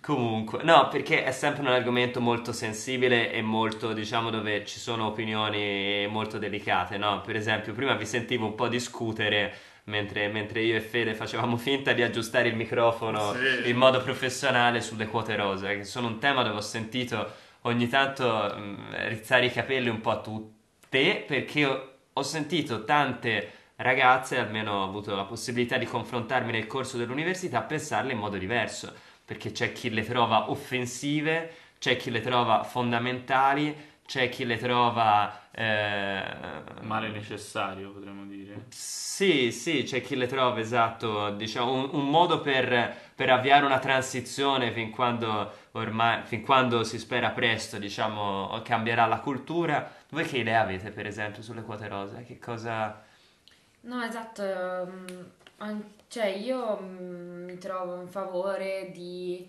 Comunque, 0.00 0.62
no, 0.62 0.88
perché 0.88 1.24
è 1.24 1.32
sempre 1.32 1.62
un 1.62 1.68
argomento 1.68 2.20
molto 2.20 2.52
sensibile 2.52 3.32
e 3.32 3.40
molto, 3.40 3.92
diciamo, 3.94 4.28
dove 4.30 4.64
ci 4.66 4.78
sono 4.78 5.06
opinioni 5.06 6.06
molto 6.08 6.36
delicate, 6.38 6.98
no? 6.98 7.22
Per 7.22 7.34
esempio, 7.36 7.72
prima 7.72 7.94
vi 7.94 8.04
sentivo 8.04 8.44
un 8.46 8.54
po' 8.54 8.68
discutere 8.68 9.54
mentre, 9.84 10.28
mentre 10.28 10.60
io 10.60 10.76
e 10.76 10.80
Fede 10.80 11.14
facevamo 11.14 11.56
finta 11.56 11.92
di 11.92 12.02
aggiustare 12.02 12.48
il 12.48 12.54
microfono 12.56 13.32
Sì. 13.34 13.68
in 13.70 13.76
modo 13.76 14.02
professionale 14.02 14.80
sulle 14.82 15.06
quote 15.06 15.34
rosa, 15.36 15.68
che 15.68 15.84
sono 15.84 16.06
un 16.08 16.18
tema 16.18 16.42
dove 16.42 16.56
ho 16.56 16.60
sentito 16.62 17.32
ogni 17.64 17.88
tanto 17.88 18.26
mh, 18.56 19.08
rizzare 19.08 19.46
i 19.46 19.52
capelli 19.52 19.88
un 19.88 20.00
po' 20.00 20.10
a 20.10 20.20
tutte, 20.20 21.24
perché 21.26 21.64
ho, 21.66 21.92
ho 22.12 22.22
sentito 22.22 22.84
tante 22.84 23.52
ragazze, 23.76 24.38
almeno 24.38 24.72
ho 24.80 24.84
avuto 24.84 25.14
la 25.16 25.24
possibilità 25.24 25.76
di 25.78 25.86
confrontarmi 25.86 26.52
nel 26.52 26.66
corso 26.66 26.96
dell'università, 26.96 27.62
pensarle 27.62 28.12
in 28.12 28.18
modo 28.18 28.36
diverso, 28.38 28.92
perché 29.24 29.52
c'è 29.52 29.72
chi 29.72 29.90
le 29.90 30.04
trova 30.04 30.50
offensive, 30.50 31.52
c'è 31.78 31.96
chi 31.96 32.10
le 32.10 32.20
trova 32.20 32.62
fondamentali, 32.62 33.74
c'è 34.06 34.28
chi 34.28 34.44
le 34.44 34.56
trova... 34.58 35.48
eh, 35.50 36.22
Male 36.82 37.08
necessario, 37.08 37.90
potremmo 37.92 38.24
dire. 38.26 38.66
sì, 38.68 39.52
sì, 39.52 39.84
c'è 39.84 40.00
chi 40.02 40.16
le 40.16 40.26
trova, 40.26 40.58
esatto, 40.58 41.30
diciamo, 41.30 41.72
un, 41.72 41.88
un 41.92 42.10
modo 42.10 42.40
per, 42.40 42.94
per 43.14 43.30
avviare 43.30 43.64
una 43.64 43.78
transizione 43.78 44.72
fin 44.72 44.90
quando 44.90 45.52
ormai, 45.74 46.24
fin 46.24 46.42
quando 46.42 46.82
si 46.84 46.98
spera 46.98 47.30
presto, 47.30 47.78
diciamo, 47.78 48.60
cambierà 48.64 49.06
la 49.06 49.20
cultura. 49.20 49.90
Voi 50.10 50.24
che 50.24 50.38
idea 50.38 50.60
avete, 50.62 50.90
per 50.90 51.06
esempio, 51.06 51.42
sulle 51.42 51.62
quote 51.62 51.88
rosa? 51.88 52.22
Che 52.22 52.38
cosa... 52.38 53.02
No, 53.82 54.02
esatto, 54.02 54.42
ehm, 54.42 55.84
cioè 56.08 56.26
io 56.26 56.78
mm, 56.80 57.44
mi 57.44 57.58
trovo 57.58 58.00
in 58.00 58.08
favore 58.08 58.90
di, 58.92 59.46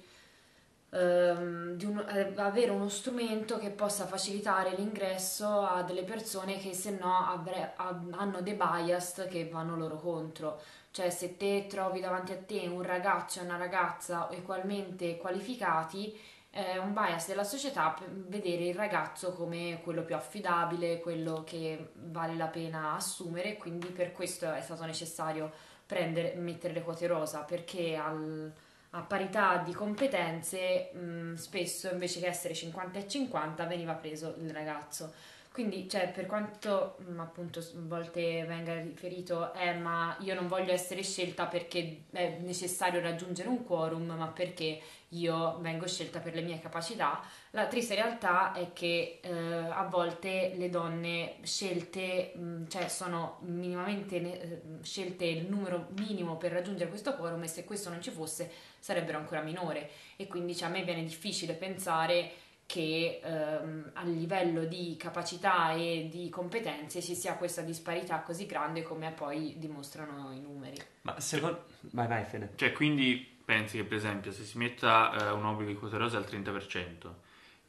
ehm, 0.89 1.73
di 1.75 1.85
un- 1.85 2.05
eh, 2.09 2.33
avere 2.35 2.71
uno 2.71 2.89
strumento 2.89 3.57
che 3.57 3.69
possa 3.71 4.05
facilitare 4.05 4.75
l'ingresso 4.75 5.61
a 5.61 5.83
delle 5.83 6.03
persone 6.03 6.57
che 6.57 6.73
se 6.73 6.91
no 6.91 7.25
avre- 7.27 7.73
ha- 7.77 8.01
hanno 8.11 8.41
dei 8.41 8.55
bias 8.55 9.25
che 9.29 9.47
vanno 9.49 9.77
loro 9.77 9.95
contro. 9.97 10.59
Cioè 10.95 11.09
se 11.09 11.35
te 11.35 11.67
trovi 11.67 11.99
davanti 11.99 12.31
a 12.31 12.37
te 12.37 12.67
un 12.67 12.81
ragazzo 12.81 13.41
e 13.41 13.43
una 13.43 13.57
ragazza 13.57 14.29
ugualmente 14.31 15.17
qualificati, 15.17 16.17
è 16.49 16.77
un 16.77 16.93
bias 16.93 17.27
della 17.27 17.43
società 17.43 17.97
vedere 18.29 18.63
il 18.67 18.75
ragazzo 18.75 19.33
come 19.33 19.81
quello 19.83 20.03
più 20.03 20.15
affidabile, 20.15 21.01
quello 21.01 21.43
che 21.45 21.89
vale 21.95 22.35
la 22.37 22.47
pena 22.47 22.93
assumere, 22.93 23.57
quindi 23.57 23.87
per 23.87 24.13
questo 24.13 24.49
è 24.53 24.61
stato 24.61 24.85
necessario 24.85 25.51
prendere, 25.85 26.35
mettere 26.35 26.73
le 26.73 26.81
quote 26.81 27.07
rosa, 27.07 27.41
perché 27.41 27.97
al- 27.97 28.53
a 28.91 29.01
parità 29.01 29.57
di 29.57 29.73
competenze 29.73 30.91
mh, 30.93 31.33
spesso 31.33 31.89
invece 31.91 32.21
che 32.21 32.27
essere 32.27 32.53
50 32.53 32.99
e 32.99 33.07
50 33.09 33.65
veniva 33.65 33.91
preso 33.95 34.33
il 34.39 34.49
ragazzo. 34.51 35.11
Quindi, 35.55 35.87
cioè, 35.87 36.11
per 36.11 36.25
quanto 36.25 36.97
mh, 36.99 37.17
appunto 37.21 37.59
a 37.59 37.63
volte 37.75 38.43
venga 38.43 38.73
riferito, 38.81 39.53
eh, 39.53 39.73
ma 39.73 40.17
io 40.19 40.35
non 40.35 40.47
voglio 40.49 40.73
essere 40.73 41.01
scelta 41.01 41.45
perché 41.45 42.03
è 42.11 42.39
necessario 42.41 42.99
raggiungere 42.99 43.47
un 43.47 43.63
quorum, 43.63 44.05
ma 44.17 44.27
perché 44.27 44.81
io 45.09 45.57
vengo 45.61 45.87
scelta 45.87 46.19
per 46.19 46.33
le 46.35 46.41
mie 46.41 46.59
capacità. 46.59 47.21
La 47.51 47.67
triste 47.67 47.95
realtà 47.95 48.51
è 48.51 48.73
che 48.73 49.19
eh, 49.23 49.31
a 49.31 49.87
volte 49.89 50.51
le 50.57 50.69
donne 50.69 51.35
scelte, 51.43 52.33
mh, 52.35 52.67
cioè 52.67 52.89
sono 52.89 53.37
minimamente 53.43 54.19
ne- 54.19 54.41
eh, 54.41 54.61
scelte 54.81 55.23
il 55.23 55.47
numero 55.47 55.87
minimo 55.97 56.35
per 56.35 56.51
raggiungere 56.51 56.89
questo 56.89 57.15
quorum 57.15 57.43
e 57.43 57.47
se 57.47 57.63
questo 57.63 57.89
non 57.89 58.01
ci 58.01 58.11
fosse 58.11 58.51
sarebbero 58.77 59.17
ancora 59.17 59.41
minore 59.41 59.89
e 60.17 60.27
quindi 60.27 60.53
cioè, 60.55 60.67
a 60.67 60.71
me 60.71 60.83
viene 60.83 61.03
difficile 61.03 61.53
pensare 61.53 62.29
che 62.65 63.21
ehm, 63.23 63.91
a 63.93 64.03
livello 64.03 64.65
di 64.65 64.95
capacità 64.97 65.73
e 65.73 66.07
di 66.11 66.29
competenze 66.29 67.01
ci 67.01 67.15
sia 67.15 67.35
questa 67.35 67.61
disparità 67.61 68.21
così 68.21 68.45
grande 68.45 68.81
come 68.81 69.11
poi 69.11 69.55
dimostrano 69.57 70.31
i 70.33 70.41
numeri. 70.41 70.77
Ma 71.01 71.19
secondo... 71.19 71.65
Vai, 71.91 72.07
vai, 72.07 72.23
Fede. 72.25 72.53
Cioè, 72.55 72.71
quindi 72.71 73.33
pensi 73.45 73.77
che, 73.77 73.83
per 73.83 73.97
esempio, 73.97 74.31
se 74.31 74.43
si 74.43 74.57
metta 74.57 75.29
eh, 75.29 75.31
un 75.31 75.45
obbligo 75.45 75.71
di 75.71 75.77
quote 75.77 75.97
rosa 75.97 76.17
al 76.17 76.25
30% 76.29 77.09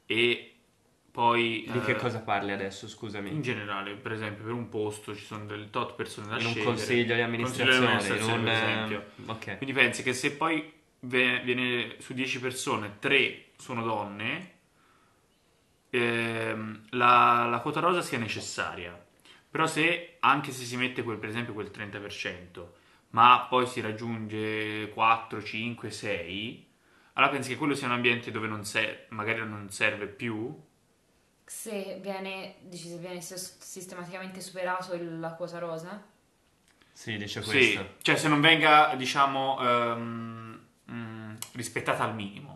e 0.06 0.54
poi... 1.10 1.68
Di 1.70 1.80
che 1.80 1.92
eh, 1.92 1.96
cosa 1.96 2.20
parli 2.20 2.52
adesso, 2.52 2.88
scusami? 2.88 3.30
In 3.30 3.42
generale, 3.42 3.94
per 3.94 4.12
esempio, 4.12 4.44
per 4.44 4.52
un 4.52 4.68
posto 4.68 5.14
ci 5.14 5.24
sono 5.24 5.44
delle 5.44 5.70
tot 5.70 5.94
persone 5.94 6.28
da 6.28 6.38
In 6.38 6.46
un 6.46 6.52
scegliere. 6.52 6.64
consiglio 6.64 7.14
di 7.14 7.20
amministrazione, 7.20 7.86
Consiglio 7.86 8.14
di 8.14 8.20
in 8.20 8.24
un... 8.24 8.30
amministrazione, 8.30 8.84
per 8.88 9.02
esempio. 9.02 9.32
Ok. 9.32 9.56
Quindi 9.58 9.74
pensi 9.74 10.02
che 10.02 10.12
se 10.14 10.32
poi 10.32 10.72
viene 11.00 11.96
su 11.98 12.14
10 12.14 12.40
persone, 12.40 12.96
3 12.98 13.44
sono 13.56 13.82
donne, 13.82 14.54
ehm, 15.96 16.82
la, 16.90 17.46
la 17.50 17.58
quota 17.60 17.80
rosa 17.80 18.02
sia 18.02 18.18
necessaria. 18.18 18.98
Però 19.50 19.66
se, 19.66 20.16
anche 20.20 20.52
se 20.52 20.64
si 20.64 20.76
mette 20.76 21.02
quel, 21.02 21.18
per 21.18 21.28
esempio 21.30 21.54
quel 21.54 21.70
30%, 21.70 22.74
ma 23.10 23.46
poi 23.48 23.66
si 23.66 23.80
raggiunge 23.80 24.90
4, 24.92 25.42
5, 25.42 25.90
6, 25.90 26.66
allora 27.14 27.32
pensi 27.32 27.50
che 27.50 27.56
quello 27.56 27.74
sia 27.74 27.86
un 27.86 27.94
ambiente 27.94 28.30
dove 28.30 28.46
non 28.48 28.64
se- 28.64 29.06
magari 29.10 29.38
non 29.46 29.70
serve 29.70 30.06
più? 30.06 30.54
Se 31.48 31.98
viene, 32.02 32.56
dici, 32.62 32.88
se 32.88 32.98
viene 32.98 33.20
sis- 33.20 33.58
sistematicamente 33.58 34.40
superato 34.40 34.94
il- 34.94 35.18
la 35.20 35.32
quota 35.34 35.58
rosa? 35.58 36.02
Sì, 36.92 37.16
dice 37.18 37.42
Sì, 37.42 37.46
questo. 37.48 37.94
cioè 38.02 38.16
se 38.16 38.28
non 38.28 38.40
venga, 38.40 38.94
diciamo, 38.96 39.58
ehm, 39.60 40.60
mm, 40.90 41.34
rispettata 41.52 42.04
al 42.04 42.14
minimo. 42.14 42.55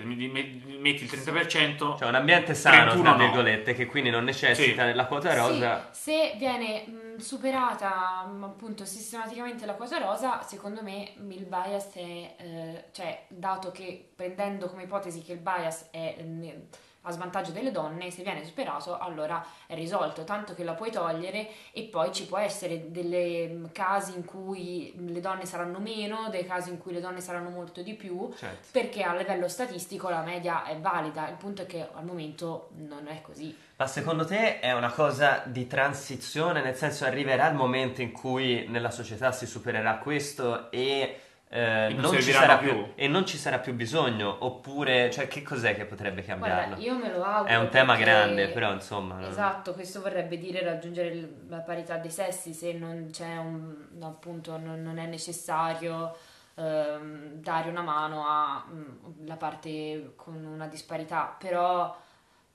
Cioè 0.00 0.78
metti 0.78 1.04
il 1.04 1.10
30%, 1.10 1.96
Cioè 1.98 2.08
un 2.08 2.14
ambiente 2.14 2.54
sano, 2.54 2.92
31 2.92 3.02
tra 3.02 3.10
no. 3.12 3.18
virgolette, 3.18 3.74
che 3.74 3.86
quindi 3.86 4.10
non 4.10 4.24
necessita 4.24 4.82
Sì. 4.82 4.86
della 4.88 5.06
quota 5.06 5.34
rosa. 5.34 5.88
Sì, 5.92 6.10
se 6.10 6.34
viene 6.38 6.84
mh, 6.86 7.16
superata 7.18 8.24
mh, 8.26 8.44
appunto 8.44 8.84
sistematicamente 8.84 9.66
la 9.66 9.74
quota 9.74 9.98
rosa, 9.98 10.42
secondo 10.42 10.82
me 10.82 11.12
il 11.28 11.44
bias 11.46 11.92
è, 11.94 12.34
eh, 12.38 12.84
cioè 12.92 13.24
dato 13.28 13.70
che 13.70 14.10
prendendo 14.14 14.68
come 14.68 14.84
ipotesi 14.84 15.22
che 15.22 15.32
il 15.32 15.38
bias 15.40 15.88
è 15.90 16.16
eh, 16.18 16.66
a 17.02 17.10
svantaggio 17.10 17.52
delle 17.52 17.70
donne, 17.70 18.10
se 18.10 18.22
viene 18.22 18.44
superato 18.44 18.98
allora 18.98 19.44
è 19.66 19.74
risolto, 19.74 20.24
tanto 20.24 20.54
che 20.54 20.64
la 20.64 20.74
puoi 20.74 20.90
togliere 20.90 21.48
e 21.72 21.84
poi 21.84 22.12
ci 22.12 22.26
può 22.26 22.38
essere 22.38 22.90
dei 22.90 23.68
casi 23.72 24.14
in 24.14 24.24
cui 24.24 24.92
le 24.96 25.20
donne 25.20 25.46
saranno 25.46 25.78
meno, 25.78 26.28
dei 26.30 26.44
casi 26.44 26.70
in 26.70 26.78
cui 26.78 26.92
le 26.92 27.00
donne 27.00 27.20
saranno 27.20 27.50
molto 27.50 27.82
di 27.82 27.94
più, 27.94 28.32
Certo. 28.36 28.68
perché 28.72 29.02
a 29.02 29.14
livello 29.14 29.48
statistico 29.48 30.08
la 30.08 30.22
media 30.22 30.64
è 30.64 30.76
valida, 30.78 31.28
il 31.28 31.36
punto 31.36 31.62
è 31.62 31.66
che 31.66 31.88
al 31.92 32.04
momento 32.04 32.70
non 32.76 33.06
è 33.08 33.20
così. 33.22 33.56
Ma 33.76 33.86
secondo 33.86 34.26
te 34.26 34.58
è 34.58 34.72
una 34.72 34.90
cosa 34.90 35.42
di 35.46 35.66
transizione, 35.68 36.62
nel 36.62 36.74
senso 36.74 37.04
arriverà 37.04 37.48
il 37.48 37.54
momento 37.54 38.02
in 38.02 38.10
cui 38.12 38.66
nella 38.68 38.90
società 38.90 39.30
si 39.30 39.46
supererà 39.46 39.98
questo 39.98 40.70
e, 40.72 41.20
eh, 41.50 41.86
E 41.86 41.92
non 41.94 42.00
non 42.02 42.12
ci 42.14 42.22
serviranno 42.22 42.46
sarà 42.46 42.58
più. 42.58 42.68
più, 42.72 42.92
e 42.94 43.08
non 43.08 43.26
ci 43.26 43.36
sarà 43.38 43.58
più 43.58 43.74
bisogno? 43.74 44.36
Oppure, 44.40 45.10
cioè, 45.10 45.28
che 45.28 45.42
cos'è 45.42 45.74
che 45.74 45.84
potrebbe 45.86 46.22
cambiarlo? 46.22 46.76
Guarda, 46.76 46.84
io 46.84 46.94
me 46.98 47.10
lo 47.12 47.22
auguro. 47.24 47.46
È 47.52 47.56
un 47.56 47.68
tema 47.70 47.94
perché- 47.94 48.10
grande, 48.10 48.48
però 48.48 48.72
insomma. 48.72 49.26
Esatto, 49.26 49.72
questo 49.72 50.00
vorrebbe 50.00 50.36
dire 50.38 50.62
raggiungere 50.62 51.28
la 51.48 51.58
parità 51.60 51.96
dei 51.96 52.10
sessi 52.10 52.52
se 52.52 52.72
non 52.74 53.08
c'è 53.10 53.36
un 53.36 53.74
appunto 54.02 54.56
non, 54.58 54.82
non 54.82 54.98
è 54.98 55.06
necessario 55.06 56.16
ehm, 56.56 57.34
dare 57.40 57.70
una 57.70 57.82
mano 57.82 58.24
alla 58.26 59.36
parte 59.36 60.12
con 60.16 60.34
una 60.44 60.66
disparità, 60.66 61.34
però 61.38 61.96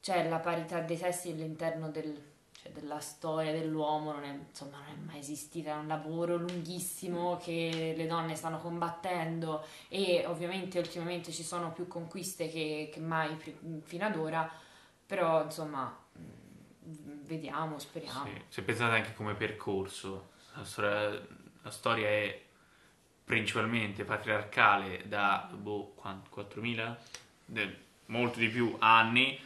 c'è 0.02 0.28
la 0.28 0.40
parità 0.40 0.80
dei 0.82 0.98
sessi 0.98 1.32
all'interno 1.32 1.90
del- 1.90 2.32
cioè, 2.64 2.72
della 2.72 3.00
storia 3.02 3.52
dell'uomo 3.52 4.14
non 4.14 4.24
è, 4.24 4.30
insomma, 4.30 4.78
non 4.78 4.88
è 4.88 5.06
mai 5.06 5.20
esistita, 5.20 5.72
è 5.72 5.76
un 5.76 5.88
lavoro 5.88 6.38
lunghissimo 6.38 7.38
che 7.38 7.94
le 7.96 8.08
donne 8.08 8.36
stanno 8.36 8.60
combattendo 8.60 9.66
e 9.90 10.24
ovviamente 10.26 10.80
ultimamente 10.80 11.32
ci 11.34 11.44
sono 11.44 11.74
più 11.74 11.88
conquiste 11.88 12.50
che, 12.50 12.90
che 12.92 13.00
mai 13.02 13.38
fino 13.84 14.06
ad 14.06 14.16
ora, 14.16 14.50
però 15.06 15.44
insomma 15.44 15.94
mh, 16.14 17.26
vediamo, 17.26 17.78
speriamo. 17.80 18.26
Sì, 18.26 18.42
se 18.48 18.62
pensate 18.62 18.96
anche 18.96 19.14
come 19.14 19.34
percorso, 19.34 20.30
la 20.56 20.64
storia, 20.64 21.28
la 21.62 21.72
storia 21.72 22.08
è 22.08 22.42
principalmente 23.26 24.06
patriarcale 24.06 25.08
da 25.08 25.50
boh, 25.54 25.94
quant- 25.96 26.30
4.000, 26.30 26.96
De- 27.46 27.78
molto 28.06 28.40
di 28.40 28.48
più 28.48 28.76
anni, 28.80 29.38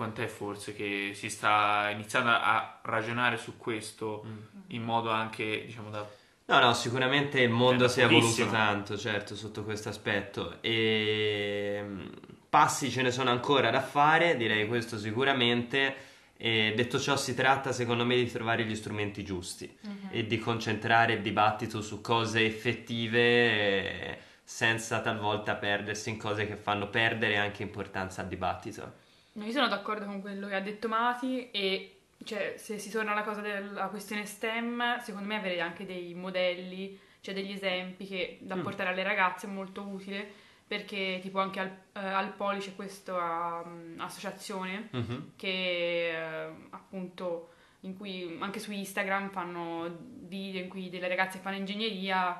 quant'è 0.00 0.28
forse 0.28 0.74
che 0.74 1.10
si 1.12 1.28
sta 1.28 1.90
iniziando 1.92 2.30
a 2.30 2.78
ragionare 2.80 3.36
su 3.36 3.58
questo 3.58 4.24
in 4.68 4.82
modo 4.82 5.10
anche, 5.10 5.64
diciamo, 5.66 5.90
da... 5.90 6.08
No, 6.46 6.58
no, 6.58 6.72
sicuramente 6.72 7.42
il 7.42 7.50
mondo 7.50 7.86
si 7.86 8.00
è 8.00 8.04
evoluto 8.04 8.46
tanto, 8.48 8.96
certo, 8.96 9.36
sotto 9.36 9.62
questo 9.62 9.90
aspetto. 9.90 10.56
E 10.62 11.82
mm, 11.84 12.06
passi 12.48 12.90
ce 12.90 13.02
ne 13.02 13.10
sono 13.10 13.28
ancora 13.28 13.68
da 13.68 13.82
fare, 13.82 14.38
direi 14.38 14.66
questo 14.66 14.96
sicuramente. 14.96 15.94
E 16.38 16.72
detto 16.74 16.98
ciò, 16.98 17.18
si 17.18 17.34
tratta 17.34 17.70
secondo 17.70 18.06
me 18.06 18.16
di 18.16 18.30
trovare 18.30 18.64
gli 18.64 18.74
strumenti 18.74 19.22
giusti 19.22 19.70
e 20.10 20.26
di 20.26 20.38
concentrare 20.38 21.12
il 21.12 21.20
dibattito 21.20 21.82
su 21.82 22.00
cose 22.00 22.46
effettive 22.46 23.18
eh, 23.20 24.18
senza 24.42 25.00
talvolta 25.00 25.56
perdersi 25.56 26.08
in 26.08 26.16
cose 26.16 26.46
che 26.46 26.56
fanno 26.56 26.88
perdere 26.88 27.36
anche 27.36 27.62
importanza 27.62 28.22
al 28.22 28.28
dibattito. 28.28 28.99
No, 29.32 29.44
io 29.44 29.52
sono 29.52 29.68
d'accordo 29.68 30.04
con 30.06 30.20
quello 30.20 30.48
che 30.48 30.54
ha 30.56 30.60
detto 30.60 30.88
Mati 30.88 31.50
e 31.50 32.00
cioè, 32.24 32.54
se 32.58 32.78
si 32.78 32.90
torna 32.90 33.12
alla 33.12 33.22
cosa 33.22 33.40
della 33.40 33.86
questione 33.86 34.26
STEM, 34.26 34.98
secondo 35.00 35.26
me 35.28 35.36
avere 35.36 35.60
anche 35.60 35.86
dei 35.86 36.12
modelli, 36.14 36.98
cioè 37.20 37.32
degli 37.34 37.52
esempi 37.52 38.06
che 38.06 38.38
da 38.40 38.56
Mm. 38.56 38.62
portare 38.62 38.90
alle 38.90 39.02
ragazze 39.02 39.46
è 39.46 39.50
molto 39.50 39.82
utile 39.82 40.28
perché 40.66 41.18
tipo 41.22 41.40
anche 41.40 41.60
al, 41.60 41.66
eh, 41.94 41.98
al 42.00 42.32
Poli 42.34 42.60
c'è 42.60 42.74
questa 42.76 43.62
um, 43.64 43.94
associazione 43.98 44.88
Mhm. 44.92 45.32
che 45.36 46.10
eh, 46.46 46.52
appunto 46.70 47.50
in 47.80 47.96
cui 47.96 48.36
anche 48.40 48.58
su 48.60 48.70
Instagram 48.72 49.30
fanno 49.30 49.96
video 50.28 50.60
in 50.62 50.68
cui 50.68 50.90
delle 50.90 51.08
ragazze 51.08 51.38
che 51.38 51.42
fanno 51.42 51.56
ingegneria 51.56 52.36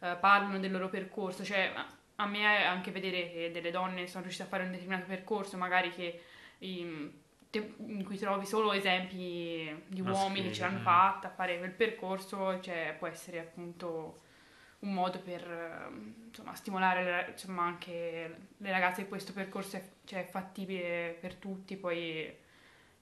eh, 0.00 0.16
parlano 0.20 0.58
del 0.58 0.70
loro 0.72 0.88
percorso, 0.88 1.44
cioè 1.44 1.72
a- 2.20 2.26
me 2.26 2.64
anche 2.64 2.90
vedere 2.90 3.30
che 3.30 3.50
delle 3.52 3.70
donne 3.70 4.06
sono 4.06 4.22
riuscite 4.22 4.44
a 4.44 4.48
fare 4.48 4.64
un 4.64 4.70
determinato 4.70 5.06
percorso, 5.06 5.56
magari 5.56 5.90
che 5.90 6.20
in, 6.58 7.10
te- 7.50 7.74
in 7.86 8.04
cui 8.04 8.18
trovi 8.18 8.44
solo 8.46 8.72
esempi 8.72 9.16
di 9.86 10.02
Maschili, 10.02 10.24
uomini 10.24 10.48
che 10.48 10.54
ce 10.54 10.62
l'hanno 10.62 10.80
fatta 10.80 11.28
a 11.28 11.32
fare 11.32 11.58
quel 11.58 11.72
percorso, 11.72 12.60
cioè 12.60 12.94
può 12.98 13.06
essere 13.06 13.38
appunto 13.40 14.22
un 14.80 14.92
modo 14.92 15.20
per 15.20 15.90
insomma, 16.26 16.54
stimolare 16.54 17.30
insomma, 17.30 17.62
anche 17.64 18.36
le 18.56 18.70
ragazze 18.70 19.02
che 19.02 19.08
questo 19.08 19.32
percorso 19.32 19.76
è, 19.76 19.82
cioè, 20.04 20.20
è 20.26 20.28
fattibile 20.28 21.16
per 21.20 21.34
tutti, 21.34 21.76
poi 21.76 22.32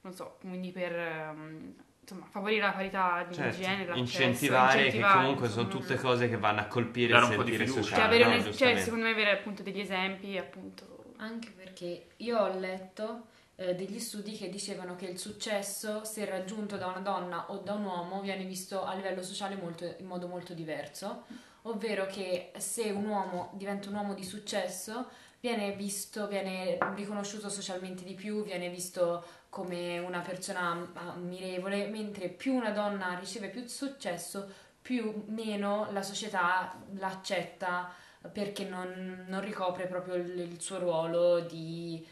non 0.01 0.13
so, 0.13 0.37
quindi 0.39 0.71
per 0.71 0.95
ehm, 0.95 1.75
insomma, 2.07 2.25
favorire 2.31 2.61
la 2.61 2.71
parità 2.71 3.25
di 3.27 3.35
Certo, 3.35 3.57
genere, 3.61 3.85
l'accesso, 3.89 3.99
incentivare, 4.21 4.77
che 4.77 4.85
incentivare, 4.85 5.17
comunque 5.19 5.49
sono 5.49 5.61
insomma. 5.63 5.81
tutte 5.83 5.95
cose 5.97 6.29
che 6.29 6.37
vanno 6.37 6.59
a 6.61 6.65
colpire 6.65 7.17
il 7.17 7.23
sentire 7.25 7.65
cioè, 7.67 7.83
sociale. 7.83 8.03
avere 8.03 8.23
no? 8.39 8.45
un- 8.47 8.53
cioè, 8.53 8.77
secondo 8.79 9.03
me 9.05 9.11
avere 9.11 9.31
appunto 9.31 9.61
degli 9.63 9.79
esempi 9.79 10.37
appunto 10.37 10.95
Anche 11.17 11.49
perché 11.49 12.07
io 12.17 12.37
ho 12.39 12.47
letto 12.59 13.25
eh, 13.55 13.73
degli 13.75 13.99
studi 13.99 14.37
che 14.37 14.49
dicevano 14.49 14.95
che 14.95 15.07
il 15.07 15.17
successo, 15.17 16.03
se 16.03 16.23
raggiunto 16.25 16.77
da 16.77 16.85
una 16.87 16.99
donna 16.99 17.45
o 17.51 17.57
da 17.57 17.73
un 17.73 17.85
uomo, 17.85 18.21
viene 18.21 18.45
visto 18.45 18.85
a 18.85 18.93
livello 18.93 19.23
sociale 19.23 19.55
molto- 19.55 19.95
in 19.97 20.05
modo 20.05 20.27
molto 20.27 20.53
diverso, 20.53 21.23
ovvero 21.63 22.05
che 22.05 22.51
se 22.57 22.91
un 22.91 23.07
uomo 23.07 23.49
diventa 23.55 23.89
un 23.89 23.95
uomo 23.95 24.13
di 24.13 24.23
successo, 24.23 25.07
viene 25.39 25.73
visto, 25.73 26.27
viene 26.27 26.77
riconosciuto 26.95 27.49
socialmente 27.49 28.03
di 28.03 28.13
più, 28.13 28.43
viene 28.43 28.69
visto 28.69 29.23
come 29.49 29.99
una 29.99 30.19
persona 30.19 30.91
ammirevole, 30.93 31.87
mentre 31.87 32.29
più 32.29 32.53
una 32.53 32.71
donna 32.71 33.17
riceve 33.17 33.49
più 33.49 33.65
successo, 33.67 34.49
più 34.81 35.23
meno 35.27 35.87
la 35.91 36.01
società 36.01 36.75
l'accetta 36.97 37.91
perché 38.31 38.65
non, 38.65 39.25
non 39.27 39.41
ricopre 39.41 39.85
proprio 39.85 40.15
il, 40.15 40.39
il 40.39 40.61
suo 40.61 40.79
ruolo 40.79 41.39
di 41.41 42.05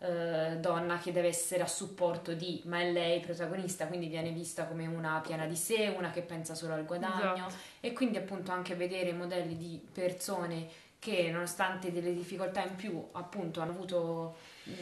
eh, 0.00 0.56
donna 0.60 0.98
che 0.98 1.10
deve 1.10 1.28
essere 1.28 1.62
a 1.62 1.66
supporto 1.66 2.32
di, 2.32 2.62
ma 2.66 2.80
è 2.80 2.92
lei 2.92 3.20
protagonista, 3.20 3.86
quindi 3.86 4.06
viene 4.06 4.30
vista 4.30 4.66
come 4.66 4.86
una 4.86 5.20
piena 5.20 5.46
di 5.46 5.56
sé, 5.56 5.92
una 5.96 6.10
che 6.10 6.22
pensa 6.22 6.54
solo 6.54 6.74
al 6.74 6.84
guadagno 6.84 7.46
Esatto. 7.46 7.54
e 7.80 7.92
quindi 7.92 8.16
appunto 8.16 8.52
anche 8.52 8.74
vedere 8.76 9.12
modelli 9.12 9.56
di 9.56 9.80
persone 9.92 10.68
che 10.98 11.30
nonostante 11.30 11.92
delle 11.92 12.12
difficoltà 12.14 12.62
in 12.64 12.74
più 12.76 13.02
appunto 13.12 13.60
hanno 13.60 13.70
avuto 13.72 14.36
mh, 14.64 14.72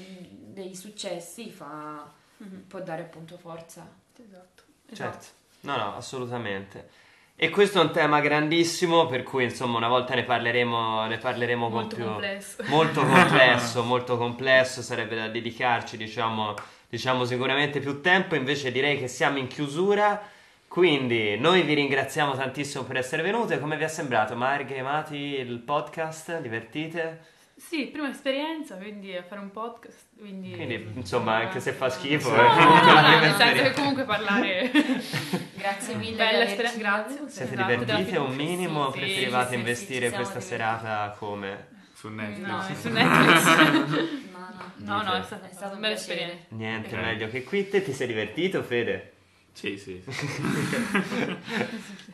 dei 0.53 0.75
successi 0.75 1.51
fa, 1.51 2.11
Mhm. 2.39 2.65
può 2.69 2.81
dare 2.81 3.03
appunto 3.03 3.39
forza. 3.39 3.87
Esatto. 4.19 4.63
Certo, 4.95 5.27
no, 5.63 5.77
no, 5.77 5.97
assolutamente. 5.97 6.89
E 7.35 7.51
questo 7.51 7.81
è 7.81 7.85
un 7.85 7.91
tema 7.93 8.21
grandissimo, 8.21 9.07
per 9.07 9.23
cui 9.23 9.45
insomma 9.45 9.77
una 9.79 9.89
volta 9.89 10.15
ne 10.15 10.23
parleremo, 10.25 11.07
ne 11.07 11.19
parleremo 11.19 11.69
con 11.69 11.81
Molto 11.81 11.97
più... 11.97 12.05
complesso. 12.05 12.63
Molto 12.67 13.05
complesso, 13.05 13.83
molto 13.85 14.17
complesso, 14.17 14.81
sarebbe 14.83 15.17
da 15.17 15.29
dedicarci, 15.29 15.97
diciamo, 15.99 16.55
diciamo 16.89 17.25
sicuramente 17.25 17.81
più 17.81 18.01
tempo, 18.01 18.35
invece 18.35 18.71
direi 18.73 18.99
che 18.99 19.09
siamo 19.09 19.39
in 19.39 19.49
chiusura, 19.49 20.23
quindi 20.69 21.39
noi 21.39 21.63
vi 21.63 21.75
ringraziamo 21.75 22.35
tantissimo 22.35 22.85
per 22.85 22.97
essere 22.97 23.23
venute, 23.23 23.59
come 23.59 23.77
vi 23.77 23.85
è 23.85 23.89
sembrato 23.89 24.37
Marghe, 24.37 24.83
Mati, 24.83 25.17
il 25.17 25.59
podcast, 25.61 26.41
divertite? 26.41 27.35
Sì, 27.57 27.87
prima 27.87 28.11
esperienza, 28.11 28.77
quindi 28.77 29.17
a 29.17 29.23
fare 29.23 29.41
un 29.41 29.51
podcast, 29.51 30.09
quindi... 30.19 30.51
Quindi 30.51 30.91
insomma 30.95 31.37
anche 31.37 31.61
se 31.61 31.73
fa 31.73 31.89
schifo, 31.89 32.29
No, 32.29 32.37
è 32.37 32.43
no, 32.43 32.55
comunque 32.55 32.93
no, 32.93 33.19
nel 33.21 33.35
senso 33.35 33.63
che 33.63 33.73
comunque 33.73 34.05
parlare... 34.05 34.71
Grazie 35.57 35.95
mille. 35.95 36.17
Bella 36.17 36.45
esperienza, 36.45 36.79
grazie. 36.79 37.17
Siete 37.29 37.55
Esatto, 37.55 37.73
divertite 37.75 38.19
un 38.19 38.35
minimo? 38.35 38.93
sì, 38.93 38.99
Preferivate 38.99 39.45
sì, 39.47 39.53
sì, 39.53 39.59
investire 39.59 40.09
siamo 40.09 40.25
questa 40.25 40.39
divertiti. 40.39 40.79
serata 40.79 41.17
come? 41.19 41.69
su 41.95 42.09
Netflix. 42.09 42.47
No, 42.47 42.63
sì. 42.63 42.75
su 42.75 42.89
Netflix. 42.91 44.25
No, 44.37 44.95
no. 44.95 45.03
No, 45.03 45.03
no, 45.03 45.15
è 45.19 45.23
stata, 45.23 45.49
È 45.49 45.53
stato 45.53 45.73
un 45.73 45.79
una 45.79 45.81
bella 45.89 45.95
esperienza. 45.95 46.45
Niente 46.51 46.95
meglio 46.97 47.29
che 47.29 47.43
qui, 47.43 47.69
te 47.69 47.83
ti 47.83 47.93
sei 47.93 48.07
divertito 48.07 48.63
Fede? 48.63 49.13
Sì, 49.57 49.79
sì. 49.79 50.03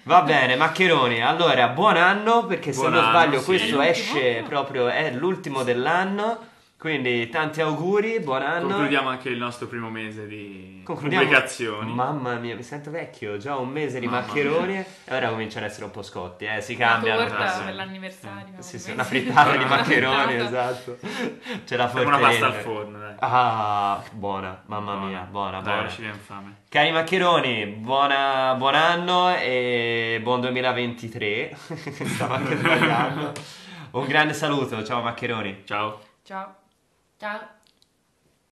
Va 0.05 0.22
bene, 0.22 0.55
Maccheroni. 0.55 1.20
Allora, 1.20 1.66
buon 1.70 1.97
anno 1.97 2.47
perché 2.47 2.72
se 2.72 2.78
Buon 2.82 2.93
non 2.93 3.03
anno, 3.03 3.11
sbaglio 3.11 3.38
sì. 3.40 3.45
questo 3.45 3.80
esce 3.80 4.45
proprio 4.47 4.86
è 4.86 5.11
l'ultimo 5.11 5.64
dell'anno. 5.64 6.51
Quindi 6.83 7.28
tanti 7.28 7.61
auguri, 7.61 8.18
buon 8.18 8.43
anno. 8.43 8.66
Concludiamo 8.66 9.09
anche 9.09 9.28
il 9.28 9.39
nostro 9.39 9.68
primo 9.68 9.89
mese 9.89 10.26
di 10.26 10.80
Concludiamo- 10.85 11.22
pubblicazioni. 11.24 11.95
Mamma 11.95 12.35
mia, 12.35 12.57
mi 12.57 12.64
sento 12.64 12.91
vecchio, 12.91 13.37
già 13.37 13.55
un 13.55 13.68
mese 13.68 14.01
di 14.01 14.07
Mamma 14.07 14.22
maccheroni 14.26 14.74
e 14.78 15.14
ora 15.14 15.28
cominciano 15.28 15.64
ad 15.64 15.70
essere 15.70 15.85
un 15.87 15.93
po' 15.93 16.03
scotti, 16.03 16.45
eh, 16.45 16.61
si 16.61 16.74
Una 16.74 16.87
cambiano. 16.89 17.24
torta 17.24 17.47
sì. 17.47 17.62
per 17.62 17.74
l'anniversario. 17.76 18.55
Sì, 18.59 18.78
sì, 18.80 18.89
un 18.89 18.95
una 18.95 19.05
frittata 19.05 19.51
di 19.53 19.57
Una 19.59 19.66
maccheroni, 19.66 20.35
esatto. 20.35 20.99
Ce 21.64 21.76
la 21.76 21.87
Facciamo 21.87 22.09
una 22.09 22.18
pasta 22.18 22.47
al 22.47 22.53
forno, 22.55 22.99
dai. 22.99 23.14
Ah, 23.20 24.03
buona, 24.11 24.62
mamma 24.66 24.97
mia, 25.05 25.20
buona, 25.30 25.61
Dai, 25.61 25.74
buona. 25.74 25.89
ci 25.89 26.01
viene 26.01 26.16
fame. 26.18 26.57
Cari 26.68 26.91
maccheroni, 26.91 27.64
buona- 27.78 28.55
buon 28.59 28.74
anno 28.74 29.33
e 29.37 30.18
buon 30.20 30.41
2023. 30.41 31.55
Stavo 31.55 32.35
anche 32.35 32.57
sbagliando. 32.57 33.33
Un 33.93 34.05
grande 34.09 34.35
saluto, 34.35 34.83
ciao 34.83 35.01
maccheroni. 35.01 35.62
Ciao. 35.64 36.01
Ciao. 36.24 36.57
Ciao. 37.23 37.62